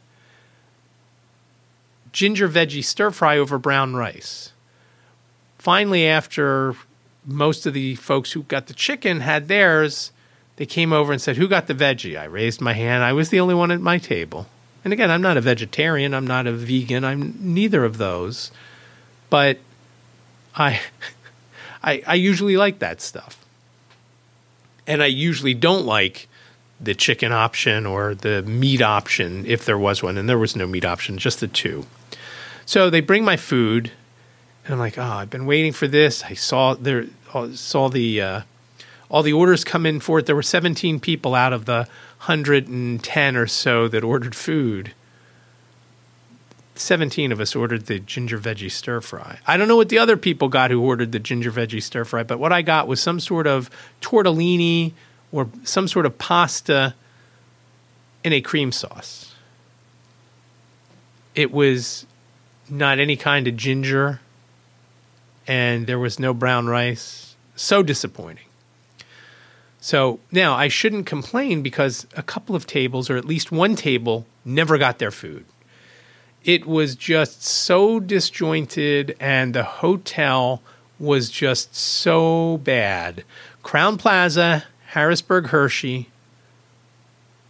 ginger 2.13 2.47
veggie 2.47 2.83
stir 2.83 3.11
fry 3.11 3.37
over 3.37 3.57
brown 3.57 3.95
rice. 3.95 4.53
Finally, 5.64 6.05
after 6.05 6.76
most 7.26 7.66
of 7.66 7.74
the 7.74 7.95
folks 7.95 8.34
who 8.34 8.43
got 8.43 8.68
the 8.68 8.74
chicken 8.74 9.22
had 9.22 9.47
theirs, 9.47 10.11
they 10.57 10.66
came 10.66 10.91
over 10.91 11.14
and 11.14 11.22
said, 11.22 11.38
Who 11.38 11.47
got 11.47 11.68
the 11.68 11.74
veggie? 11.74 12.20
I 12.20 12.26
raised 12.26 12.59
my 12.59 12.74
hand. 12.74 13.01
I 13.01 13.14
was 13.14 13.30
the 13.30 13.39
only 13.39 13.55
one 13.55 13.72
at 13.72 13.80
my 13.80 13.97
table. 13.97 14.47
And 14.84 14.91
again, 14.91 15.09
I'm 15.09 15.22
not 15.22 15.38
a 15.38 15.41
vegetarian, 15.41 16.14
I'm 16.14 16.28
not 16.28 16.47
a 16.47 16.51
vegan, 16.51 17.05
I'm 17.05 17.38
neither 17.39 17.86
of 17.86 17.97
those. 17.97 18.51
But 19.30 19.59
I 20.53 20.82
I, 21.82 22.03
I 22.05 22.16
usually 22.16 22.57
like 22.57 22.80
that 22.80 22.99
stuff. 22.99 23.45
And 24.86 25.01
I 25.01 25.05
usually 25.05 25.53
don't 25.53 25.86
like 25.86 26.28
the 26.82 26.93
chicken 26.93 27.32
option 27.32 27.86
or 27.86 28.16
the 28.16 28.41
meat 28.41 28.82
option 28.82 29.45
if 29.45 29.64
there 29.64 29.78
was 29.78 30.03
one, 30.03 30.18
and 30.18 30.28
there 30.28 30.38
was 30.38 30.57
no 30.57 30.68
meat 30.68 30.84
option, 30.84 31.18
just 31.18 31.39
the 31.39 31.47
two. 31.47 31.86
So 32.66 32.89
they 32.89 32.99
bring 32.99 33.24
my 33.24 33.38
food, 33.38 33.93
and 34.66 34.74
I'm 34.74 34.80
like, 34.80 34.97
oh, 34.97 35.03
I've 35.03 35.30
been 35.30 35.45
waiting 35.45 35.74
for 35.74 35.88
this. 35.88 36.24
I 36.24 36.34
saw 36.34 36.74
there 36.74 37.07
saw 37.53 37.89
the 37.89 38.22
uh, 38.22 38.41
all 39.09 39.24
the 39.24 39.34
orders 39.34 39.64
come 39.64 39.86
in 39.86 39.99
for 39.99 40.20
it. 40.20 40.26
There 40.26 40.36
were 40.36 40.43
17 40.43 40.99
people 40.99 41.36
out 41.36 41.53
of 41.53 41.66
the 41.66 41.88
110 42.26 43.36
or 43.36 43.47
so 43.47 43.88
that 43.88 44.03
ordered 44.03 44.36
food. 44.36 44.93
17 46.76 47.32
of 47.32 47.39
us 47.39 47.55
ordered 47.55 47.86
the 47.86 47.99
ginger 47.99 48.39
veggie 48.39 48.72
stir 48.72 49.01
fry. 49.01 49.39
I 49.45 49.57
don't 49.57 49.68
know 49.68 49.76
what 49.76 49.89
the 49.89 49.99
other 49.99 50.18
people 50.18 50.49
got 50.49 50.72
who 50.72 50.82
ordered 50.82 51.11
the 51.11 51.20
ginger 51.20 51.51
veggie 51.51 51.84
stir 51.84 52.05
fry, 52.05 52.24
but 52.24 52.39
what 52.39 52.51
I 52.51 52.61
got 52.61 52.88
was 52.88 52.99
some 52.99 53.20
sort 53.20 53.45
of 53.45 53.70
tortellini 54.01 54.93
or 55.32 55.49
some 55.64 55.88
sort 55.88 56.05
of 56.05 56.18
pasta 56.18 56.95
in 58.24 58.34
a 58.34 58.41
cream 58.41 58.72
sauce. 58.72 59.36
It 61.36 61.51
was 61.51 62.07
not 62.70 62.99
any 62.99 63.16
kind 63.16 63.47
of 63.47 63.57
ginger, 63.57 64.22
and 65.47 65.87
there 65.87 65.99
was 65.99 66.19
no 66.19 66.33
brown 66.33 66.67
rice. 66.67 67.35
So 67.55 67.83
disappointing. 67.83 68.45
So 69.79 70.19
now 70.31 70.55
I 70.55 70.69
shouldn't 70.69 71.05
complain 71.05 71.61
because 71.61 72.07
a 72.15 72.23
couple 72.23 72.55
of 72.55 72.65
tables, 72.65 73.09
or 73.09 73.17
at 73.17 73.25
least 73.25 73.51
one 73.51 73.75
table, 73.75 74.25
never 74.45 74.77
got 74.77 74.99
their 74.99 75.11
food 75.11 75.45
it 76.43 76.65
was 76.65 76.95
just 76.95 77.43
so 77.43 77.99
disjointed 77.99 79.15
and 79.19 79.53
the 79.53 79.63
hotel 79.63 80.61
was 80.99 81.29
just 81.29 81.75
so 81.75 82.57
bad. 82.63 83.23
Crowne 83.63 83.97
Plaza, 83.97 84.65
Harrisburg 84.87 85.47
Hershey, 85.47 86.09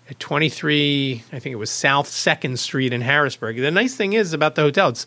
at 0.09 0.19
23, 0.19 1.23
I 1.31 1.39
think 1.39 1.53
it 1.53 1.57
was 1.57 1.69
South 1.69 2.07
2nd 2.07 2.57
Street 2.57 2.93
in 2.93 3.01
Harrisburg. 3.01 3.57
The 3.57 3.71
nice 3.71 3.95
thing 3.95 4.13
is 4.13 4.33
about 4.33 4.55
the 4.55 4.61
hotel, 4.61 4.89
it's 4.89 5.05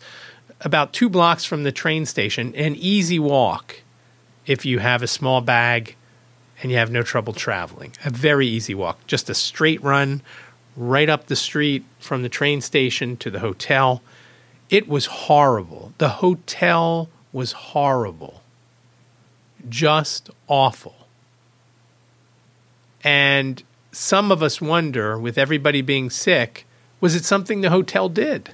about 0.61 0.93
two 0.93 1.09
blocks 1.09 1.45
from 1.45 1.63
the 1.63 1.71
train 1.71 2.05
station, 2.05 2.53
an 2.55 2.75
easy 2.75 3.19
walk 3.19 3.81
if 4.45 4.65
you 4.65 4.79
have 4.79 5.03
a 5.03 5.07
small 5.07 5.41
bag 5.41 5.95
and 6.61 6.71
you 6.71 6.77
have 6.77 6.91
no 6.91 7.03
trouble 7.03 7.33
traveling. 7.33 7.93
A 8.03 8.09
very 8.09 8.47
easy 8.47 8.73
walk, 8.73 9.05
just 9.07 9.29
a 9.29 9.35
straight 9.35 9.81
run 9.83 10.21
right 10.75 11.09
up 11.09 11.27
the 11.27 11.35
street 11.35 11.83
from 11.99 12.23
the 12.23 12.29
train 12.29 12.61
station 12.61 13.17
to 13.17 13.29
the 13.29 13.39
hotel. 13.39 14.01
It 14.69 14.87
was 14.87 15.05
horrible. 15.05 15.93
The 15.97 16.09
hotel 16.09 17.09
was 17.31 17.51
horrible. 17.51 18.41
Just 19.67 20.29
awful. 20.47 20.95
And 23.03 23.63
some 23.91 24.31
of 24.31 24.43
us 24.43 24.61
wonder, 24.61 25.17
with 25.17 25.37
everybody 25.37 25.81
being 25.81 26.09
sick, 26.09 26.65
was 26.99 27.15
it 27.15 27.25
something 27.25 27.61
the 27.61 27.69
hotel 27.69 28.09
did? 28.09 28.53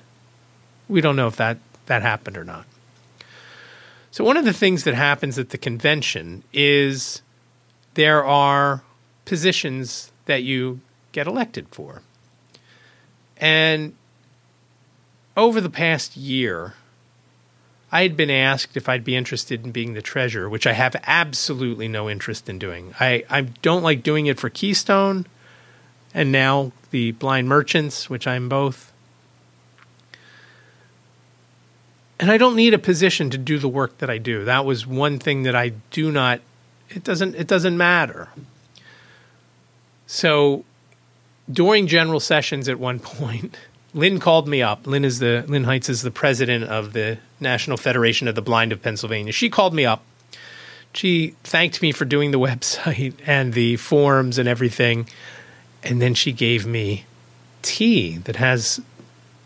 We 0.88 1.02
don't 1.02 1.16
know 1.16 1.28
if 1.28 1.36
that, 1.38 1.58
that 1.86 2.02
happened 2.02 2.38
or 2.38 2.44
not. 2.44 2.66
So, 4.12 4.24
one 4.24 4.38
of 4.38 4.46
the 4.46 4.54
things 4.54 4.84
that 4.84 4.94
happens 4.94 5.40
at 5.40 5.50
the 5.50 5.58
convention 5.58 6.44
is 6.54 7.22
there 7.96 8.24
are 8.24 8.84
positions 9.26 10.12
that 10.26 10.44
you 10.44 10.82
get 11.12 11.28
elected 11.28 11.68
for. 11.72 12.02
And 13.38 13.96
over 15.36 15.60
the 15.60 15.70
past 15.70 16.16
year, 16.16 16.76
I 17.92 18.04
had 18.04 18.16
been 18.16 18.32
asked 18.32 18.78
if 18.78 18.88
I'd 18.88 19.04
be 19.04 19.16
interested 19.16 19.66
in 19.66 19.72
being 19.72 19.94
the 19.94 20.02
treasurer, 20.02 20.50
which 20.50 20.66
I 20.66 20.74
have 20.74 20.96
absolutely 21.04 21.88
no 21.88 22.10
interest 22.10 22.50
in 22.50 22.58
doing. 22.58 22.94
I, 23.00 23.24
I 23.30 23.42
don't 23.42 23.84
like 23.84 24.04
doing 24.04 24.28
it 24.28 24.40
for 24.40 24.50
Keystone 24.50 25.26
and 26.14 26.32
now 26.32 26.72
the 26.92 27.12
blind 27.12 27.50
merchants, 27.50 28.10
which 28.10 28.28
I'm 28.28 28.48
both. 28.48 28.93
And 32.20 32.32
I 32.32 32.38
don't 32.38 32.56
need 32.56 32.74
a 32.74 32.80
position 32.80 33.30
to 33.32 33.38
do 33.38 33.58
the 33.58 33.68
work 33.68 33.98
that 33.98 34.10
I 34.10 34.18
do. 34.18 34.46
That 34.46 34.66
was 34.66 34.86
one 34.86 35.20
thing 35.20 35.44
that 35.44 35.56
I 35.56 35.74
do 35.90 36.12
not 36.12 36.42
it 36.90 37.04
doesn't 37.04 37.36
it 37.36 37.48
doesn't 37.48 37.78
matter. 37.78 38.30
So 40.06 40.64
during 41.52 41.88
general 41.88 42.20
sessions 42.20 42.70
at 42.70 42.80
one 42.80 43.00
point, 43.00 43.58
Lynn 43.94 44.20
called 44.20 44.48
me 44.48 44.62
up. 44.62 44.88
Lynn 44.88 45.06
is 45.06 45.20
the 45.20 45.46
Lynn 45.48 45.66
Heitz 45.66 45.90
is 45.90 46.02
the 46.02 46.12
president 46.12 46.66
of 46.66 46.94
the 46.94 47.18
National 47.40 47.78
Federation 47.78 48.28
of 48.28 48.36
the 48.36 48.42
Blind 48.42 48.72
of 48.72 48.82
Pennsylvania. 48.82 49.34
She 49.34 49.50
called 49.50 49.74
me 49.74 49.86
up. 49.86 50.04
She 50.94 51.36
thanked 51.44 51.82
me 51.82 51.92
for 51.92 52.06
doing 52.06 52.32
the 52.32 52.40
website 52.50 53.16
and 53.26 53.54
the 53.54 53.78
forms 53.78 54.38
and 54.38 54.48
everything, 54.48 55.08
and 55.84 56.02
then 56.02 56.14
she 56.14 56.32
gave 56.32 56.66
me 56.66 57.06
tea 57.62 58.18
that 58.18 58.36
has 58.36 58.82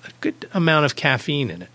a 0.06 0.12
good 0.22 0.50
amount 0.54 0.86
of 0.86 0.96
caffeine 0.96 1.50
in 1.50 1.62
it, 1.62 1.70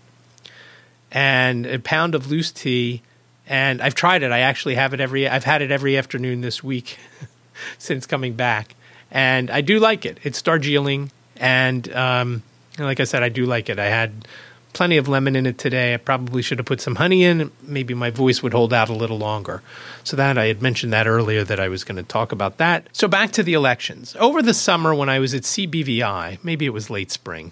and 1.13 1.65
a 1.65 1.79
pound 1.79 2.15
of 2.15 2.29
loose 2.29 2.51
tea. 2.51 3.01
And 3.47 3.81
I've 3.81 3.95
tried 3.95 4.23
it. 4.23 4.31
I 4.31 4.39
actually 4.39 4.75
have 4.75 4.93
it 4.93 4.99
every. 4.99 5.27
I've 5.27 5.43
had 5.45 5.61
it 5.61 5.71
every 5.71 5.97
afternoon 5.97 6.41
this 6.41 6.63
week 6.63 6.97
since 7.77 8.05
coming 8.05 8.33
back 8.33 8.75
and 9.13 9.51
I 9.51 9.61
do 9.61 9.79
like 9.79 10.05
it. 10.05 10.17
It's 10.23 10.41
Darjeeling, 10.41 11.11
and 11.37 11.89
um, 11.93 12.43
like 12.79 12.99
I 12.99 13.03
said, 13.03 13.21
I 13.23 13.29
do 13.29 13.45
like 13.45 13.69
it. 13.69 13.77
I 13.77 13.85
had 13.85 14.27
plenty 14.73 14.97
of 14.97 15.07
lemon 15.07 15.35
in 15.35 15.45
it 15.45 15.59
today. 15.59 15.93
I 15.93 15.97
probably 15.97 16.41
should 16.41 16.57
have 16.57 16.65
put 16.65 16.81
some 16.81 16.95
honey 16.95 17.23
in. 17.23 17.51
Maybe 17.61 17.93
my 17.93 18.09
voice 18.09 18.41
would 18.41 18.53
hold 18.53 18.73
out 18.73 18.89
a 18.89 18.93
little 18.93 19.19
longer. 19.19 19.61
So 20.03 20.17
that 20.17 20.35
I 20.35 20.47
had 20.47 20.63
mentioned 20.63 20.91
that 20.93 21.05
earlier 21.05 21.43
that 21.43 21.59
I 21.59 21.69
was 21.69 21.83
going 21.83 21.97
to 21.97 22.03
talk 22.03 22.31
about 22.31 22.57
that. 22.57 22.89
So 22.91 23.07
back 23.07 23.31
to 23.33 23.43
the 23.43 23.53
elections. 23.53 24.15
Over 24.19 24.41
the 24.41 24.55
summer 24.55 24.95
when 24.95 25.09
I 25.09 25.19
was 25.19 25.35
at 25.35 25.43
CBVI, 25.43 26.43
maybe 26.43 26.65
it 26.65 26.73
was 26.73 26.89
late 26.89 27.11
spring, 27.11 27.51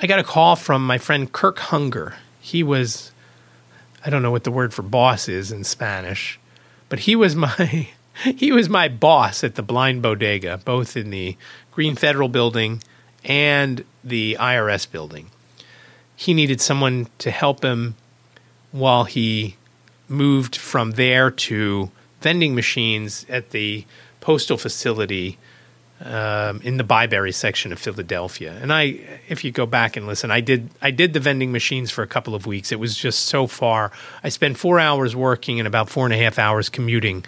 I 0.00 0.08
got 0.08 0.18
a 0.18 0.24
call 0.24 0.56
from 0.56 0.84
my 0.84 0.98
friend 0.98 1.32
Kirk 1.32 1.60
Hunger. 1.60 2.16
He 2.40 2.62
was 2.62 3.12
I 4.04 4.10
don't 4.10 4.22
know 4.22 4.30
what 4.30 4.44
the 4.44 4.50
word 4.50 4.72
for 4.72 4.82
boss 4.82 5.28
is 5.28 5.52
in 5.52 5.64
Spanish, 5.64 6.40
but 6.88 7.00
he 7.00 7.14
was 7.14 7.36
my 7.36 7.88
he 8.24 8.52
was 8.52 8.68
my 8.68 8.88
boss 8.88 9.44
at 9.44 9.54
the 9.54 9.62
Blind 9.62 10.02
Bodega, 10.02 10.58
both 10.58 10.96
in 10.96 11.10
the 11.10 11.36
Green 11.70 11.96
Federal 11.96 12.28
Building 12.28 12.82
and 13.24 13.84
the 14.02 14.36
IRS 14.40 14.90
building. 14.90 15.30
He 16.16 16.34
needed 16.34 16.60
someone 16.60 17.08
to 17.18 17.30
help 17.30 17.62
him 17.62 17.96
while 18.72 19.04
he 19.04 19.56
moved 20.08 20.56
from 20.56 20.92
there 20.92 21.30
to 21.30 21.90
vending 22.20 22.54
machines 22.54 23.24
at 23.28 23.50
the 23.50 23.84
postal 24.20 24.56
facility 24.56 25.38
um, 26.02 26.60
in 26.62 26.78
the 26.78 26.84
Byberry 26.84 27.34
section 27.34 27.72
of 27.72 27.78
Philadelphia. 27.78 28.58
And 28.60 28.72
I, 28.72 29.00
if 29.28 29.44
you 29.44 29.52
go 29.52 29.66
back 29.66 29.96
and 29.96 30.06
listen, 30.06 30.30
I 30.30 30.40
did 30.40 30.70
I 30.80 30.90
did 30.90 31.12
the 31.12 31.20
vending 31.20 31.52
machines 31.52 31.90
for 31.90 32.02
a 32.02 32.06
couple 32.06 32.34
of 32.34 32.46
weeks. 32.46 32.72
It 32.72 32.80
was 32.80 32.96
just 32.96 33.26
so 33.26 33.46
far. 33.46 33.92
I 34.24 34.30
spent 34.30 34.56
four 34.56 34.80
hours 34.80 35.14
working 35.14 35.60
and 35.60 35.66
about 35.66 35.90
four 35.90 36.06
and 36.06 36.14
a 36.14 36.18
half 36.18 36.38
hours 36.38 36.68
commuting 36.68 37.24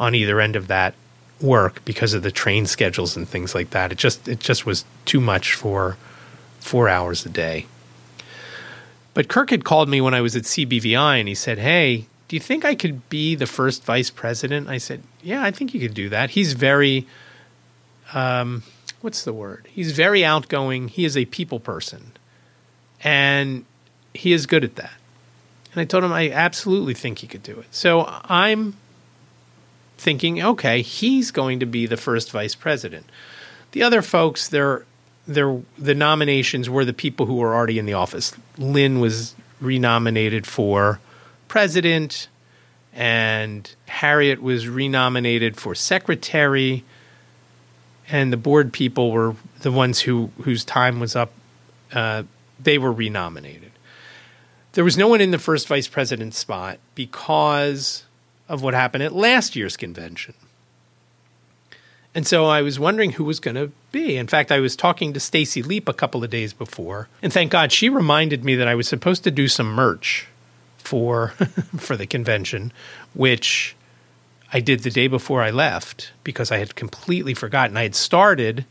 on 0.00 0.14
either 0.14 0.40
end 0.40 0.56
of 0.56 0.68
that 0.68 0.94
work 1.40 1.84
because 1.84 2.14
of 2.14 2.22
the 2.22 2.30
train 2.30 2.66
schedules 2.66 3.16
and 3.16 3.28
things 3.28 3.54
like 3.54 3.70
that. 3.70 3.92
It 3.92 3.98
just 3.98 4.26
it 4.26 4.40
just 4.40 4.64
was 4.64 4.84
too 5.04 5.20
much 5.20 5.54
for 5.54 5.96
four 6.60 6.88
hours 6.88 7.26
a 7.26 7.28
day. 7.28 7.66
But 9.12 9.28
Kirk 9.28 9.50
had 9.50 9.64
called 9.64 9.88
me 9.88 10.00
when 10.00 10.14
I 10.14 10.20
was 10.20 10.34
at 10.34 10.42
CBVI 10.42 11.20
and 11.20 11.28
he 11.28 11.34
said, 11.34 11.58
Hey, 11.58 12.06
do 12.26 12.36
you 12.36 12.40
think 12.40 12.64
I 12.64 12.74
could 12.74 13.08
be 13.08 13.34
the 13.34 13.46
first 13.46 13.84
vice 13.84 14.10
president? 14.10 14.68
I 14.68 14.78
said, 14.78 15.02
Yeah, 15.22 15.42
I 15.42 15.50
think 15.50 15.74
you 15.74 15.80
could 15.80 15.94
do 15.94 16.08
that. 16.08 16.30
He's 16.30 16.54
very 16.54 17.06
um, 18.12 18.62
what's 19.00 19.24
the 19.24 19.32
word? 19.32 19.68
He's 19.70 19.92
very 19.92 20.24
outgoing. 20.24 20.88
He 20.88 21.04
is 21.04 21.16
a 21.16 21.24
people 21.26 21.60
person. 21.60 22.12
And 23.02 23.64
he 24.12 24.32
is 24.32 24.46
good 24.46 24.64
at 24.64 24.76
that. 24.76 24.94
And 25.72 25.80
I 25.80 25.84
told 25.84 26.04
him 26.04 26.12
I 26.12 26.30
absolutely 26.30 26.94
think 26.94 27.18
he 27.18 27.26
could 27.26 27.42
do 27.42 27.58
it. 27.58 27.66
So 27.70 28.04
I'm 28.24 28.76
thinking, 29.98 30.42
okay, 30.42 30.82
he's 30.82 31.30
going 31.30 31.60
to 31.60 31.66
be 31.66 31.86
the 31.86 31.96
first 31.96 32.30
vice 32.30 32.54
president. 32.54 33.06
The 33.72 33.82
other 33.82 34.02
folks, 34.02 34.48
they're, 34.48 34.84
they're, 35.26 35.60
the 35.76 35.94
nominations 35.94 36.70
were 36.70 36.84
the 36.84 36.92
people 36.92 37.26
who 37.26 37.36
were 37.36 37.54
already 37.54 37.78
in 37.78 37.86
the 37.86 37.94
office. 37.94 38.32
Lynn 38.56 39.00
was 39.00 39.34
renominated 39.60 40.46
for 40.46 41.00
president, 41.48 42.28
and 42.92 43.74
Harriet 43.86 44.40
was 44.40 44.68
renominated 44.68 45.56
for 45.56 45.74
secretary, 45.74 46.84
and 48.08 48.32
the 48.32 48.36
board 48.36 48.72
people 48.72 49.10
were 49.10 49.34
the 49.60 49.72
ones 49.72 50.00
who 50.00 50.30
whose 50.42 50.64
time 50.64 51.00
was 51.00 51.16
up 51.16 51.32
uh, 51.92 52.24
they 52.60 52.78
were 52.78 52.92
renominated. 52.92 53.72
There 54.72 54.84
was 54.84 54.98
no 54.98 55.08
one 55.08 55.20
in 55.20 55.30
the 55.30 55.38
first 55.38 55.68
vice 55.68 55.86
president 55.86 56.34
spot 56.34 56.78
because 56.94 58.04
of 58.48 58.62
what 58.62 58.74
happened 58.74 59.04
at 59.04 59.12
last 59.12 59.54
year's 59.54 59.76
convention. 59.76 60.34
And 62.14 62.26
so 62.26 62.46
I 62.46 62.62
was 62.62 62.78
wondering 62.78 63.12
who 63.12 63.24
was 63.24 63.40
going 63.40 63.56
to 63.56 63.72
be. 63.90 64.16
In 64.16 64.26
fact, 64.26 64.52
I 64.52 64.60
was 64.60 64.76
talking 64.76 65.12
to 65.12 65.20
Stacy 65.20 65.62
Leap 65.62 65.88
a 65.88 65.92
couple 65.92 66.22
of 66.22 66.30
days 66.30 66.52
before, 66.52 67.08
and 67.22 67.32
thank 67.32 67.50
God 67.50 67.72
she 67.72 67.88
reminded 67.88 68.44
me 68.44 68.54
that 68.54 68.68
I 68.68 68.74
was 68.74 68.88
supposed 68.88 69.24
to 69.24 69.30
do 69.30 69.48
some 69.48 69.72
merch 69.72 70.28
for 70.78 71.28
for 71.76 71.96
the 71.96 72.06
convention, 72.06 72.72
which 73.14 73.74
I 74.54 74.60
did 74.60 74.80
the 74.80 74.90
day 74.90 75.08
before 75.08 75.42
I 75.42 75.50
left 75.50 76.12
because 76.22 76.52
I 76.52 76.58
had 76.58 76.76
completely 76.76 77.34
forgotten. 77.34 77.76
I 77.76 77.82
had 77.82 77.96
started 77.96 78.64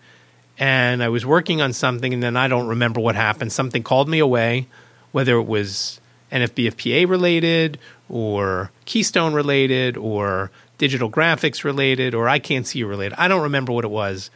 and 0.57 1.03
I 1.03 1.09
was 1.09 1.25
working 1.25 1.61
on 1.61 1.73
something, 1.73 2.13
and 2.13 2.23
then 2.23 2.37
I 2.37 2.47
don't 2.47 2.67
remember 2.67 3.01
what 3.01 3.15
happened. 3.15 3.51
Something 3.51 3.83
called 3.83 4.07
me 4.07 4.19
away, 4.19 4.67
whether 5.11 5.35
it 5.37 5.43
was 5.43 5.99
NFB 6.31 6.67
of 6.67 6.77
PA 6.77 7.11
related 7.11 7.79
or 8.07 8.71
Keystone 8.85 9.33
related 9.33 9.97
or 9.97 10.51
digital 10.77 11.11
graphics 11.11 11.63
related 11.63 12.15
or 12.15 12.27
iCantCU 12.27 12.87
related. 12.87 13.15
I 13.17 13.27
don't 13.27 13.41
remember 13.41 13.73
what 13.73 13.83
it 13.83 13.91
was. 13.91 14.29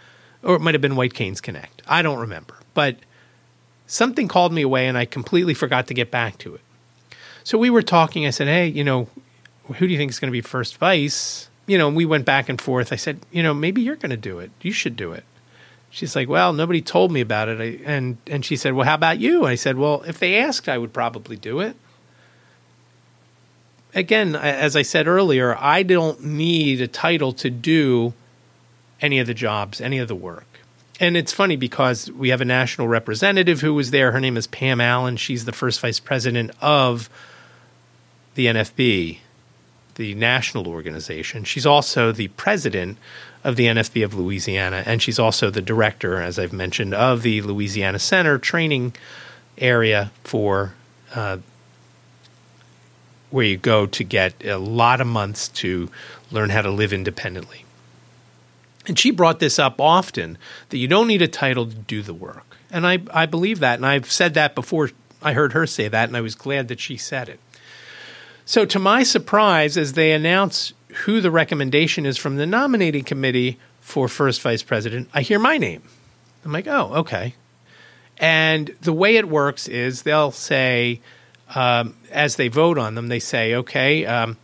Or 0.44 0.56
it 0.56 0.62
might 0.62 0.74
have 0.74 0.82
been 0.82 0.96
White 0.96 1.14
Canes 1.14 1.40
Connect. 1.40 1.82
I 1.88 2.02
don't 2.02 2.20
remember. 2.20 2.56
But 2.74 2.98
something 3.86 4.28
called 4.28 4.52
me 4.52 4.64
away 4.64 4.88
and 4.88 4.98
I 4.98 5.06
completely 5.06 5.54
forgot 5.54 5.88
to 5.88 5.94
get 5.94 6.12
back 6.12 6.38
to 6.40 6.56
it. 6.56 6.62
So 7.44 7.58
we 7.58 7.70
were 7.70 7.82
talking. 7.82 8.26
I 8.26 8.32
said, 8.32 8.48
hey, 8.48 8.68
you 8.68 8.84
know, 8.84 9.08
who 9.76 9.88
do 9.88 9.92
you 9.92 9.98
think 9.98 10.12
is 10.12 10.20
going 10.20 10.30
to 10.30 10.34
be 10.34 10.42
first 10.42 10.78
vice? 10.78 11.50
You 11.66 11.78
know, 11.78 11.90
we 11.90 12.06
went 12.06 12.26
back 12.26 12.50
and 12.50 12.60
forth. 12.60 12.94
I 12.94 12.96
said, 12.96 13.20
you 13.32 13.44
know, 13.44 13.54
maybe 13.54 13.82
you're 13.82 13.96
going 13.96 14.12
to 14.12 14.18
do 14.18 14.40
it. 14.40 14.52
You 14.62 14.72
should 14.72 14.96
do 14.96 15.12
it. 15.12 15.24
She's 15.90 16.16
like, 16.16 16.28
well, 16.28 16.54
nobody 16.54 16.82
told 16.82 17.12
me 17.12 17.22
about 17.22 17.50
it. 17.50 17.62
I, 17.62 17.84
and 17.86 18.18
and 18.28 18.44
she 18.44 18.56
said, 18.56 18.74
well, 18.74 18.86
how 18.86 18.96
about 18.96 19.20
you? 19.20 19.40
And 19.40 19.50
I 19.50 19.56
said, 19.56 19.78
well, 19.78 20.04
if 20.04 20.20
they 20.20 20.38
asked, 20.38 20.70
I 20.70 20.78
would 20.78 20.94
probably 20.94 21.36
do 21.36 21.60
it 21.60 21.76
again, 23.98 24.36
as 24.36 24.76
I 24.76 24.84
said 24.84 25.08
earlier, 25.08 25.58
I 25.60 25.84
don't 25.84 26.24
need 26.24 26.82
a 26.82 26.88
title 26.88 27.34
to 27.34 27.50
do 27.50 28.14
any 29.02 29.20
of 29.20 29.28
the 29.28 29.34
jobs, 29.34 29.82
any 29.82 29.98
of 29.98 30.08
the 30.08 30.16
work. 30.16 30.46
And 31.00 31.18
it's 31.18 31.34
funny 31.34 31.56
because 31.56 32.12
we 32.12 32.30
have 32.30 32.42
a 32.42 32.46
national 32.46 32.88
representative 32.88 33.62
who 33.62 33.74
was 33.74 33.92
there. 33.92 34.12
Her 34.12 34.20
name 34.20 34.38
is 34.38 34.48
Pam 34.48 34.82
Allen. 34.82 35.18
She's 35.18 35.46
the 35.46 35.52
first 35.52 35.80
vice 35.80 36.00
president 36.00 36.52
of 36.62 37.10
the 38.36 38.48
NFB, 38.48 39.20
the 39.98 40.16
national 40.16 40.68
organization. 40.68 41.44
She's 41.44 41.66
also 41.66 42.12
the 42.12 42.30
president 42.30 42.98
of 43.44 43.56
the 43.56 43.66
NFB 43.66 44.06
of 44.06 44.14
Louisiana, 44.14 44.84
and 44.86 45.02
she's 45.02 45.20
also 45.20 45.50
the 45.50 45.62
director, 45.62 46.22
as 46.22 46.40
I've 46.40 46.54
mentioned, 46.54 46.94
of 46.94 47.24
the 47.24 47.42
Louisiana 47.42 48.00
Center 48.00 48.38
training 48.38 48.96
area 49.58 50.12
for 50.24 50.74
uh, 51.14 51.38
where 53.30 53.46
you 53.46 53.58
go 53.58 53.86
to 53.86 54.04
get 54.04 54.34
a 54.46 54.58
lot 54.58 55.02
of 55.02 55.08
months 55.08 55.48
to 55.50 55.90
learn 56.32 56.50
how 56.50 56.62
to 56.62 56.72
live 56.72 56.94
independently. 56.94 57.66
And 58.86 58.98
she 58.98 59.12
brought 59.12 59.40
this 59.40 59.60
up 59.60 59.82
often 59.82 60.38
that 60.70 60.78
you 60.78 60.88
don't 60.88 61.08
need 61.08 61.22
a 61.22 61.28
title 61.28 61.66
to 61.66 61.76
do 61.76 62.02
the 62.02 62.14
work. 62.14 62.58
And 62.72 62.88
I, 62.88 63.00
I 63.14 63.26
believe 63.26 63.60
that. 63.60 63.76
And 63.76 63.86
I've 63.86 64.12
said 64.12 64.34
that 64.36 64.56
before. 64.56 64.92
I 65.22 65.34
heard 65.34 65.54
her 65.54 65.66
say 65.66 65.88
that, 65.88 66.08
and 66.08 66.16
I 66.16 66.22
was 66.22 66.36
glad 66.36 66.68
that 66.68 66.80
she 66.80 66.96
said 66.96 67.28
it. 67.28 67.40
So, 68.48 68.64
to 68.64 68.80
my 68.80 69.04
surprise, 69.04 69.76
as 69.76 69.92
they 69.92 70.14
announce 70.14 70.72
who 71.04 71.20
the 71.20 71.30
recommendation 71.30 72.06
is 72.06 72.18
from 72.18 72.38
the 72.38 72.46
nominating 72.46 73.04
committee 73.04 73.60
for 73.82 74.08
first 74.08 74.42
vice 74.42 74.64
president, 74.64 75.10
I 75.14 75.22
hear 75.22 75.38
my 75.38 75.58
name. 75.58 75.84
I'm 76.46 76.54
like, 76.54 76.66
oh, 76.66 76.94
okay. 77.00 77.36
And 78.18 78.74
the 78.80 78.94
way 78.94 79.18
it 79.18 79.28
works 79.28 79.68
is 79.68 80.04
they'll 80.04 80.32
say, 80.32 81.02
um, 81.56 81.98
as 82.10 82.38
they 82.38 82.48
vote 82.48 82.78
on 82.78 82.96
them, 82.96 83.10
they 83.10 83.20
say, 83.20 83.54
okay, 83.54 84.06
um, 84.06 84.38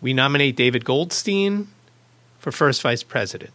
we 0.00 0.14
nominate 0.14 0.56
David 0.56 0.86
Goldstein 0.86 1.68
for 2.38 2.50
first 2.50 2.80
vice 2.80 3.02
president. 3.02 3.52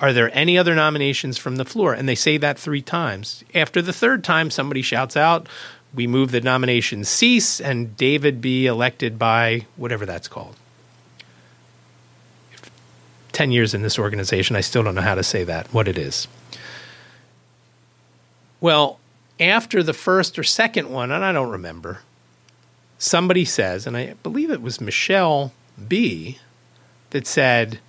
Are 0.00 0.12
there 0.12 0.36
any 0.36 0.58
other 0.58 0.74
nominations 0.74 1.38
from 1.38 1.56
the 1.56 1.64
floor? 1.64 1.94
And 1.94 2.08
they 2.08 2.16
say 2.16 2.38
that 2.38 2.58
three 2.58 2.82
times. 2.82 3.44
After 3.54 3.80
the 3.80 3.92
third 3.92 4.24
time, 4.24 4.50
somebody 4.50 4.82
shouts 4.82 5.16
out, 5.16 5.48
we 5.94 6.06
move 6.06 6.30
the 6.30 6.40
nomination 6.40 7.04
cease 7.04 7.60
and 7.60 7.96
David 7.96 8.40
be 8.40 8.66
elected 8.66 9.18
by 9.18 9.66
whatever 9.76 10.04
that's 10.04 10.28
called. 10.28 10.56
10 13.32 13.50
years 13.50 13.74
in 13.74 13.82
this 13.82 13.98
organization, 13.98 14.56
I 14.56 14.60
still 14.60 14.82
don't 14.82 14.94
know 14.94 15.00
how 15.00 15.14
to 15.14 15.22
say 15.22 15.44
that, 15.44 15.72
what 15.72 15.88
it 15.88 15.98
is. 15.98 16.28
Well, 18.60 18.98
after 19.40 19.82
the 19.82 19.92
first 19.92 20.38
or 20.38 20.44
second 20.44 20.90
one, 20.90 21.10
and 21.10 21.24
I 21.24 21.32
don't 21.32 21.50
remember, 21.50 22.00
somebody 22.98 23.44
says, 23.44 23.86
and 23.86 23.96
I 23.96 24.14
believe 24.22 24.50
it 24.50 24.62
was 24.62 24.80
Michelle 24.80 25.52
B, 25.88 26.38
that 27.10 27.26
said, 27.26 27.80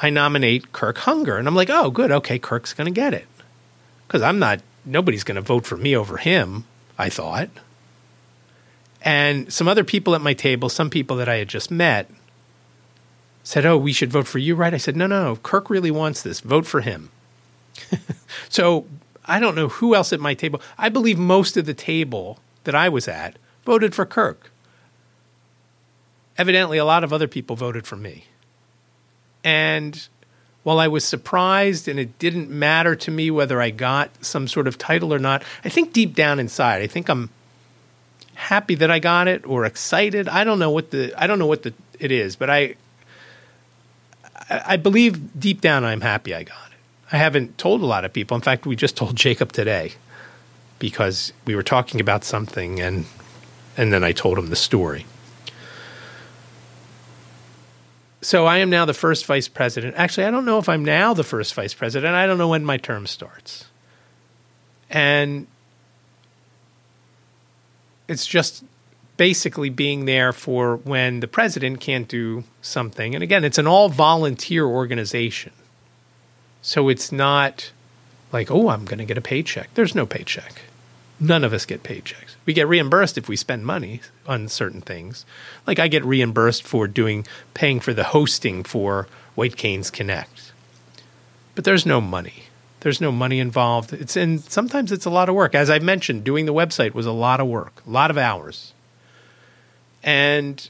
I 0.00 0.10
nominate 0.10 0.72
Kirk 0.72 0.98
Hunger. 0.98 1.38
And 1.38 1.48
I'm 1.48 1.56
like, 1.56 1.70
oh, 1.70 1.90
good. 1.90 2.12
Okay, 2.12 2.38
Kirk's 2.38 2.72
going 2.72 2.86
to 2.86 2.90
get 2.92 3.14
it. 3.14 3.26
Because 4.06 4.22
I'm 4.22 4.38
not, 4.38 4.60
nobody's 4.84 5.24
going 5.24 5.36
to 5.36 5.42
vote 5.42 5.66
for 5.66 5.76
me 5.76 5.96
over 5.96 6.18
him, 6.18 6.64
I 6.98 7.08
thought. 7.08 7.48
And 9.02 9.52
some 9.52 9.68
other 9.68 9.84
people 9.84 10.14
at 10.14 10.20
my 10.20 10.34
table, 10.34 10.68
some 10.68 10.90
people 10.90 11.16
that 11.16 11.28
I 11.28 11.36
had 11.36 11.48
just 11.48 11.70
met, 11.70 12.10
said, 13.44 13.64
oh, 13.64 13.78
we 13.78 13.92
should 13.92 14.10
vote 14.10 14.26
for 14.26 14.38
you, 14.38 14.54
right? 14.54 14.74
I 14.74 14.78
said, 14.78 14.96
no, 14.96 15.06
no, 15.06 15.36
Kirk 15.36 15.70
really 15.70 15.90
wants 15.90 16.22
this. 16.22 16.40
Vote 16.40 16.66
for 16.66 16.80
him. 16.80 17.10
so 18.48 18.84
I 19.24 19.38
don't 19.40 19.54
know 19.54 19.68
who 19.68 19.94
else 19.94 20.12
at 20.12 20.20
my 20.20 20.34
table. 20.34 20.60
I 20.76 20.88
believe 20.88 21.18
most 21.18 21.56
of 21.56 21.64
the 21.64 21.74
table 21.74 22.40
that 22.64 22.74
I 22.74 22.88
was 22.88 23.06
at 23.08 23.38
voted 23.64 23.94
for 23.94 24.04
Kirk. 24.04 24.50
Evidently, 26.36 26.78
a 26.78 26.84
lot 26.84 27.04
of 27.04 27.12
other 27.12 27.28
people 27.28 27.56
voted 27.56 27.86
for 27.86 27.96
me. 27.96 28.26
And 29.44 30.08
while 30.68 30.80
I 30.80 30.88
was 30.88 31.02
surprised 31.02 31.88
and 31.88 31.98
it 31.98 32.18
didn't 32.18 32.50
matter 32.50 32.94
to 32.94 33.10
me 33.10 33.30
whether 33.30 33.58
I 33.58 33.70
got 33.70 34.22
some 34.22 34.46
sort 34.46 34.68
of 34.68 34.76
title 34.76 35.14
or 35.14 35.18
not, 35.18 35.42
I 35.64 35.70
think 35.70 35.94
deep 35.94 36.14
down 36.14 36.38
inside, 36.38 36.82
I 36.82 36.86
think 36.86 37.08
I'm 37.08 37.30
happy 38.34 38.74
that 38.74 38.90
I 38.90 38.98
got 38.98 39.28
it 39.28 39.46
or 39.46 39.64
excited. 39.64 40.28
I 40.28 40.44
don't 40.44 40.58
know 40.58 40.68
what 40.68 40.90
the 40.90 41.14
I 41.16 41.26
don't 41.26 41.38
know 41.38 41.46
what 41.46 41.62
the 41.62 41.72
it 41.98 42.12
is, 42.12 42.36
but 42.36 42.50
I 42.50 42.74
I 44.50 44.76
believe 44.76 45.40
deep 45.40 45.62
down 45.62 45.86
I'm 45.86 46.02
happy 46.02 46.34
I 46.34 46.42
got 46.42 46.70
it. 46.70 46.78
I 47.12 47.16
haven't 47.16 47.56
told 47.56 47.80
a 47.80 47.86
lot 47.86 48.04
of 48.04 48.12
people. 48.12 48.34
In 48.34 48.42
fact, 48.42 48.66
we 48.66 48.76
just 48.76 48.94
told 48.94 49.16
Jacob 49.16 49.52
today 49.52 49.92
because 50.78 51.32
we 51.46 51.56
were 51.56 51.62
talking 51.62 51.98
about 51.98 52.24
something 52.24 52.78
and 52.78 53.06
and 53.78 53.90
then 53.90 54.04
I 54.04 54.12
told 54.12 54.36
him 54.36 54.50
the 54.50 54.56
story. 54.56 55.06
So 58.20 58.46
I 58.46 58.58
am 58.58 58.70
now 58.70 58.84
the 58.84 58.94
first 58.94 59.26
vice 59.26 59.48
president. 59.48 59.94
Actually, 59.96 60.26
I 60.26 60.30
don't 60.30 60.44
know 60.44 60.58
if 60.58 60.68
I'm 60.68 60.84
now 60.84 61.14
the 61.14 61.24
first 61.24 61.54
vice 61.54 61.74
president. 61.74 62.14
I 62.14 62.26
don't 62.26 62.38
know 62.38 62.48
when 62.48 62.64
my 62.64 62.76
term 62.76 63.06
starts. 63.06 63.66
And 64.90 65.46
it's 68.08 68.26
just 68.26 68.64
basically 69.16 69.70
being 69.70 70.04
there 70.06 70.32
for 70.32 70.76
when 70.78 71.20
the 71.20 71.28
president 71.28 71.80
can't 71.80 72.08
do 72.08 72.44
something. 72.62 73.14
And 73.14 73.22
again, 73.22 73.44
it's 73.44 73.58
an 73.58 73.66
all 73.66 73.88
volunteer 73.88 74.64
organization. 74.64 75.52
So 76.62 76.88
it's 76.88 77.12
not 77.12 77.70
like, 78.32 78.50
oh, 78.50 78.68
I'm 78.68 78.84
going 78.84 78.98
to 78.98 79.04
get 79.04 79.18
a 79.18 79.22
paycheck. 79.22 79.72
There's 79.74 79.94
no 79.94 80.06
paycheck. 80.06 80.62
None 81.20 81.42
of 81.42 81.52
us 81.52 81.66
get 81.66 81.82
paychecks. 81.82 82.36
We 82.46 82.52
get 82.52 82.68
reimbursed 82.68 83.18
if 83.18 83.28
we 83.28 83.36
spend 83.36 83.66
money 83.66 84.00
on 84.26 84.48
certain 84.48 84.80
things. 84.80 85.26
Like 85.66 85.78
I 85.78 85.88
get 85.88 86.04
reimbursed 86.04 86.62
for 86.62 86.86
doing 86.86 87.26
paying 87.54 87.80
for 87.80 87.92
the 87.92 88.04
hosting 88.04 88.62
for 88.62 89.08
White 89.34 89.56
Canes 89.56 89.90
Connect. 89.90 90.52
But 91.54 91.64
there's 91.64 91.84
no 91.84 92.00
money. 92.00 92.44
There's 92.80 93.00
no 93.00 93.10
money 93.10 93.40
involved. 93.40 93.92
It's 93.92 94.16
and 94.16 94.40
sometimes 94.40 94.92
it's 94.92 95.04
a 95.04 95.10
lot 95.10 95.28
of 95.28 95.34
work. 95.34 95.54
As 95.54 95.68
I 95.68 95.80
mentioned, 95.80 96.22
doing 96.22 96.46
the 96.46 96.54
website 96.54 96.94
was 96.94 97.06
a 97.06 97.12
lot 97.12 97.40
of 97.40 97.48
work, 97.48 97.82
a 97.84 97.90
lot 97.90 98.12
of 98.12 98.18
hours. 98.18 98.72
And 100.04 100.68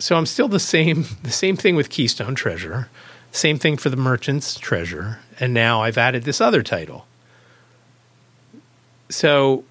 so 0.00 0.16
I'm 0.16 0.26
still 0.26 0.48
the 0.48 0.58
same 0.58 1.06
the 1.22 1.30
same 1.30 1.56
thing 1.56 1.76
with 1.76 1.88
Keystone 1.88 2.34
Treasure, 2.34 2.88
same 3.30 3.58
thing 3.58 3.76
for 3.76 3.90
the 3.90 3.96
Merchants 3.96 4.58
Treasure, 4.58 5.20
and 5.38 5.54
now 5.54 5.82
I've 5.82 5.98
added 5.98 6.24
this 6.24 6.40
other 6.40 6.64
title 6.64 7.06
so 9.12 9.64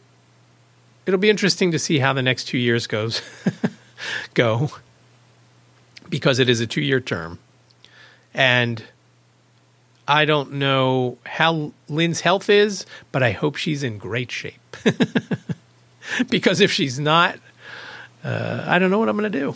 it'll 1.06 1.20
be 1.20 1.30
interesting 1.30 1.72
to 1.72 1.80
see 1.80 2.00
how 2.00 2.14
the 2.14 2.22
next 2.22 2.46
two 2.46 2.58
years 2.58 2.88
goes 2.88 3.22
go 4.34 4.70
because 6.10 6.40
it 6.40 6.50
is 6.50 6.60
a 6.60 6.68
two 6.68 6.82
year 6.82 7.00
term. 7.00 7.40
And 8.34 8.84
I 10.08 10.26
don't 10.26 10.54
know 10.54 11.18
how 11.26 11.72
Lynn's 11.90 12.22
health 12.22 12.50
is, 12.50 12.86
but 13.12 13.24
I 13.24 13.32
hope 13.32 13.56
she's 13.56 13.84
in 13.84 13.98
great 13.98 14.32
shape. 14.32 14.78
because 16.30 16.60
if 16.60 16.72
she's 16.72 17.00
not, 17.00 17.40
uh, 18.24 18.64
I 18.68 18.78
don't 18.78 18.92
know 18.92 19.00
what 19.00 19.10
I'm 19.10 19.18
going 19.18 19.32
to 19.32 19.40
do. 19.40 19.56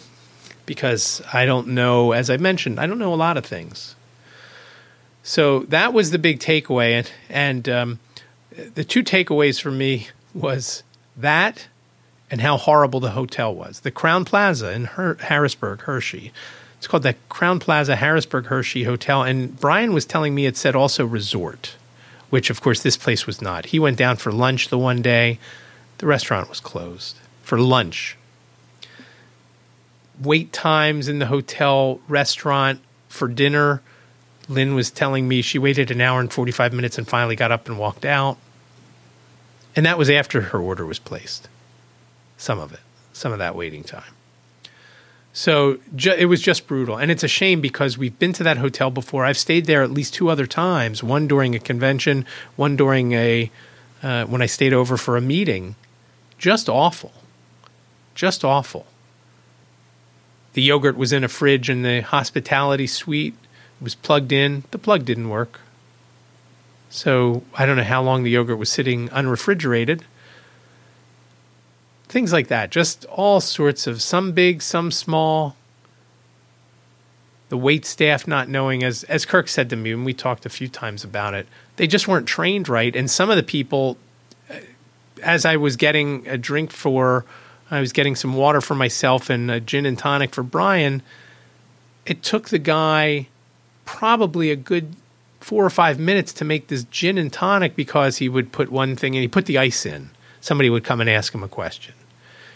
Because 0.65 1.21
I 1.31 1.45
don't 1.45 1.67
know, 1.69 2.11
as 2.11 2.29
I 2.29 2.37
mentioned, 2.37 2.79
I 2.79 2.87
don't 2.87 2.97
know 2.97 3.13
a 3.13 3.15
lot 3.15 3.37
of 3.37 3.45
things. 3.45 3.95
So 5.21 5.59
that 5.59 5.93
was 5.93 6.11
the 6.11 6.19
big 6.19 6.39
takeaway. 6.39 6.91
And, 6.91 7.11
and 7.29 7.69
um, 7.69 7.99
the 8.73 8.83
two 8.83 9.03
takeaways 9.03 9.61
for 9.61 9.71
me 9.71 10.07
was 10.33 10.83
that 11.15 11.67
and 12.31 12.41
how 12.41 12.57
horrible 12.57 12.99
the 12.99 13.11
hotel 13.11 13.53
was. 13.53 13.81
The 13.81 13.91
Crowne 13.91 14.25
Plaza 14.25 14.71
in 14.71 14.85
Her- 14.85 15.17
Harrisburg, 15.21 15.81
Hershey. 15.81 16.31
It's 16.77 16.87
called 16.87 17.03
the 17.03 17.15
Crowne 17.29 17.59
Plaza 17.59 17.95
Harrisburg 17.95 18.47
Hershey 18.47 18.83
Hotel. 18.83 19.23
And 19.23 19.59
Brian 19.59 19.93
was 19.93 20.05
telling 20.05 20.35
me 20.35 20.45
it 20.45 20.57
said 20.57 20.75
also 20.75 21.05
resort, 21.05 21.75
which 22.29 22.49
of 22.49 22.61
course 22.61 22.81
this 22.81 22.97
place 22.97 23.25
was 23.25 23.41
not. 23.41 23.67
He 23.67 23.79
went 23.79 23.97
down 23.97 24.17
for 24.17 24.31
lunch 24.31 24.69
the 24.69 24.77
one 24.77 25.01
day. 25.01 25.39
The 25.99 26.07
restaurant 26.07 26.49
was 26.49 26.59
closed 26.59 27.17
for 27.41 27.57
lunch. 27.57 28.17
Wait 30.21 30.51
times 30.51 31.07
in 31.07 31.19
the 31.19 31.25
hotel 31.27 31.99
restaurant 32.07 32.81
for 33.09 33.27
dinner. 33.27 33.81
Lynn 34.47 34.75
was 34.75 34.91
telling 34.91 35.27
me 35.27 35.41
she 35.41 35.59
waited 35.59 35.91
an 35.91 36.01
hour 36.01 36.19
and 36.19 36.31
45 36.31 36.73
minutes 36.73 36.97
and 36.97 37.07
finally 37.07 37.35
got 37.35 37.51
up 37.51 37.67
and 37.67 37.77
walked 37.77 38.05
out. 38.05 38.37
And 39.75 39.85
that 39.85 39.97
was 39.97 40.09
after 40.09 40.41
her 40.41 40.59
order 40.59 40.85
was 40.85 40.99
placed. 40.99 41.47
Some 42.37 42.59
of 42.59 42.73
it, 42.73 42.79
some 43.13 43.31
of 43.31 43.39
that 43.39 43.55
waiting 43.55 43.83
time. 43.83 44.13
So 45.33 45.79
ju- 45.95 46.15
it 46.17 46.25
was 46.25 46.41
just 46.41 46.65
brutal. 46.65 46.97
And 46.97 47.11
it's 47.11 47.23
a 47.23 47.27
shame 47.27 47.59
because 47.59 47.97
we've 47.97 48.17
been 48.17 48.31
to 48.33 48.43
that 48.43 48.57
hotel 48.57 48.89
before. 48.89 49.25
I've 49.25 49.37
stayed 49.37 49.65
there 49.65 49.83
at 49.83 49.91
least 49.91 50.13
two 50.13 50.29
other 50.29 50.47
times 50.47 51.03
one 51.03 51.27
during 51.27 51.55
a 51.55 51.59
convention, 51.59 52.25
one 52.55 52.77
during 52.77 53.11
a, 53.11 53.51
uh, 54.01 54.25
when 54.25 54.41
I 54.41 54.45
stayed 54.45 54.73
over 54.73 54.95
for 54.95 55.17
a 55.17 55.21
meeting. 55.21 55.75
Just 56.37 56.69
awful. 56.69 57.11
Just 58.13 58.45
awful. 58.45 58.85
The 60.53 60.61
yogurt 60.61 60.95
was 60.95 61.11
in 61.11 61.25
a 61.25 61.27
fridge 61.27 61.69
in 61.69 61.81
the 61.81 61.99
hospitality 61.99 62.87
suite. 62.87 63.35
It 63.81 63.83
was 63.83 63.93
plugged 63.93 64.31
in. 64.31 64.63
The 64.71 64.77
plug 64.77 65.03
didn't 65.03 65.27
work. 65.27 65.59
So 66.95 67.43
I 67.53 67.65
don't 67.65 67.75
know 67.75 67.83
how 67.83 68.01
long 68.01 68.23
the 68.23 68.31
yogurt 68.31 68.57
was 68.57 68.69
sitting 68.69 69.09
unrefrigerated. 69.09 70.05
Things 72.07 72.31
like 72.31 72.47
that. 72.47 72.69
Just 72.69 73.03
all 73.07 73.41
sorts 73.41 73.85
of 73.85 74.01
some 74.01 74.31
big, 74.31 74.61
some 74.61 74.91
small. 74.91 75.57
The 77.49 77.57
wait 77.57 77.85
staff 77.85 78.29
not 78.29 78.47
knowing, 78.47 78.81
as 78.81 79.03
as 79.03 79.25
Kirk 79.25 79.49
said 79.49 79.69
to 79.71 79.75
me, 79.75 79.91
and 79.91 80.05
we 80.05 80.13
talked 80.13 80.45
a 80.45 80.49
few 80.49 80.69
times 80.69 81.03
about 81.03 81.33
it, 81.33 81.47
they 81.75 81.85
just 81.85 82.07
weren't 82.07 82.29
trained 82.29 82.69
right. 82.69 82.95
And 82.95 83.11
some 83.11 83.29
of 83.29 83.35
the 83.35 83.43
people, 83.43 83.97
uh, 84.49 84.59
as 85.21 85.43
I 85.43 85.57
was 85.57 85.75
getting 85.75 86.25
a 86.29 86.37
drink 86.37 86.71
for, 86.71 87.25
I 87.69 87.81
was 87.81 87.91
getting 87.91 88.15
some 88.15 88.35
water 88.35 88.61
for 88.61 88.73
myself 88.73 89.29
and 89.29 89.51
a 89.51 89.59
gin 89.59 89.85
and 89.85 89.99
tonic 89.99 90.33
for 90.33 90.43
Brian. 90.43 91.01
It 92.05 92.23
took 92.23 92.47
the 92.49 92.59
guy 92.59 93.27
probably 93.83 94.49
a 94.49 94.55
good 94.55 94.95
four 95.45 95.63
or 95.63 95.69
five 95.69 95.99
minutes 95.99 96.33
to 96.33 96.43
make 96.43 96.69
this 96.69 96.85
gin 96.85 97.19
and 97.19 97.31
tonic 97.31 97.75
because 97.75 98.17
he 98.17 98.27
would 98.27 98.51
put 98.51 98.71
one 98.71 98.95
thing 98.95 99.13
and 99.15 99.21
he 99.21 99.27
put 99.27 99.45
the 99.45 99.59
ice 99.59 99.85
in. 99.85 100.09
Somebody 100.41 100.71
would 100.71 100.83
come 100.83 100.99
and 100.99 101.07
ask 101.07 101.35
him 101.35 101.43
a 101.43 101.47
question. 101.47 101.93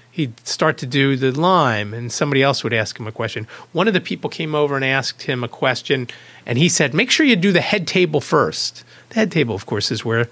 He'd 0.10 0.48
start 0.48 0.80
to 0.80 0.88
do 0.88 1.16
the 1.16 1.32
lime 1.32 1.94
and 1.94 2.12
somebody 2.12 2.42
else 2.42 2.64
would 2.64 2.74
ask 2.74 3.00
him 3.00 3.06
a 3.06 3.12
question. 3.12 3.46
One 3.74 3.88
of 3.88 3.94
the 3.94 4.02
people 4.02 4.28
came 4.28 4.56
over 4.56 4.76
and 4.76 4.84
asked 4.84 5.22
him 5.22 5.44
a 5.44 5.48
question 5.48 6.08
and 6.48 6.58
he 6.58 6.68
said, 6.68 6.96
Make 6.96 7.12
sure 7.12 7.28
you 7.28 7.36
do 7.36 7.52
the 7.52 7.62
head 7.62 7.86
table 7.86 8.22
first. 8.22 8.84
The 9.10 9.16
head 9.18 9.32
table, 9.32 9.54
of 9.54 9.68
course, 9.68 9.92
is 9.92 10.04
where 10.04 10.28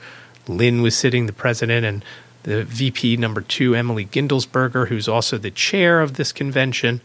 Lynn 0.48 0.82
was 0.82 0.98
sitting, 0.98 1.28
the 1.28 1.34
president, 1.34 1.86
and 1.86 2.04
the 2.42 2.64
VP 2.64 3.18
number 3.18 3.42
two, 3.42 3.76
Emily 3.76 4.08
Gindelsberger, 4.08 4.88
who's 4.88 5.08
also 5.08 5.38
the 5.38 5.52
chair 5.52 6.02
of 6.02 6.16
this 6.16 6.32
convention. 6.32 7.02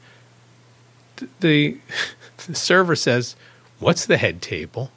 The, 1.40 1.76
the 2.46 2.54
server 2.54 2.96
says, 2.96 3.36
What's 3.80 4.06
the 4.06 4.16
head 4.16 4.40
table? 4.40 4.90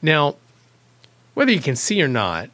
Now, 0.00 0.36
whether 1.34 1.52
you 1.52 1.60
can 1.60 1.76
see 1.76 2.02
or 2.02 2.08
not, 2.08 2.50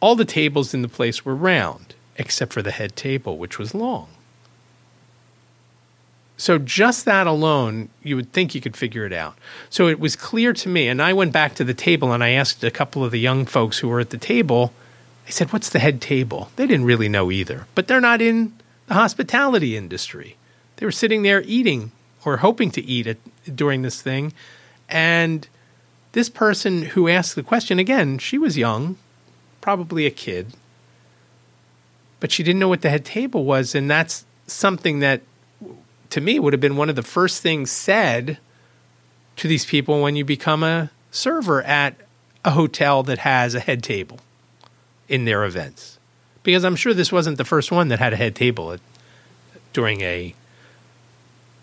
all 0.00 0.14
the 0.14 0.24
tables 0.24 0.72
in 0.72 0.82
the 0.82 0.88
place 0.88 1.24
were 1.24 1.34
round, 1.34 1.94
except 2.16 2.52
for 2.52 2.62
the 2.62 2.70
head 2.70 2.96
table, 2.96 3.36
which 3.36 3.58
was 3.58 3.74
long. 3.74 4.08
So, 6.36 6.56
just 6.56 7.04
that 7.04 7.26
alone, 7.26 7.90
you 8.02 8.16
would 8.16 8.32
think 8.32 8.54
you 8.54 8.62
could 8.62 8.76
figure 8.76 9.04
it 9.04 9.12
out. 9.12 9.36
So, 9.68 9.88
it 9.88 10.00
was 10.00 10.16
clear 10.16 10.54
to 10.54 10.70
me, 10.70 10.88
and 10.88 11.02
I 11.02 11.12
went 11.12 11.32
back 11.32 11.54
to 11.56 11.64
the 11.64 11.74
table 11.74 12.12
and 12.12 12.24
I 12.24 12.30
asked 12.30 12.64
a 12.64 12.70
couple 12.70 13.04
of 13.04 13.10
the 13.10 13.20
young 13.20 13.44
folks 13.44 13.78
who 13.80 13.88
were 13.88 14.00
at 14.00 14.08
the 14.08 14.16
table, 14.16 14.72
I 15.26 15.30
said, 15.30 15.52
What's 15.52 15.68
the 15.68 15.78
head 15.80 16.00
table? 16.00 16.50
They 16.56 16.66
didn't 16.66 16.86
really 16.86 17.10
know 17.10 17.30
either, 17.30 17.66
but 17.74 17.88
they're 17.88 18.00
not 18.00 18.22
in 18.22 18.54
the 18.86 18.94
hospitality 18.94 19.76
industry. 19.76 20.36
They 20.76 20.86
were 20.86 20.92
sitting 20.92 21.22
there 21.22 21.42
eating 21.42 21.92
or 22.24 22.38
hoping 22.38 22.70
to 22.70 22.82
eat 22.82 23.06
it 23.06 23.20
during 23.54 23.82
this 23.82 24.00
thing. 24.00 24.32
And 24.90 25.46
this 26.12 26.28
person 26.28 26.82
who 26.82 27.08
asked 27.08 27.34
the 27.34 27.42
question, 27.42 27.78
again, 27.78 28.18
she 28.18 28.38
was 28.38 28.58
young, 28.58 28.96
probably 29.60 30.06
a 30.06 30.10
kid, 30.10 30.54
but 32.18 32.32
she 32.32 32.42
didn't 32.42 32.58
know 32.58 32.68
what 32.68 32.82
the 32.82 32.90
head 32.90 33.04
table 33.04 33.44
was. 33.44 33.74
And 33.74 33.90
that's 33.90 34.24
something 34.46 34.98
that, 35.00 35.22
to 36.10 36.20
me, 36.20 36.38
would 36.38 36.52
have 36.52 36.60
been 36.60 36.76
one 36.76 36.90
of 36.90 36.96
the 36.96 37.02
first 37.02 37.42
things 37.42 37.70
said 37.70 38.38
to 39.36 39.48
these 39.48 39.64
people 39.64 40.02
when 40.02 40.16
you 40.16 40.24
become 40.24 40.62
a 40.62 40.90
server 41.10 41.62
at 41.62 41.94
a 42.44 42.50
hotel 42.50 43.02
that 43.02 43.18
has 43.18 43.54
a 43.54 43.60
head 43.60 43.82
table 43.82 44.18
in 45.08 45.24
their 45.24 45.44
events. 45.44 45.98
Because 46.42 46.64
I'm 46.64 46.76
sure 46.76 46.94
this 46.94 47.12
wasn't 47.12 47.38
the 47.38 47.44
first 47.44 47.70
one 47.70 47.88
that 47.88 47.98
had 47.98 48.12
a 48.12 48.16
head 48.16 48.34
table 48.34 48.72
at, 48.72 48.80
during 49.72 50.00
a 50.00 50.34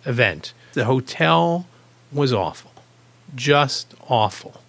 event. 0.06 0.54
The 0.74 0.86
hotel 0.86 1.68
was 2.12 2.32
awful, 2.32 2.67
just 3.36 3.94
awful. 4.08 4.62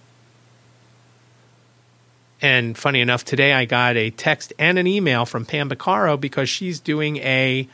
And 2.40 2.78
funny 2.78 3.00
enough, 3.00 3.24
today 3.24 3.52
I 3.52 3.64
got 3.64 3.96
a 3.96 4.10
text 4.10 4.52
and 4.58 4.78
an 4.78 4.86
email 4.86 5.26
from 5.26 5.44
Pam 5.44 5.68
Bacaro 5.68 6.20
because 6.20 6.48
she's 6.48 6.78
doing 6.78 7.16
a 7.18 7.68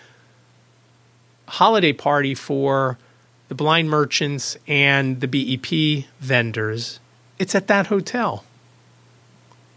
holiday 1.46 1.92
party 1.92 2.34
for 2.34 2.98
the 3.48 3.54
blind 3.54 3.90
merchants 3.90 4.56
and 4.66 5.20
the 5.20 5.28
BEP 5.28 6.06
vendors. 6.18 6.98
It's 7.38 7.54
at 7.54 7.66
that 7.66 7.88
hotel. 7.88 8.44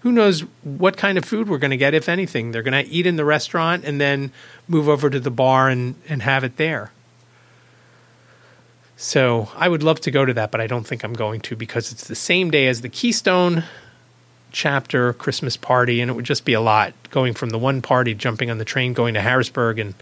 Who 0.01 0.11
knows 0.11 0.41
what 0.63 0.95
kind 0.95 1.17
of 1.17 1.25
food 1.25 1.49
we're 1.49 1.57
going 1.57 1.71
to 1.71 1.77
get, 1.77 1.93
if 1.93 2.07
anything? 2.07 2.51
They're 2.51 2.63
going 2.63 2.85
to 2.85 2.89
eat 2.89 3.05
in 3.05 3.17
the 3.17 3.25
restaurant 3.25 3.83
and 3.83 3.99
then 3.99 4.31
move 4.67 4.87
over 4.87 5.09
to 5.09 5.19
the 5.19 5.31
bar 5.31 5.69
and, 5.69 5.95
and 6.07 6.21
have 6.21 6.45
it 6.45 6.55
there. 6.55 6.91
So 8.99 9.49
I 9.55 9.69
would 9.69 9.83
love 9.83 10.01
to 10.01 10.11
go 10.11 10.25
to 10.25 10.33
that, 10.33 10.49
but 10.49 10.59
I 10.59 10.65
don't 10.65 10.85
think 10.85 11.03
I'm 11.03 11.13
going 11.13 11.39
to 11.41 11.55
because 11.55 11.91
it's 11.91 12.07
the 12.07 12.15
same 12.15 12.49
day 12.49 12.67
as 12.67 12.81
the 12.81 12.89
Keystone 12.89 13.63
chapter 14.51 15.13
Christmas 15.13 15.55
party, 15.55 16.01
and 16.01 16.09
it 16.09 16.15
would 16.15 16.25
just 16.25 16.45
be 16.45 16.53
a 16.53 16.61
lot 16.61 16.93
going 17.11 17.35
from 17.35 17.51
the 17.51 17.59
one 17.59 17.83
party, 17.83 18.15
jumping 18.15 18.49
on 18.49 18.57
the 18.57 18.65
train, 18.65 18.93
going 18.93 19.13
to 19.13 19.21
Harrisburg, 19.21 19.77
and 19.77 19.93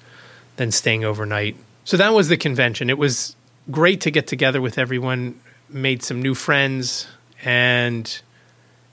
then 0.55 0.71
staying 0.71 1.03
overnight. 1.03 1.57
So 1.83 1.97
that 1.97 2.13
was 2.13 2.29
the 2.29 2.37
convention. 2.37 2.89
It 2.89 2.97
was 2.97 3.35
great 3.69 3.99
to 4.01 4.11
get 4.11 4.27
together 4.27 4.61
with 4.61 4.77
everyone, 4.77 5.41
made 5.69 6.01
some 6.01 6.21
new 6.21 6.33
friends, 6.33 7.05
and 7.43 8.21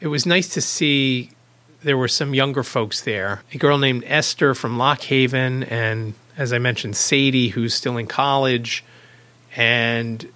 it 0.00 0.08
was 0.08 0.26
nice 0.26 0.48
to 0.54 0.60
see 0.60 1.30
there 1.84 1.96
were 1.96 2.08
some 2.08 2.34
younger 2.34 2.64
folks 2.64 3.02
there. 3.02 3.42
A 3.54 3.58
girl 3.58 3.78
named 3.78 4.02
Esther 4.08 4.54
from 4.54 4.78
Lock 4.78 5.02
Haven, 5.02 5.62
and 5.62 6.14
as 6.36 6.52
I 6.52 6.58
mentioned, 6.58 6.96
Sadie, 6.96 7.50
who's 7.50 7.72
still 7.72 7.96
in 7.98 8.08
college 8.08 8.82
and 9.56 10.30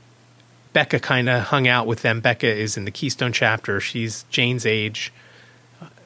Becca 0.73 1.01
kind 1.01 1.29
of 1.29 1.45
hung 1.45 1.67
out 1.67 1.87
with 1.87 2.03
them. 2.03 2.21
Becca 2.21 2.47
is 2.47 2.77
in 2.77 2.85
the 2.85 2.91
Keystone 2.91 3.33
chapter. 3.33 3.81
She's 3.81 4.25
Jane's 4.25 4.67
age. 4.67 5.13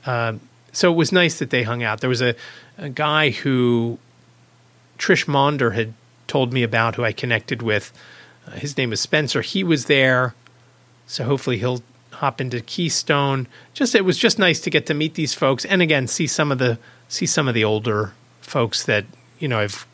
Uh, 0.06 0.34
so 0.72 0.92
it 0.92 0.96
was 0.96 1.12
nice 1.12 1.38
that 1.38 1.50
they 1.50 1.64
hung 1.64 1.82
out. 1.82 2.00
There 2.00 2.08
was 2.08 2.22
a, 2.22 2.34
a 2.78 2.88
guy 2.88 3.30
who 3.30 3.98
Trish 4.98 5.26
Maunder 5.26 5.72
had 5.72 5.94
told 6.26 6.52
me 6.52 6.62
about 6.62 6.94
who 6.94 7.04
I 7.04 7.12
connected 7.12 7.62
with. 7.62 7.92
Uh, 8.46 8.52
his 8.52 8.76
name 8.76 8.92
is 8.92 9.00
Spencer. 9.00 9.42
He 9.42 9.64
was 9.64 9.86
there. 9.86 10.34
So 11.06 11.24
hopefully 11.24 11.58
he'll 11.58 11.82
hop 12.12 12.40
into 12.40 12.60
Keystone. 12.60 13.48
Just 13.74 13.94
it 13.94 14.04
was 14.04 14.16
just 14.16 14.38
nice 14.38 14.60
to 14.60 14.70
get 14.70 14.86
to 14.86 14.94
meet 14.94 15.14
these 15.14 15.34
folks 15.34 15.64
and 15.64 15.82
again 15.82 16.06
see 16.06 16.26
some 16.26 16.52
of 16.52 16.58
the 16.58 16.78
see 17.08 17.26
some 17.26 17.48
of 17.48 17.54
the 17.54 17.64
older 17.64 18.12
folks 18.40 18.84
that, 18.84 19.04
you 19.40 19.48
know, 19.48 19.58
I've 19.58 19.86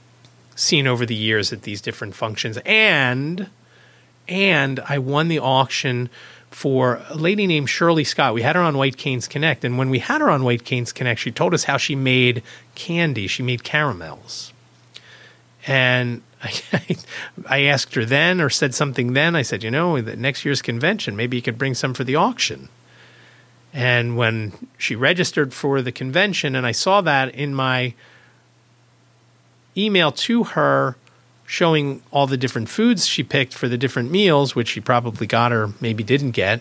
seen 0.56 0.88
over 0.88 1.06
the 1.06 1.14
years 1.14 1.52
at 1.52 1.62
these 1.62 1.80
different 1.80 2.16
functions. 2.16 2.58
And 2.64 3.48
and 4.28 4.80
I 4.80 4.98
won 4.98 5.28
the 5.28 5.38
auction 5.38 6.10
for 6.50 7.00
a 7.08 7.14
lady 7.14 7.46
named 7.46 7.68
Shirley 7.68 8.02
Scott. 8.02 8.34
We 8.34 8.42
had 8.42 8.56
her 8.56 8.62
on 8.62 8.76
White 8.76 8.96
Canes 8.96 9.28
Connect, 9.28 9.64
and 9.64 9.78
when 9.78 9.90
we 9.90 10.00
had 10.00 10.20
her 10.20 10.30
on 10.30 10.42
White 10.42 10.64
Canes 10.64 10.92
Connect, 10.92 11.20
she 11.20 11.30
told 11.30 11.54
us 11.54 11.64
how 11.64 11.76
she 11.76 11.94
made 11.94 12.42
candy. 12.74 13.28
She 13.28 13.42
made 13.42 13.62
caramels, 13.62 14.52
and 15.66 16.22
I, 16.42 16.96
I 17.46 17.62
asked 17.62 17.94
her 17.94 18.04
then, 18.04 18.40
or 18.40 18.50
said 18.50 18.74
something 18.74 19.12
then. 19.12 19.36
I 19.36 19.42
said, 19.42 19.62
you 19.62 19.70
know, 19.70 20.00
the 20.00 20.16
next 20.16 20.44
year's 20.44 20.62
convention, 20.62 21.14
maybe 21.14 21.36
you 21.36 21.42
could 21.42 21.58
bring 21.58 21.74
some 21.74 21.94
for 21.94 22.04
the 22.04 22.16
auction. 22.16 22.68
And 23.72 24.16
when 24.16 24.52
she 24.78 24.96
registered 24.96 25.52
for 25.52 25.82
the 25.82 25.92
convention, 25.92 26.56
and 26.56 26.66
I 26.66 26.72
saw 26.72 27.02
that 27.02 27.34
in 27.34 27.54
my 27.54 27.92
email 29.76 30.12
to 30.12 30.44
her 30.44 30.96
showing 31.46 32.02
all 32.10 32.26
the 32.26 32.36
different 32.36 32.68
foods 32.68 33.06
she 33.06 33.22
picked 33.22 33.54
for 33.54 33.68
the 33.68 33.78
different 33.78 34.10
meals, 34.10 34.54
which 34.54 34.68
she 34.68 34.80
probably 34.80 35.26
got 35.26 35.52
or 35.52 35.72
maybe 35.80 36.02
didn't 36.02 36.32
get. 36.32 36.60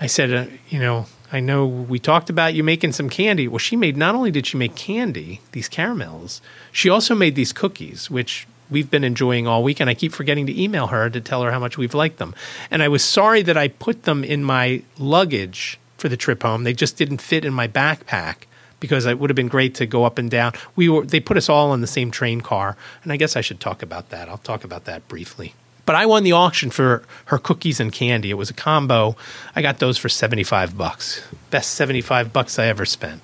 I 0.00 0.06
said, 0.06 0.32
uh, 0.32 0.50
you 0.68 0.78
know, 0.78 1.06
I 1.32 1.40
know 1.40 1.66
we 1.66 1.98
talked 1.98 2.30
about 2.30 2.54
you 2.54 2.64
making 2.64 2.92
some 2.92 3.10
candy. 3.10 3.48
Well, 3.48 3.58
she 3.58 3.76
made 3.76 3.96
not 3.96 4.14
only 4.14 4.30
did 4.30 4.46
she 4.46 4.56
make 4.56 4.74
candy, 4.74 5.40
these 5.52 5.68
caramels, 5.68 6.40
she 6.72 6.88
also 6.88 7.14
made 7.14 7.34
these 7.34 7.52
cookies, 7.52 8.10
which 8.10 8.46
we've 8.70 8.90
been 8.90 9.04
enjoying 9.04 9.46
all 9.46 9.62
week. 9.62 9.80
And 9.80 9.90
I 9.90 9.94
keep 9.94 10.12
forgetting 10.12 10.46
to 10.46 10.62
email 10.62 10.88
her 10.88 11.10
to 11.10 11.20
tell 11.20 11.42
her 11.42 11.52
how 11.52 11.58
much 11.58 11.76
we've 11.76 11.94
liked 11.94 12.18
them. 12.18 12.34
And 12.70 12.82
I 12.82 12.88
was 12.88 13.04
sorry 13.04 13.42
that 13.42 13.56
I 13.56 13.68
put 13.68 14.04
them 14.04 14.24
in 14.24 14.42
my 14.42 14.82
luggage 14.98 15.78
for 15.98 16.08
the 16.08 16.16
trip 16.16 16.42
home. 16.42 16.64
They 16.64 16.72
just 16.72 16.96
didn't 16.96 17.18
fit 17.18 17.44
in 17.44 17.52
my 17.52 17.68
backpack 17.68 18.44
because 18.84 19.06
it 19.06 19.18
would 19.18 19.30
have 19.30 19.34
been 19.34 19.48
great 19.48 19.74
to 19.76 19.86
go 19.86 20.04
up 20.04 20.18
and 20.18 20.30
down. 20.30 20.52
We 20.76 20.90
were 20.90 21.06
they 21.06 21.20
put 21.20 21.38
us 21.38 21.48
all 21.48 21.72
in 21.72 21.80
the 21.80 21.86
same 21.86 22.10
train 22.10 22.42
car, 22.42 22.76
and 23.02 23.10
I 23.10 23.16
guess 23.16 23.34
I 23.34 23.40
should 23.40 23.60
talk 23.60 23.82
about 23.82 24.10
that. 24.10 24.28
I'll 24.28 24.36
talk 24.36 24.62
about 24.62 24.84
that 24.84 25.08
briefly. 25.08 25.54
But 25.86 25.96
I 25.96 26.04
won 26.04 26.22
the 26.22 26.32
auction 26.32 26.70
for 26.70 27.02
her 27.26 27.38
cookies 27.38 27.80
and 27.80 27.90
candy. 27.90 28.28
It 28.30 28.34
was 28.34 28.50
a 28.50 28.54
combo. 28.54 29.16
I 29.56 29.62
got 29.62 29.78
those 29.78 29.96
for 29.96 30.10
75 30.10 30.76
bucks. 30.76 31.26
Best 31.50 31.72
75 31.72 32.30
bucks 32.30 32.58
I 32.58 32.66
ever 32.66 32.84
spent, 32.84 33.22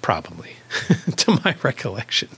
probably, 0.00 0.52
to 1.16 1.40
my 1.44 1.56
recollection. 1.62 2.28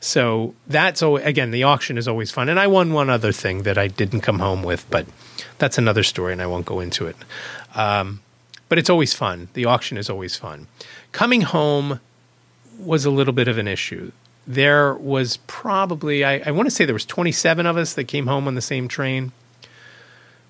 So 0.00 0.54
that's 0.66 1.00
again, 1.02 1.52
the 1.52 1.62
auction 1.62 1.96
is 1.96 2.08
always 2.08 2.32
fun. 2.32 2.48
And 2.48 2.58
I 2.58 2.66
won 2.66 2.92
one 2.92 3.08
other 3.08 3.30
thing 3.32 3.62
that 3.62 3.78
I 3.78 3.86
didn't 3.86 4.22
come 4.22 4.40
home 4.40 4.64
with, 4.64 4.88
but 4.90 5.06
that's 5.58 5.78
another 5.78 6.02
story 6.02 6.32
and 6.32 6.42
I 6.42 6.46
won't 6.46 6.66
go 6.66 6.80
into 6.80 7.06
it. 7.06 7.16
Um, 7.74 8.20
but 8.68 8.78
it's 8.78 8.90
always 8.90 9.14
fun. 9.14 9.48
The 9.54 9.64
auction 9.64 9.96
is 9.96 10.10
always 10.10 10.36
fun. 10.36 10.66
Coming 11.12 11.42
home 11.42 12.00
was 12.78 13.04
a 13.04 13.10
little 13.10 13.32
bit 13.32 13.48
of 13.48 13.58
an 13.58 13.68
issue 13.68 14.12
there 14.48 14.94
was 14.94 15.36
probably 15.46 16.24
I, 16.24 16.38
I 16.46 16.50
want 16.52 16.66
to 16.66 16.70
say 16.74 16.86
there 16.86 16.94
was 16.94 17.04
27 17.04 17.66
of 17.66 17.76
us 17.76 17.92
that 17.92 18.04
came 18.04 18.26
home 18.26 18.48
on 18.48 18.54
the 18.54 18.62
same 18.62 18.88
train. 18.88 19.32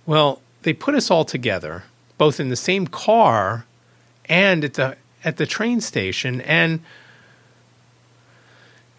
Well, 0.06 0.40
they 0.62 0.72
put 0.72 0.94
us 0.94 1.10
all 1.10 1.24
together, 1.24 1.82
both 2.16 2.38
in 2.38 2.48
the 2.48 2.56
same 2.56 2.86
car 2.86 3.66
and 4.26 4.64
at 4.64 4.74
the 4.74 4.96
at 5.24 5.36
the 5.36 5.46
train 5.46 5.80
station, 5.80 6.40
and 6.42 6.80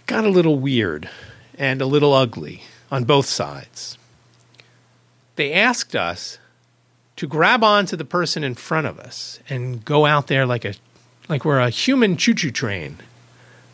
got 0.05 0.25
a 0.25 0.29
little 0.29 0.59
weird 0.59 1.09
and 1.57 1.81
a 1.81 1.85
little 1.85 2.13
ugly 2.13 2.63
on 2.91 3.05
both 3.05 3.25
sides. 3.25 3.97
They 5.37 5.53
asked 5.53 5.95
us 5.95 6.39
to 7.19 7.27
grab 7.27 7.63
onto 7.63 7.95
the 7.95 8.05
person 8.05 8.43
in 8.43 8.55
front 8.55 8.87
of 8.87 8.99
us 8.99 9.39
and 9.49 9.85
go 9.85 10.05
out 10.05 10.27
there 10.27 10.45
like 10.45 10.65
a 10.65 10.73
like 11.27 11.45
we're 11.45 11.59
a 11.59 11.69
human 11.69 12.17
choo-choo 12.17 12.49
train 12.49 12.97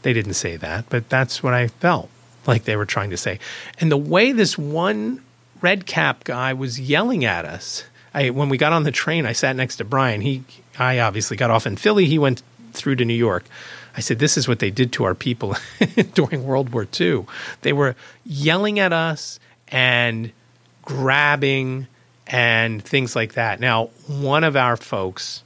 they 0.06 0.14
didn't 0.14 0.36
say 0.36 0.56
that, 0.58 0.86
but 0.89 1.10
that's 1.10 1.41
what 1.41 1.56
I 1.56 1.68
felt 1.68 2.12
like 2.46 2.66
they 2.66 2.76
were 2.76 2.86
trying 2.86 3.10
to 3.10 3.18
say. 3.18 3.39
And 3.80 3.91
the 3.91 3.98
way 3.98 4.34
this 4.34 4.56
one 4.56 5.24
red 5.62 5.88
cap 5.88 6.24
guy 6.24 6.54
was 6.54 6.80
yelling 6.80 7.26
at 7.26 7.43
us, 7.43 7.86
I, 8.14 8.30
when 8.30 8.48
we 8.48 8.60
got 8.60 8.72
on 8.72 8.84
the 8.84 8.91
train, 8.91 9.26
I 9.26 9.32
sat 9.32 9.56
next 9.56 9.78
to 9.78 9.84
Brian. 9.84 10.22
He, 10.22 10.43
I 10.78 11.00
obviously 11.00 11.38
got 11.38 11.50
off 11.50 11.66
in 11.66 11.76
Philly. 11.76 12.06
He 12.06 12.20
went 12.20 12.43
through 12.74 12.98
to 12.98 13.06
New 13.06 13.16
York. 13.16 13.46
I 13.98 14.00
said, 14.00 14.20
This 14.20 14.38
is 14.38 14.48
what 14.48 14.60
they 14.60 14.70
did 14.70 14.93
to 14.93 15.06
our 15.06 15.16
people 15.16 15.56
during 16.14 16.46
World 16.46 16.70
War 16.70 16.88
II. 17.00 17.26
They 17.64 17.74
were 17.74 17.96
yelling 18.24 18.78
at 18.78 18.93
us 18.93 19.39
and 19.70 20.32
grabbing 20.84 21.88
and 22.28 22.84
things 22.84 23.15
like 23.15 23.34
that. 23.34 23.59
Now, 23.59 23.89
one 24.07 24.43
of 24.43 24.55
our 24.55 24.78
folks 24.78 25.43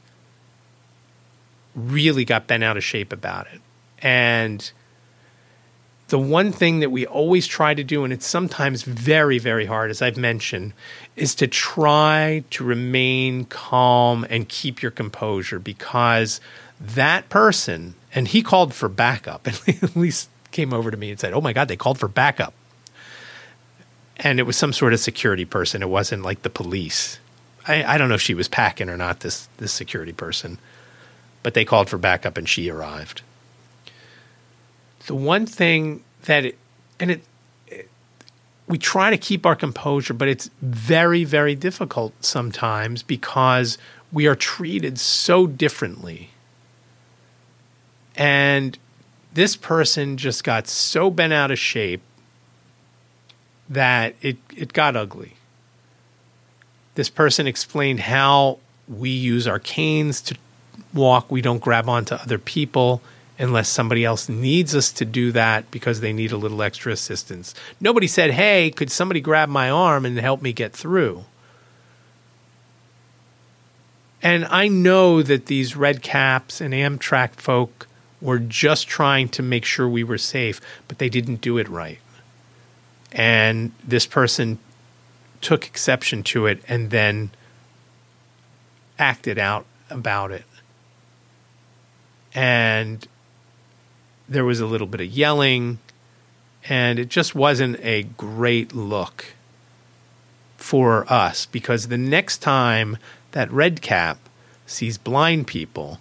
really 1.75 2.25
got 2.25 2.47
bent 2.47 2.63
out 2.63 2.77
of 2.77 2.83
shape 2.83 3.13
about 3.13 3.47
it. 3.53 3.61
And 4.01 4.71
the 6.07 6.19
one 6.19 6.51
thing 6.51 6.79
that 6.79 6.89
we 6.89 7.05
always 7.05 7.45
try 7.47 7.73
to 7.73 7.83
do, 7.83 8.03
and 8.03 8.11
it's 8.11 8.25
sometimes 8.25 8.83
very, 8.83 9.37
very 9.37 9.65
hard, 9.65 9.91
as 9.91 10.01
I've 10.01 10.17
mentioned, 10.17 10.73
is 11.15 11.35
to 11.35 11.47
try 11.47 12.43
to 12.51 12.63
remain 12.63 13.45
calm 13.45 14.25
and 14.29 14.49
keep 14.49 14.81
your 14.81 14.91
composure 14.91 15.59
because 15.59 16.41
that 16.79 17.29
person, 17.29 17.95
and 18.13 18.27
he 18.27 18.41
called 18.41 18.73
for 18.73 18.89
backup, 18.89 19.45
and 19.45 19.61
at 19.83 19.95
least 19.95 20.29
came 20.51 20.73
over 20.73 20.89
to 20.89 20.97
me 20.97 21.11
and 21.11 21.19
said, 21.19 21.33
Oh 21.33 21.41
my 21.41 21.53
God, 21.53 21.67
they 21.67 21.77
called 21.77 21.99
for 21.99 22.07
backup. 22.07 22.53
And 24.19 24.39
it 24.39 24.43
was 24.43 24.57
some 24.57 24.73
sort 24.73 24.93
of 24.93 24.99
security 24.99 25.45
person. 25.45 25.81
It 25.81 25.89
wasn't 25.89 26.23
like 26.23 26.41
the 26.41 26.49
police. 26.49 27.19
I, 27.67 27.83
I 27.83 27.97
don't 27.97 28.09
know 28.09 28.15
if 28.15 28.21
she 28.21 28.33
was 28.33 28.47
packing 28.47 28.89
or 28.89 28.97
not, 28.97 29.21
this, 29.21 29.47
this 29.57 29.71
security 29.71 30.11
person, 30.11 30.59
but 31.41 31.53
they 31.53 31.63
called 31.63 31.89
for 31.89 31.97
backup 31.97 32.37
and 32.37 32.47
she 32.47 32.69
arrived 32.69 33.21
the 35.09 35.15
one 35.15 35.47
thing 35.47 36.03
that 36.25 36.45
it, 36.45 36.57
and 36.99 37.09
it, 37.09 37.23
it, 37.65 37.89
we 38.67 38.77
try 38.77 39.09
to 39.09 39.17
keep 39.17 39.43
our 39.43 39.55
composure, 39.55 40.13
but 40.13 40.27
it's 40.27 40.51
very, 40.61 41.23
very 41.23 41.55
difficult 41.55 42.13
sometimes 42.23 43.01
because 43.01 43.79
we 44.11 44.27
are 44.27 44.35
treated 44.35 44.99
so 44.99 45.47
differently. 45.47 46.29
And 48.15 48.77
this 49.33 49.55
person 49.55 50.15
just 50.15 50.43
got 50.43 50.67
so 50.67 51.09
bent 51.09 51.33
out 51.33 51.49
of 51.49 51.57
shape 51.57 52.01
that 53.69 54.15
it, 54.21 54.37
it 54.55 54.73
got 54.73 54.95
ugly. 54.95 55.35
This 56.95 57.09
person 57.09 57.47
explained 57.47 57.99
how 57.99 58.59
we 58.87 59.09
use 59.09 59.47
our 59.47 59.59
canes 59.59 60.21
to 60.21 60.35
walk, 60.93 61.31
we 61.31 61.41
don't 61.41 61.61
grab 61.61 61.87
onto 61.87 62.15
other 62.15 62.39
people 62.39 63.01
unless 63.37 63.69
somebody 63.69 64.03
else 64.03 64.27
needs 64.27 64.75
us 64.75 64.91
to 64.91 65.05
do 65.05 65.31
that 65.31 65.71
because 65.71 66.01
they 66.01 66.11
need 66.11 66.31
a 66.31 66.37
little 66.37 66.61
extra 66.61 66.91
assistance. 66.91 67.55
Nobody 67.79 68.07
said, 68.07 68.31
Hey, 68.31 68.69
could 68.69 68.91
somebody 68.91 69.21
grab 69.21 69.47
my 69.47 69.69
arm 69.69 70.05
and 70.05 70.19
help 70.19 70.41
me 70.41 70.51
get 70.51 70.73
through? 70.73 71.23
And 74.21 74.45
I 74.45 74.67
know 74.67 75.23
that 75.23 75.45
these 75.45 75.77
red 75.77 76.01
caps 76.01 76.59
and 76.59 76.73
Amtrak 76.73 77.35
folk 77.35 77.87
were 78.19 78.39
just 78.39 78.87
trying 78.87 79.29
to 79.29 79.41
make 79.41 79.63
sure 79.63 79.87
we 79.87 80.03
were 80.03 80.17
safe, 80.17 80.59
but 80.89 80.97
they 80.97 81.07
didn't 81.07 81.39
do 81.39 81.57
it 81.57 81.69
right. 81.69 81.99
And 83.11 83.71
this 83.83 84.05
person 84.05 84.59
took 85.41 85.65
exception 85.65 86.23
to 86.23 86.45
it 86.45 86.61
and 86.67 86.89
then 86.91 87.31
acted 88.97 89.39
out 89.39 89.65
about 89.89 90.31
it. 90.31 90.45
And 92.33 93.07
there 94.27 94.45
was 94.45 94.59
a 94.59 94.65
little 94.65 94.85
bit 94.85 95.01
of 95.01 95.07
yelling, 95.07 95.79
and 96.67 96.99
it 96.99 97.09
just 97.09 97.33
wasn't 97.33 97.79
a 97.81 98.03
great 98.03 98.73
look 98.75 99.33
for 100.57 101.11
us 101.11 101.45
because 101.47 101.87
the 101.87 101.97
next 101.97 102.39
time 102.39 102.97
that 103.31 103.51
red 103.51 103.81
cap 103.81 104.19
sees 104.67 104.97
blind 104.97 105.47
people, 105.47 105.99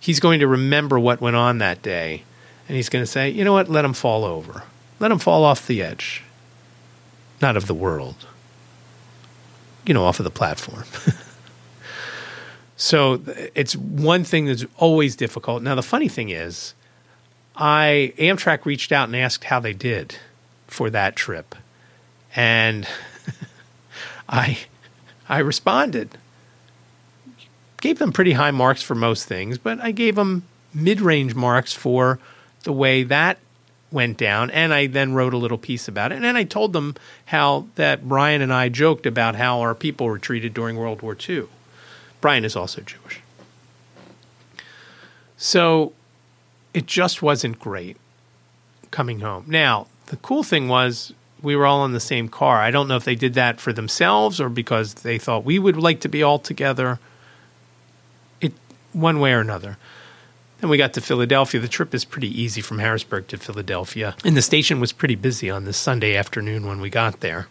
he's 0.00 0.18
going 0.18 0.40
to 0.40 0.48
remember 0.48 0.98
what 0.98 1.20
went 1.20 1.36
on 1.36 1.58
that 1.58 1.82
day 1.82 2.24
and 2.68 2.76
he's 2.76 2.88
going 2.88 3.04
to 3.04 3.10
say, 3.10 3.30
you 3.30 3.44
know 3.44 3.52
what, 3.52 3.68
let 3.68 3.84
him 3.84 3.92
fall 3.92 4.24
over. 4.24 4.64
Let 4.98 5.08
them 5.08 5.18
fall 5.18 5.44
off 5.44 5.66
the 5.66 5.82
edge. 5.82 6.22
Not 7.42 7.56
of 7.56 7.66
the 7.66 7.74
world, 7.74 8.26
you 9.86 9.92
know, 9.92 10.04
off 10.04 10.18
of 10.20 10.24
the 10.24 10.30
platform. 10.30 10.84
so 12.76 13.20
it's 13.54 13.76
one 13.76 14.24
thing 14.24 14.46
that's 14.46 14.64
always 14.76 15.16
difficult. 15.16 15.62
Now, 15.62 15.74
the 15.74 15.82
funny 15.82 16.08
thing 16.08 16.30
is, 16.30 16.72
I 17.54 18.14
Amtrak 18.16 18.64
reached 18.64 18.90
out 18.90 19.08
and 19.08 19.16
asked 19.16 19.44
how 19.44 19.60
they 19.60 19.74
did 19.74 20.16
for 20.66 20.88
that 20.90 21.14
trip, 21.14 21.54
and 22.34 22.88
I 24.28 24.58
I 25.28 25.38
responded. 25.38 26.16
Gave 27.82 27.98
them 27.98 28.12
pretty 28.12 28.32
high 28.32 28.50
marks 28.50 28.82
for 28.82 28.94
most 28.94 29.26
things, 29.26 29.58
but 29.58 29.78
I 29.80 29.90
gave 29.90 30.14
them 30.14 30.44
mid-range 30.72 31.34
marks 31.34 31.74
for 31.74 32.18
the 32.62 32.72
way 32.72 33.02
that 33.04 33.38
went 33.92 34.16
down, 34.16 34.50
and 34.50 34.74
I 34.74 34.86
then 34.86 35.14
wrote 35.14 35.32
a 35.32 35.38
little 35.38 35.58
piece 35.58 35.88
about 35.88 36.12
it, 36.12 36.16
and 36.16 36.24
then 36.24 36.36
I 36.36 36.44
told 36.44 36.72
them 36.72 36.94
how 37.26 37.66
that 37.76 38.08
Brian 38.08 38.42
and 38.42 38.52
I 38.52 38.68
joked 38.68 39.06
about 39.06 39.36
how 39.36 39.60
our 39.60 39.74
people 39.74 40.06
were 40.06 40.18
treated 40.18 40.54
during 40.54 40.76
World 40.76 41.02
War 41.02 41.16
II. 41.28 41.44
Brian 42.20 42.44
is 42.44 42.56
also 42.56 42.80
Jewish. 42.82 43.20
So 45.36 45.92
it 46.74 46.86
just 46.86 47.22
wasn't 47.22 47.58
great 47.58 47.96
coming 48.90 49.20
home. 49.20 49.44
Now, 49.46 49.86
the 50.06 50.16
cool 50.16 50.42
thing 50.42 50.68
was 50.68 51.12
we 51.42 51.54
were 51.54 51.66
all 51.66 51.84
in 51.84 51.92
the 51.92 52.00
same 52.00 52.28
car. 52.28 52.60
I 52.60 52.70
don't 52.70 52.88
know 52.88 52.96
if 52.96 53.04
they 53.04 53.14
did 53.14 53.34
that 53.34 53.60
for 53.60 53.72
themselves 53.72 54.40
or 54.40 54.48
because 54.48 54.94
they 54.94 55.18
thought 55.18 55.44
we 55.44 55.58
would 55.58 55.76
like 55.76 56.00
to 56.00 56.08
be 56.08 56.22
all 56.22 56.38
together. 56.38 56.98
It 58.40 58.52
one 58.92 59.20
way 59.20 59.32
or 59.32 59.40
another. 59.40 59.76
Then 60.60 60.70
we 60.70 60.78
got 60.78 60.94
to 60.94 61.00
Philadelphia. 61.00 61.60
The 61.60 61.68
trip 61.68 61.94
is 61.94 62.04
pretty 62.04 62.28
easy 62.40 62.60
from 62.60 62.78
Harrisburg 62.78 63.28
to 63.28 63.36
Philadelphia. 63.36 64.16
And 64.24 64.36
the 64.36 64.42
station 64.42 64.80
was 64.80 64.92
pretty 64.92 65.14
busy 65.14 65.50
on 65.50 65.64
this 65.64 65.76
Sunday 65.76 66.16
afternoon 66.16 66.66
when 66.66 66.80
we 66.80 66.88
got 66.88 67.20
there. 67.20 67.48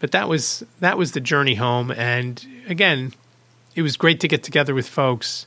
But 0.00 0.12
that 0.12 0.28
was 0.28 0.64
that 0.80 0.98
was 0.98 1.12
the 1.12 1.20
journey 1.20 1.54
home 1.54 1.90
and 1.90 2.46
again, 2.68 3.14
it 3.74 3.82
was 3.82 3.96
great 3.96 4.20
to 4.20 4.28
get 4.28 4.42
together 4.42 4.74
with 4.74 4.88
folks 4.88 5.46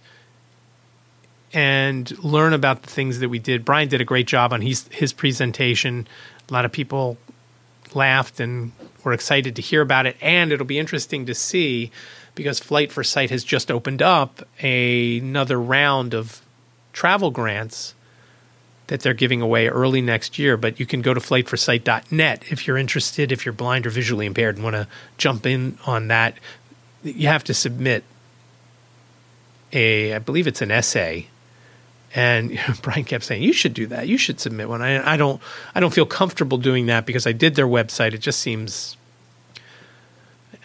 and 1.54 2.18
learn 2.24 2.54
about 2.54 2.82
the 2.84 2.90
things 2.90 3.20
that 3.20 3.30
we 3.30 3.40
did. 3.40 3.64
Brian 3.64 3.88
did 3.88 4.02
a 4.02 4.06
great 4.06 4.28
job 4.28 4.54
on 4.54 4.62
his 4.62 4.88
his 4.92 5.14
presentation. 5.14 6.08
A 6.50 6.54
lot 6.54 6.66
of 6.66 6.72
people 6.72 7.18
laughed 7.94 8.40
and 8.40 8.72
were 9.04 9.14
excited 9.14 9.56
to 9.56 9.62
hear 9.62 9.82
about 9.82 10.06
it, 10.06 10.18
and 10.22 10.52
it'll 10.52 10.66
be 10.66 10.80
interesting 10.80 11.26
to 11.26 11.34
see 11.34 11.92
because 12.38 12.60
Flight 12.60 12.92
for 12.92 13.04
Sight 13.04 13.32
has 13.32 13.44
just 13.44 13.70
opened 13.70 14.02
up 14.02 14.48
a, 14.62 15.18
another 15.18 15.60
round 15.60 16.14
of 16.14 16.42
travel 16.94 17.32
grants 17.32 17.94
that 18.88 19.02
they're 19.02 19.14
giving 19.14 19.42
away 19.42 19.68
early 19.68 20.02
next 20.02 20.40
year. 20.40 20.56
But 20.56 20.80
you 20.80 20.86
can 20.86 21.02
go 21.02 21.14
to 21.14 21.20
flightforsight.net 21.20 22.44
if 22.50 22.66
you're 22.66 22.78
interested, 22.78 23.32
if 23.32 23.46
you're 23.46 23.54
blind 23.54 23.86
or 23.86 23.90
visually 23.90 24.26
impaired 24.26 24.56
and 24.56 24.64
want 24.64 24.76
to 24.76 24.88
jump 25.18 25.46
in 25.46 25.78
on 25.86 26.08
that. 26.08 26.38
You 27.04 27.28
have 27.28 27.44
to 27.46 27.54
submit 27.54 28.04
a, 29.74 30.14
I 30.14 30.20
believe 30.20 30.48
it's 30.48 30.62
an 30.62 30.72
essay. 30.72 31.28
And 32.16 32.58
Brian 32.82 33.04
kept 33.04 33.26
saying, 33.26 33.44
"You 33.44 33.52
should 33.52 33.74
do 33.74 33.88
that. 33.88 34.08
You 34.08 34.18
should 34.18 34.40
submit 34.40 34.70
one." 34.70 34.82
I, 34.82 35.14
I 35.14 35.18
don't, 35.18 35.42
I 35.76 35.82
don't 35.82 35.94
feel 35.94 36.06
comfortable 36.06 36.58
doing 36.58 36.86
that 36.86 37.06
because 37.06 37.28
I 37.28 37.34
did 37.34 37.56
their 37.56 37.68
website. 37.68 38.14
It 38.14 38.20
just 38.20 38.40
seems, 38.40 38.96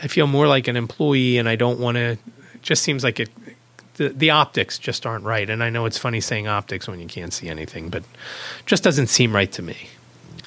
I 0.02 0.08
feel 0.08 0.26
more 0.26 0.46
like 0.46 0.68
an 0.68 0.76
employee, 0.76 1.38
and 1.38 1.48
I 1.48 1.56
don't 1.56 1.78
want 1.78 1.96
to. 1.96 2.18
Just 2.60 2.82
seems 2.82 3.02
like 3.02 3.18
it 3.18 3.30
the, 3.94 4.08
the 4.08 4.30
optics 4.30 4.78
just 4.78 5.06
aren't 5.06 5.24
right. 5.24 5.48
And 5.48 5.62
I 5.62 5.70
know 5.70 5.86
it's 5.86 5.98
funny 5.98 6.20
saying 6.20 6.48
optics 6.48 6.88
when 6.88 7.00
you 7.00 7.06
can't 7.06 7.32
see 7.32 7.48
anything, 7.48 7.88
but 7.88 8.02
just 8.66 8.82
doesn't 8.82 9.08
seem 9.08 9.34
right 9.34 9.50
to 9.52 9.62
me. 9.62 9.88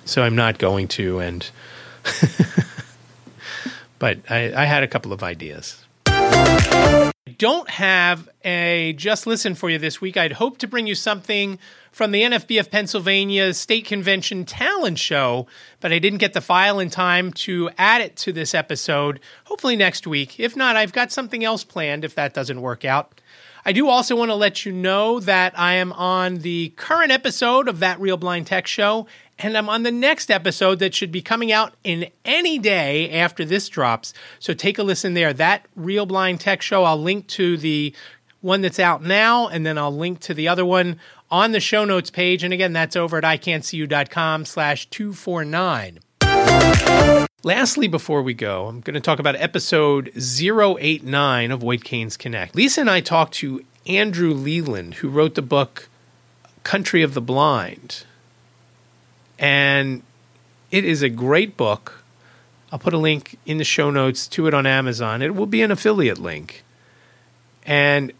So 0.06 0.24
I'm 0.24 0.36
not 0.36 0.58
going 0.58 0.88
to. 0.90 1.20
And 1.20 1.50
but 4.00 4.20
I, 4.30 4.54
I 4.54 4.66
had 4.66 4.84
a 4.84 4.88
couple 4.88 5.14
of 5.14 5.24
ideas. 5.24 5.84
I 7.28 7.32
don't 7.32 7.68
have 7.72 8.30
a 8.44 8.94
just 8.98 9.26
listen 9.26 9.56
for 9.56 9.68
you 9.68 9.80
this 9.80 10.00
week. 10.00 10.16
I'd 10.16 10.34
hope 10.34 10.60
to 10.60 10.68
bring 10.68 10.86
you 10.86 10.94
something 10.94 11.58
from 11.92 12.12
the 12.12 12.22
NFB 12.22 12.60
of 12.60 12.70
Pennsylvania 12.70 13.52
State 13.56 13.86
Convention 13.86 14.46
talent 14.46 15.00
show, 15.00 15.48
but 15.80 15.92
I 15.92 15.98
didn't 15.98 16.20
get 16.20 16.34
the 16.34 16.42
file 16.42 16.78
in 16.78 16.92
time 16.92 17.34
to 17.34 17.72
add 17.80 18.02
it 18.02 18.16
to 18.18 18.32
this 18.32 18.54
episode. 18.54 19.20
Hopefully 19.46 19.76
next 19.76 20.06
week. 20.06 20.40
If 20.40 20.56
not, 20.56 20.76
I've 20.76 20.94
got 20.94 21.12
something 21.12 21.44
else 21.44 21.64
planned 21.64 22.06
if 22.06 22.14
that 22.14 22.36
doesn't 22.36 22.62
work 22.62 22.86
out. 22.86 23.20
I 23.66 23.72
do 23.72 23.90
also 23.90 24.16
want 24.16 24.30
to 24.30 24.36
let 24.36 24.64
you 24.64 24.72
know 24.72 25.20
that 25.22 25.58
I 25.58 25.74
am 25.74 25.94
on 25.94 26.38
the 26.38 26.74
current 26.76 27.12
episode 27.12 27.68
of 27.68 27.80
That 27.80 28.00
Real 28.00 28.18
Blind 28.18 28.46
Tech 28.46 28.68
Show, 28.68 29.08
and 29.40 29.58
I'm 29.58 29.70
on 29.70 29.84
the 29.84 29.92
next 29.92 30.32
episode 30.32 30.80
that 30.80 30.94
should 30.94 31.12
be 31.12 31.22
coming 31.22 31.52
out 31.52 31.74
in 31.84 32.10
any 32.24 32.58
day 32.58 33.12
after 33.12 33.44
this 33.44 33.68
drops. 33.68 34.14
So 34.40 34.54
take 34.54 34.78
a 34.78 34.84
listen 34.84 35.14
there. 35.14 35.34
That 35.34 35.66
Real 35.76 36.06
Blind 36.06 36.40
Tech 36.40 36.62
Show, 36.62 36.84
I'll 36.84 37.02
link 37.02 37.28
to 37.28 37.58
the 37.58 37.94
one 38.42 38.62
that's 38.62 38.80
out 38.80 39.04
now, 39.04 39.48
and 39.48 39.66
then 39.66 39.78
I'll 39.78 39.96
link 39.96 40.20
to 40.22 40.34
the 40.34 40.48
other 40.48 40.66
one 40.66 41.00
on 41.32 41.52
the 41.52 41.60
show 41.60 41.84
notes 41.84 42.12
page. 42.12 42.44
And 42.44 42.54
again, 42.54 42.74
that's 42.74 42.96
over 42.96 43.18
at 43.18 43.24
iCantCU.com 43.24 44.46
slash 44.46 44.90
249. 44.90 46.00
Lastly, 47.44 47.88
before 47.88 48.24
we 48.24 48.34
go, 48.34 48.68
I'm 48.68 48.82
going 48.82 48.96
to 48.96 49.00
talk 49.00 49.20
about 49.20 49.36
episode 49.36 50.12
089 50.16 51.52
of 51.52 51.62
White 51.62 51.84
Canes 51.84 52.18
Connect. 52.18 52.56
Lisa 52.56 52.82
and 52.82 52.90
I 52.90 53.02
talked 53.02 53.34
to 53.36 53.64
Andrew 53.86 54.34
Leland, 54.34 54.96
who 54.96 55.10
wrote 55.10 55.36
the 55.36 55.42
book 55.42 55.90
Country 56.64 57.04
of 57.04 57.14
the 57.14 57.22
Blind. 57.22 58.06
And 59.38 60.04
it 60.72 60.86
is 60.86 61.02
a 61.02 61.10
great 61.10 61.58
book. 61.58 62.04
I'll 62.72 62.80
put 62.80 62.94
a 62.94 62.98
link 62.98 63.38
in 63.46 63.58
the 63.58 63.64
show 63.64 63.92
notes 63.92 64.28
to 64.30 64.48
it 64.48 64.54
on 64.54 64.66
Amazon. 64.66 65.22
It 65.22 65.36
will 65.36 65.46
be 65.46 65.62
an 65.62 65.72
affiliate 65.72 66.18
link. 66.18 66.64
And 67.66 68.12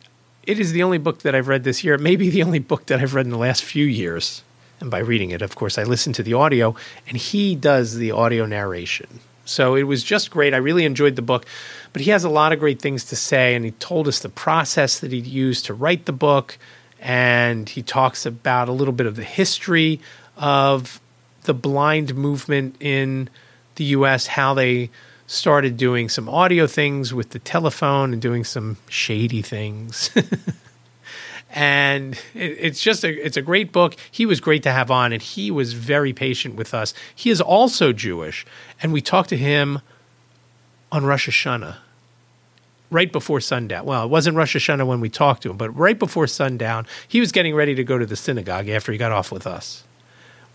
it 0.46 0.60
is 0.60 0.72
the 0.72 0.84
only 0.84 0.98
book 0.98 1.24
that 1.24 1.36
I've 1.36 1.48
read 1.48 1.64
this 1.64 1.84
year. 1.84 1.96
It 1.96 2.02
may 2.02 2.16
be 2.16 2.30
the 2.30 2.44
only 2.44 2.60
book 2.60 2.86
that 2.86 3.00
I've 3.00 3.14
read 3.14 3.26
in 3.26 3.32
the 3.32 3.38
last 3.38 3.64
few 3.64 3.86
years. 3.86 4.44
And 4.80 4.92
by 4.92 5.00
reading 5.00 5.32
it, 5.32 5.42
of 5.42 5.56
course, 5.56 5.78
I 5.78 5.84
listen 5.84 6.14
to 6.14 6.24
the 6.24 6.34
audio, 6.34 6.76
and 7.08 7.18
he 7.18 7.56
does 7.56 7.96
the 7.96 8.12
audio 8.12 8.46
narration. 8.46 9.20
So 9.46 9.76
it 9.76 9.84
was 9.84 10.04
just 10.04 10.32
great. 10.32 10.54
I 10.54 10.58
really 10.58 10.86
enjoyed 10.86 11.16
the 11.16 11.22
book, 11.22 11.46
but 11.94 12.02
he 12.02 12.12
has 12.12 12.24
a 12.24 12.30
lot 12.30 12.52
of 12.52 12.60
great 12.60 12.82
things 12.82 13.06
to 13.06 13.16
say, 13.16 13.56
and 13.56 13.64
he 13.64 13.72
told 13.72 14.08
us 14.08 14.20
the 14.20 14.30
process 14.30 15.00
that 15.00 15.12
he 15.12 15.20
used 15.20 15.66
to 15.66 15.74
write 15.74 16.06
the 16.06 16.12
book, 16.12 16.58
and 17.00 17.70
he 17.70 17.82
talks 17.82 18.26
about 18.26 18.68
a 18.68 18.74
little 18.74 18.94
bit 18.94 19.08
of 19.08 19.16
the 19.16 19.24
history 19.24 20.02
of 20.36 21.00
the 21.46 21.54
blind 21.54 22.16
movement 22.16 22.76
in 22.80 23.30
the 23.76 23.86
U.S., 23.86 24.28
how 24.28 24.54
they 24.54 24.90
started 25.28 25.78
doing 25.78 26.08
some 26.10 26.30
audio 26.30 26.68
things 26.68 27.14
with 27.14 27.32
the 27.32 27.40
telephone 27.40 28.14
and 28.14 28.22
doing 28.22 28.44
some 28.44 28.78
shady 28.88 29.42
things. 29.42 30.12
and 31.56 32.16
it, 32.34 32.58
it's 32.60 32.82
just 32.82 33.04
a 33.04 33.26
it's 33.26 33.38
a 33.38 33.42
great 33.42 33.72
book. 33.72 33.96
He 34.12 34.26
was 34.26 34.40
great 34.40 34.62
to 34.64 34.72
have 34.72 34.92
on, 34.92 35.14
and 35.14 35.22
he 35.22 35.50
was 35.50 35.74
very 35.74 36.14
patient 36.14 36.56
with 36.56 36.74
us. 36.74 36.94
He 37.16 37.30
is 37.30 37.42
also 37.42 37.94
Jewish, 37.94 38.46
and 38.84 38.94
we 38.94 39.02
talked 39.02 39.30
to 39.30 39.38
him 39.38 39.82
on 40.92 41.06
Rosh 41.06 41.28
Hashanah, 41.28 41.78
right 42.92 43.12
before 43.12 43.40
sundown. 43.40 43.86
Well, 43.86 44.04
it 44.04 44.10
wasn't 44.10 44.38
Rosh 44.38 44.56
Hashanah 44.56 44.86
when 44.86 45.00
we 45.00 45.10
talked 45.10 45.44
to 45.44 45.50
him, 45.50 45.58
but 45.58 45.70
right 45.72 45.98
before 45.98 46.28
sundown, 46.28 46.86
he 47.08 47.20
was 47.20 47.32
getting 47.32 47.56
ready 47.56 47.74
to 47.76 47.84
go 47.84 47.98
to 47.98 48.06
the 48.06 48.16
synagogue 48.16 48.70
after 48.70 48.92
he 48.92 48.98
got 48.98 49.12
off 49.12 49.32
with 49.32 49.48
us, 49.48 49.84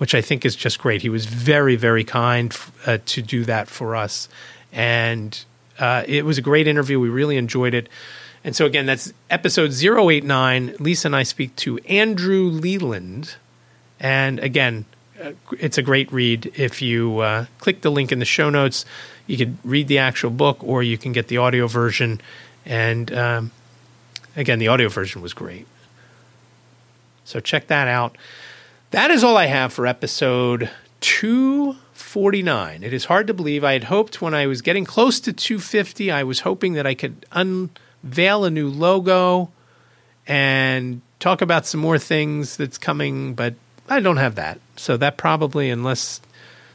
which 0.00 0.14
I 0.14 0.22
think 0.22 0.46
is 0.46 0.56
just 0.56 0.78
great. 0.78 1.02
He 1.02 1.10
was 1.10 1.26
very 1.26 1.76
very 1.76 2.04
kind 2.04 2.56
uh, 2.86 2.98
to 3.04 3.22
do 3.22 3.44
that 3.44 3.68
for 3.68 3.94
us, 3.94 4.28
and 4.72 5.44
uh, 5.78 6.04
it 6.06 6.24
was 6.24 6.38
a 6.38 6.42
great 6.42 6.66
interview. 6.66 6.98
We 6.98 7.08
really 7.08 7.36
enjoyed 7.36 7.74
it. 7.74 7.88
And 8.42 8.56
so, 8.56 8.64
again, 8.64 8.86
that's 8.86 9.12
episode 9.28 9.72
089. 9.72 10.76
Lisa 10.78 11.08
and 11.08 11.16
I 11.16 11.24
speak 11.24 11.54
to 11.56 11.78
Andrew 11.80 12.44
Leland. 12.44 13.36
And 13.98 14.38
again, 14.38 14.86
uh, 15.22 15.32
it's 15.58 15.76
a 15.76 15.82
great 15.82 16.10
read. 16.10 16.52
If 16.56 16.80
you 16.80 17.18
uh, 17.18 17.46
click 17.58 17.82
the 17.82 17.90
link 17.90 18.12
in 18.12 18.18
the 18.18 18.24
show 18.24 18.48
notes, 18.48 18.86
you 19.26 19.36
could 19.36 19.58
read 19.62 19.88
the 19.88 19.98
actual 19.98 20.30
book 20.30 20.62
or 20.62 20.82
you 20.82 20.96
can 20.96 21.12
get 21.12 21.28
the 21.28 21.36
audio 21.36 21.66
version. 21.66 22.20
And 22.64 23.12
um, 23.12 23.50
again, 24.36 24.58
the 24.58 24.68
audio 24.68 24.88
version 24.88 25.20
was 25.20 25.34
great. 25.34 25.66
So 27.24 27.40
check 27.40 27.66
that 27.66 27.88
out. 27.88 28.16
That 28.90 29.12
is 29.12 29.22
all 29.22 29.36
I 29.36 29.46
have 29.46 29.72
for 29.72 29.86
episode 29.86 30.68
249. 30.98 32.82
It 32.82 32.92
is 32.92 33.04
hard 33.04 33.28
to 33.28 33.34
believe. 33.34 33.62
I 33.62 33.74
had 33.74 33.84
hoped 33.84 34.20
when 34.20 34.34
I 34.34 34.48
was 34.48 34.62
getting 34.62 34.84
close 34.84 35.20
to 35.20 35.32
250, 35.32 36.10
I 36.10 36.24
was 36.24 36.40
hoping 36.40 36.72
that 36.72 36.88
I 36.88 36.94
could 36.94 37.24
unveil 37.30 38.44
a 38.44 38.50
new 38.50 38.68
logo 38.68 39.52
and 40.26 41.02
talk 41.20 41.40
about 41.40 41.66
some 41.66 41.78
more 41.78 42.00
things 42.00 42.56
that's 42.56 42.78
coming, 42.78 43.34
but 43.34 43.54
I 43.88 44.00
don't 44.00 44.16
have 44.16 44.34
that. 44.34 44.58
So 44.74 44.96
that 44.96 45.16
probably, 45.16 45.70
unless 45.70 46.20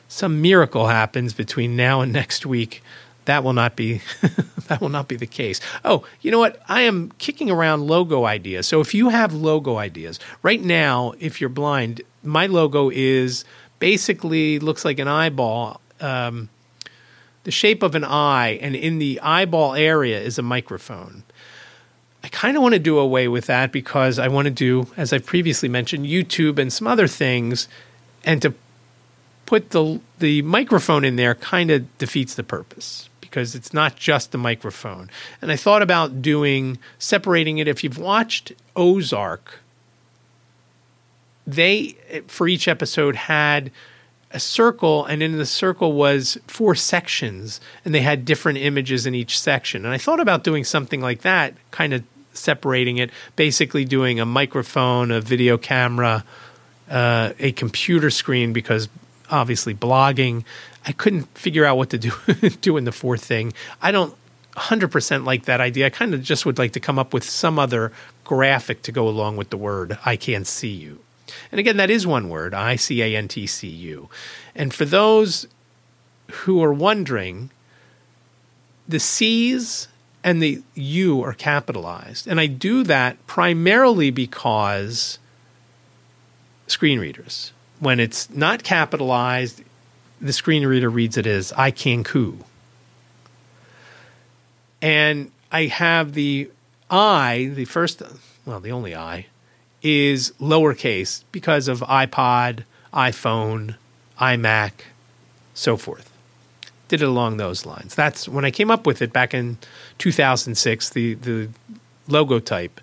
some 0.08 0.42
miracle 0.42 0.88
happens 0.88 1.34
between 1.34 1.76
now 1.76 2.00
and 2.00 2.14
next 2.14 2.46
week, 2.46 2.82
that 3.26 3.44
will 3.44 3.54
not 3.54 3.76
be 3.76 4.02
that 4.68 4.82
will 4.82 4.90
not 4.90 5.08
be 5.08 5.16
the 5.16 5.28
case. 5.28 5.60
Oh, 5.84 6.06
you 6.22 6.32
know 6.32 6.40
what? 6.40 6.62
I 6.68 6.82
am 6.82 7.12
kicking 7.18 7.52
around 7.52 7.88
logo 7.88 8.26
ideas. 8.26 8.68
So 8.68 8.82
if 8.82 8.94
you 8.94 9.10
have 9.10 9.34
logo 9.34 9.78
ideas 9.78 10.20
right 10.42 10.62
now, 10.62 11.14
if 11.20 11.42
you're 11.42 11.50
blind, 11.50 12.02
my 12.24 12.48
logo 12.48 12.90
is 12.90 13.46
basically 13.80 14.60
looks 14.60 14.86
like 14.86 15.00
an 15.00 15.08
eyeball. 15.08 15.82
Um, 16.00 16.50
the 17.44 17.52
shape 17.52 17.84
of 17.84 17.94
an 17.94 18.04
eye, 18.04 18.58
and 18.60 18.76
in 18.76 18.98
the 18.98 19.20
eyeball 19.22 19.76
area 19.76 20.20
is 20.20 20.40
a 20.40 20.42
microphone. 20.42 21.24
I 22.24 22.28
kind 22.30 22.58
of 22.58 22.64
want 22.64 22.74
to 22.74 22.80
do 22.80 22.98
away 22.98 23.28
with 23.28 23.46
that 23.46 23.72
because 23.72 24.18
I 24.18 24.30
want 24.30 24.46
to 24.46 24.52
do, 24.52 24.88
as 24.98 25.14
I've 25.14 25.28
previously 25.28 25.70
mentioned, 25.70 26.08
YouTube 26.08 26.58
and 26.58 26.74
some 26.74 26.88
other 26.88 27.08
things, 27.08 27.68
and 28.24 28.42
to 28.42 28.56
put 29.46 29.70
the 29.70 30.02
the 30.18 30.42
microphone 30.42 31.06
in 31.06 31.18
there 31.18 31.36
kind 31.36 31.70
of 31.70 31.98
defeats 32.00 32.34
the 32.34 32.44
purpose 32.44 33.10
because 33.36 33.54
it's 33.54 33.74
not 33.74 33.98
just 33.98 34.32
the 34.32 34.38
microphone. 34.38 35.10
And 35.42 35.52
I 35.52 35.58
thought 35.58 35.82
about 35.82 36.22
doing 36.22 36.80
separating 36.98 37.58
it. 37.58 37.68
If 37.68 37.84
you've 37.84 37.98
watched 37.98 38.54
Ozark, 38.78 39.60
they 41.46 41.98
for 42.28 42.48
each 42.48 42.70
episode 42.70 43.18
had 43.18 43.72
a 44.32 44.40
circle, 44.40 45.04
and 45.04 45.22
in 45.22 45.38
the 45.38 45.46
circle 45.46 45.92
was 45.92 46.38
four 46.48 46.76
sections, 46.76 47.60
and 47.84 47.94
they 47.94 48.00
had 48.00 48.24
different 48.24 48.60
images 48.60 49.06
in 49.06 49.14
each 49.14 49.38
section. 49.38 49.84
And 49.84 49.94
I 49.94 49.98
thought 49.98 50.22
about 50.22 50.46
doing 50.46 50.64
something 50.64 51.02
like 51.02 51.24
that, 51.24 51.56
kind 51.72 51.94
of 51.94 52.06
separating 52.32 53.00
it, 53.00 53.10
basically 53.36 53.84
doing 53.84 54.18
a 54.18 54.26
microphone, 54.26 55.12
a 55.12 55.20
video 55.20 55.58
camera, 55.58 56.24
uh, 56.90 57.34
a 57.38 57.52
computer 57.52 58.10
screen, 58.10 58.54
because 58.54 58.88
obviously 59.30 59.74
blogging. 59.74 60.46
I 60.86 60.92
couldn't 60.92 61.26
figure 61.38 61.66
out 61.66 61.78
what 61.78 61.90
to 61.92 61.98
do 61.98 62.12
do 62.62 62.78
in 62.78 62.86
the 62.86 62.92
fourth 62.92 63.24
thing. 63.24 63.54
I 63.82 63.92
don't 63.92 64.16
100% 64.56 65.26
like 65.26 65.46
that 65.46 65.60
idea. 65.60 65.88
I 65.88 65.90
kind 65.90 66.14
of 66.14 66.22
just 66.22 66.46
would 66.46 66.58
like 66.58 66.74
to 66.74 66.80
come 66.80 66.98
up 66.98 67.14
with 67.14 67.24
some 67.24 67.60
other 67.60 67.92
graphic 68.24 68.82
to 68.84 68.92
go 68.92 69.08
along 69.08 69.38
with 69.38 69.50
the 69.50 69.58
word 69.58 69.92
iCantCU. 70.04 70.98
And 71.52 71.60
again, 71.60 71.78
that 71.78 71.90
is 71.90 72.06
one 72.06 72.30
word, 72.30 72.54
I 72.54 72.76
C 72.76 73.02
A 73.02 73.16
N 73.16 73.28
T 73.28 73.48
C 73.48 73.68
U. 73.68 74.10
And 74.54 74.74
for 74.74 74.86
those 74.86 75.48
who 76.32 76.64
are 76.64 76.74
wondering, 76.74 77.50
the 78.88 79.00
C's 79.00 79.88
and 80.24 80.42
the 80.42 80.62
U 80.76 81.22
are 81.24 81.34
capitalized. 81.34 82.28
And 82.28 82.40
I 82.40 82.48
do 82.48 82.84
that 82.84 83.26
primarily 83.28 84.12
because 84.12 85.20
screen 86.68 87.00
readers. 87.00 87.52
When 87.80 88.00
it's 88.00 88.30
not 88.30 88.64
capitalized, 88.64 89.64
the 90.22 90.34
screen 90.34 90.66
reader 90.66 90.90
reads 90.90 91.18
it 91.18 91.28
as 91.28 91.52
I 91.54 91.72
can 91.72 92.04
coo. 92.04 92.44
And 94.82 95.32
I 95.52 95.66
have 95.66 96.14
the 96.14 96.50
I, 96.90 97.52
the 97.54 97.66
first, 97.66 98.02
well, 98.46 98.60
the 98.60 98.72
only 98.72 98.96
I, 98.96 99.28
is 99.82 100.32
lowercase 100.40 101.24
because 101.32 101.68
of 101.68 101.80
iPod, 101.82 102.64
iPhone, 102.94 103.76
iMac, 104.20 104.72
so 105.54 105.78
forth. 105.78 106.12
Did 106.88 107.02
it 107.02 107.08
along 107.08 107.38
those 107.38 107.66
lines. 107.66 107.96
That's 107.96 108.30
when 108.30 108.46
I 108.46 108.52
came 108.52 108.70
up 108.70 108.86
with 108.86 109.02
it 109.02 109.12
back 109.12 109.34
in 109.34 109.58
2006, 109.98 110.90
the, 110.92 111.16
the 111.16 111.50
logo 112.08 112.40
type. 112.40 112.80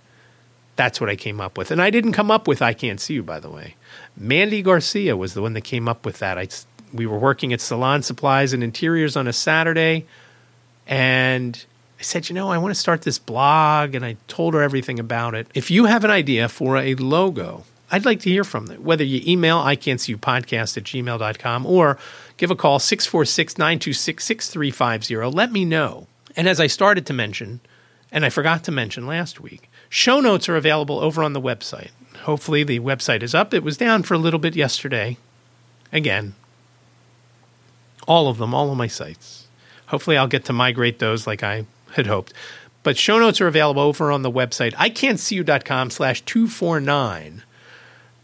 That's 0.74 1.00
what 1.00 1.08
I 1.08 1.16
came 1.16 1.40
up 1.40 1.56
with. 1.56 1.70
And 1.70 1.80
I 1.80 1.90
didn't 1.90 2.12
come 2.12 2.30
up 2.30 2.48
with 2.48 2.60
iCantCU, 2.60 3.24
by 3.24 3.38
the 3.38 3.50
way. 3.50 3.76
Mandy 4.16 4.62
Garcia 4.62 5.16
was 5.16 5.34
the 5.34 5.42
one 5.42 5.52
that 5.52 5.60
came 5.62 5.88
up 5.88 6.04
with 6.04 6.18
that. 6.18 6.38
I, 6.38 6.48
we 6.92 7.06
were 7.06 7.18
working 7.18 7.52
at 7.52 7.60
Salon 7.60 8.02
Supplies 8.02 8.52
and 8.52 8.62
Interiors 8.62 9.16
on 9.16 9.26
a 9.26 9.32
Saturday, 9.32 10.06
and 10.86 11.64
I 11.98 12.02
said, 12.02 12.28
you 12.28 12.34
know, 12.34 12.50
I 12.50 12.58
want 12.58 12.74
to 12.74 12.80
start 12.80 13.02
this 13.02 13.18
blog, 13.18 13.94
and 13.94 14.04
I 14.04 14.16
told 14.26 14.54
her 14.54 14.62
everything 14.62 14.98
about 14.98 15.34
it. 15.34 15.46
If 15.54 15.70
you 15.70 15.84
have 15.86 16.04
an 16.04 16.10
idea 16.10 16.48
for 16.48 16.76
a 16.76 16.94
logo, 16.96 17.64
I'd 17.92 18.04
like 18.04 18.20
to 18.20 18.30
hear 18.30 18.42
from 18.42 18.66
them. 18.66 18.82
Whether 18.82 19.04
you 19.04 19.20
email 19.24 19.58
I 19.58 19.76
can't 19.76 20.00
see 20.00 20.12
you 20.12 20.18
podcast 20.18 20.76
at 20.76 20.84
gmail.com 20.84 21.66
or 21.66 21.98
give 22.38 22.50
a 22.50 22.56
call 22.56 22.78
646 22.78 23.58
926 23.58 24.24
6350. 24.24 25.36
Let 25.36 25.52
me 25.52 25.64
know. 25.64 26.06
And 26.34 26.48
as 26.48 26.58
I 26.58 26.66
started 26.66 27.04
to 27.06 27.12
mention, 27.12 27.60
and 28.10 28.24
I 28.24 28.30
forgot 28.30 28.64
to 28.64 28.72
mention 28.72 29.06
last 29.06 29.40
week, 29.40 29.70
show 29.90 30.20
notes 30.20 30.48
are 30.48 30.56
available 30.56 31.00
over 31.00 31.22
on 31.22 31.34
the 31.34 31.40
website. 31.40 31.90
Hopefully, 32.22 32.64
the 32.64 32.80
website 32.80 33.22
is 33.22 33.34
up. 33.34 33.52
It 33.52 33.62
was 33.62 33.76
down 33.76 34.02
for 34.02 34.14
a 34.14 34.18
little 34.18 34.40
bit 34.40 34.56
yesterday. 34.56 35.18
Again, 35.92 36.34
all 38.06 38.28
of 38.28 38.38
them, 38.38 38.54
all 38.54 38.70
of 38.70 38.76
my 38.76 38.86
sites. 38.86 39.46
Hopefully, 39.86 40.16
I'll 40.16 40.26
get 40.26 40.44
to 40.46 40.52
migrate 40.52 40.98
those 40.98 41.26
like 41.26 41.42
I 41.42 41.66
had 41.92 42.06
hoped. 42.06 42.32
But 42.82 42.96
show 42.96 43.18
notes 43.18 43.40
are 43.40 43.46
available 43.46 43.82
over 43.82 44.10
on 44.10 44.22
the 44.22 44.30
website, 44.30 44.74
iCantCU.com 44.74 45.90
slash 45.90 46.22
249. 46.22 47.42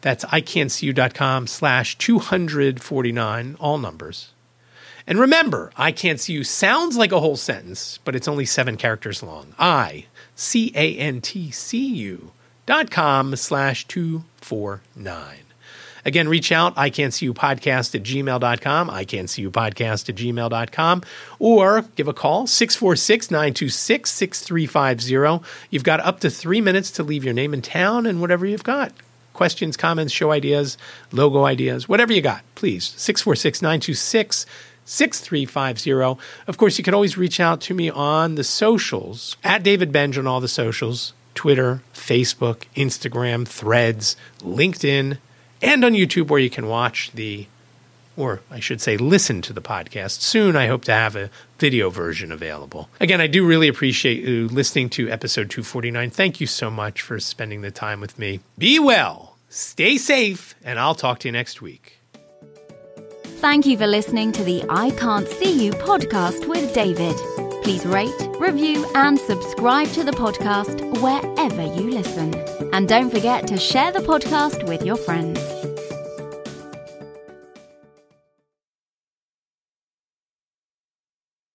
That's 0.00 0.24
iCantCU.com 0.24 1.46
slash 1.46 1.98
249, 1.98 3.56
all 3.60 3.78
numbers. 3.78 4.30
And 5.08 5.18
remember, 5.18 5.72
I 5.74 5.90
Can't 5.90 6.20
See 6.20 6.34
You 6.34 6.44
sounds 6.44 6.98
like 6.98 7.12
a 7.12 7.20
whole 7.20 7.36
sentence, 7.36 7.98
but 8.04 8.14
it's 8.14 8.28
only 8.28 8.44
seven 8.44 8.76
characters 8.76 9.22
long. 9.22 9.54
I, 9.58 10.04
C 10.36 10.70
A 10.74 10.96
N 10.98 11.22
T 11.22 11.50
C 11.50 11.78
U 11.78 12.32
dot 12.66 12.90
com 12.90 13.34
slash 13.34 13.86
249. 13.88 15.47
Again, 16.04 16.28
reach 16.28 16.52
out, 16.52 16.74
I 16.76 16.90
can't 16.90 17.12
see 17.12 17.26
you 17.26 17.34
podcast 17.34 17.94
at 17.94 18.02
gmail.com, 18.02 18.90
I 18.90 19.04
can't 19.04 19.28
see 19.28 19.42
you 19.42 19.50
podcast 19.50 20.08
at 20.08 20.14
gmail.com, 20.14 21.02
or 21.38 21.82
give 21.96 22.08
a 22.08 22.12
call, 22.12 22.46
646 22.46 23.30
926 23.30 24.10
6350. 24.10 25.46
You've 25.70 25.84
got 25.84 26.00
up 26.00 26.20
to 26.20 26.30
three 26.30 26.60
minutes 26.60 26.90
to 26.92 27.02
leave 27.02 27.24
your 27.24 27.34
name 27.34 27.52
and 27.52 27.62
town 27.62 28.06
and 28.06 28.20
whatever 28.20 28.46
you've 28.46 28.64
got. 28.64 28.92
Questions, 29.32 29.76
comments, 29.76 30.12
show 30.12 30.32
ideas, 30.32 30.76
logo 31.12 31.44
ideas, 31.44 31.88
whatever 31.88 32.12
you 32.12 32.20
got, 32.20 32.42
please. 32.54 32.92
646 32.96 33.62
926 33.62 34.46
6350. 34.84 36.20
Of 36.46 36.56
course, 36.56 36.78
you 36.78 36.84
can 36.84 36.94
always 36.94 37.18
reach 37.18 37.38
out 37.38 37.60
to 37.62 37.74
me 37.74 37.90
on 37.90 38.36
the 38.36 38.44
socials, 38.44 39.36
at 39.44 39.62
David 39.62 39.92
Benj 39.92 40.16
on 40.18 40.26
all 40.26 40.40
the 40.40 40.48
socials 40.48 41.12
Twitter, 41.34 41.82
Facebook, 41.94 42.64
Instagram, 42.74 43.46
Threads, 43.46 44.16
LinkedIn, 44.40 45.18
and 45.62 45.84
on 45.84 45.92
YouTube, 45.92 46.28
where 46.28 46.40
you 46.40 46.50
can 46.50 46.66
watch 46.66 47.10
the, 47.12 47.46
or 48.16 48.40
I 48.50 48.60
should 48.60 48.80
say, 48.80 48.96
listen 48.96 49.42
to 49.42 49.52
the 49.52 49.60
podcast. 49.60 50.20
Soon, 50.20 50.56
I 50.56 50.66
hope 50.66 50.84
to 50.84 50.92
have 50.92 51.16
a 51.16 51.30
video 51.58 51.90
version 51.90 52.32
available. 52.32 52.88
Again, 53.00 53.20
I 53.20 53.26
do 53.26 53.46
really 53.46 53.68
appreciate 53.68 54.24
you 54.24 54.48
listening 54.48 54.90
to 54.90 55.10
episode 55.10 55.50
249. 55.50 56.10
Thank 56.10 56.40
you 56.40 56.46
so 56.46 56.70
much 56.70 57.02
for 57.02 57.18
spending 57.20 57.62
the 57.62 57.70
time 57.70 58.00
with 58.00 58.18
me. 58.18 58.40
Be 58.56 58.78
well, 58.78 59.36
stay 59.48 59.98
safe, 59.98 60.54
and 60.62 60.78
I'll 60.78 60.94
talk 60.94 61.20
to 61.20 61.28
you 61.28 61.32
next 61.32 61.60
week. 61.60 61.97
Thank 63.40 63.66
you 63.66 63.78
for 63.78 63.86
listening 63.86 64.32
to 64.32 64.42
the 64.42 64.64
I 64.68 64.90
Can't 64.90 65.28
See 65.28 65.64
You 65.64 65.70
podcast 65.70 66.48
with 66.48 66.74
David. 66.74 67.14
Please 67.62 67.86
rate, 67.86 68.12
review, 68.40 68.84
and 68.96 69.16
subscribe 69.16 69.86
to 69.92 70.02
the 70.02 70.10
podcast 70.10 70.80
wherever 71.00 71.62
you 71.62 71.88
listen. 71.88 72.34
And 72.72 72.88
don't 72.88 73.10
forget 73.10 73.46
to 73.46 73.56
share 73.56 73.92
the 73.92 74.00
podcast 74.00 74.66
with 74.66 74.84
your 74.84 74.96
friends. 74.96 75.57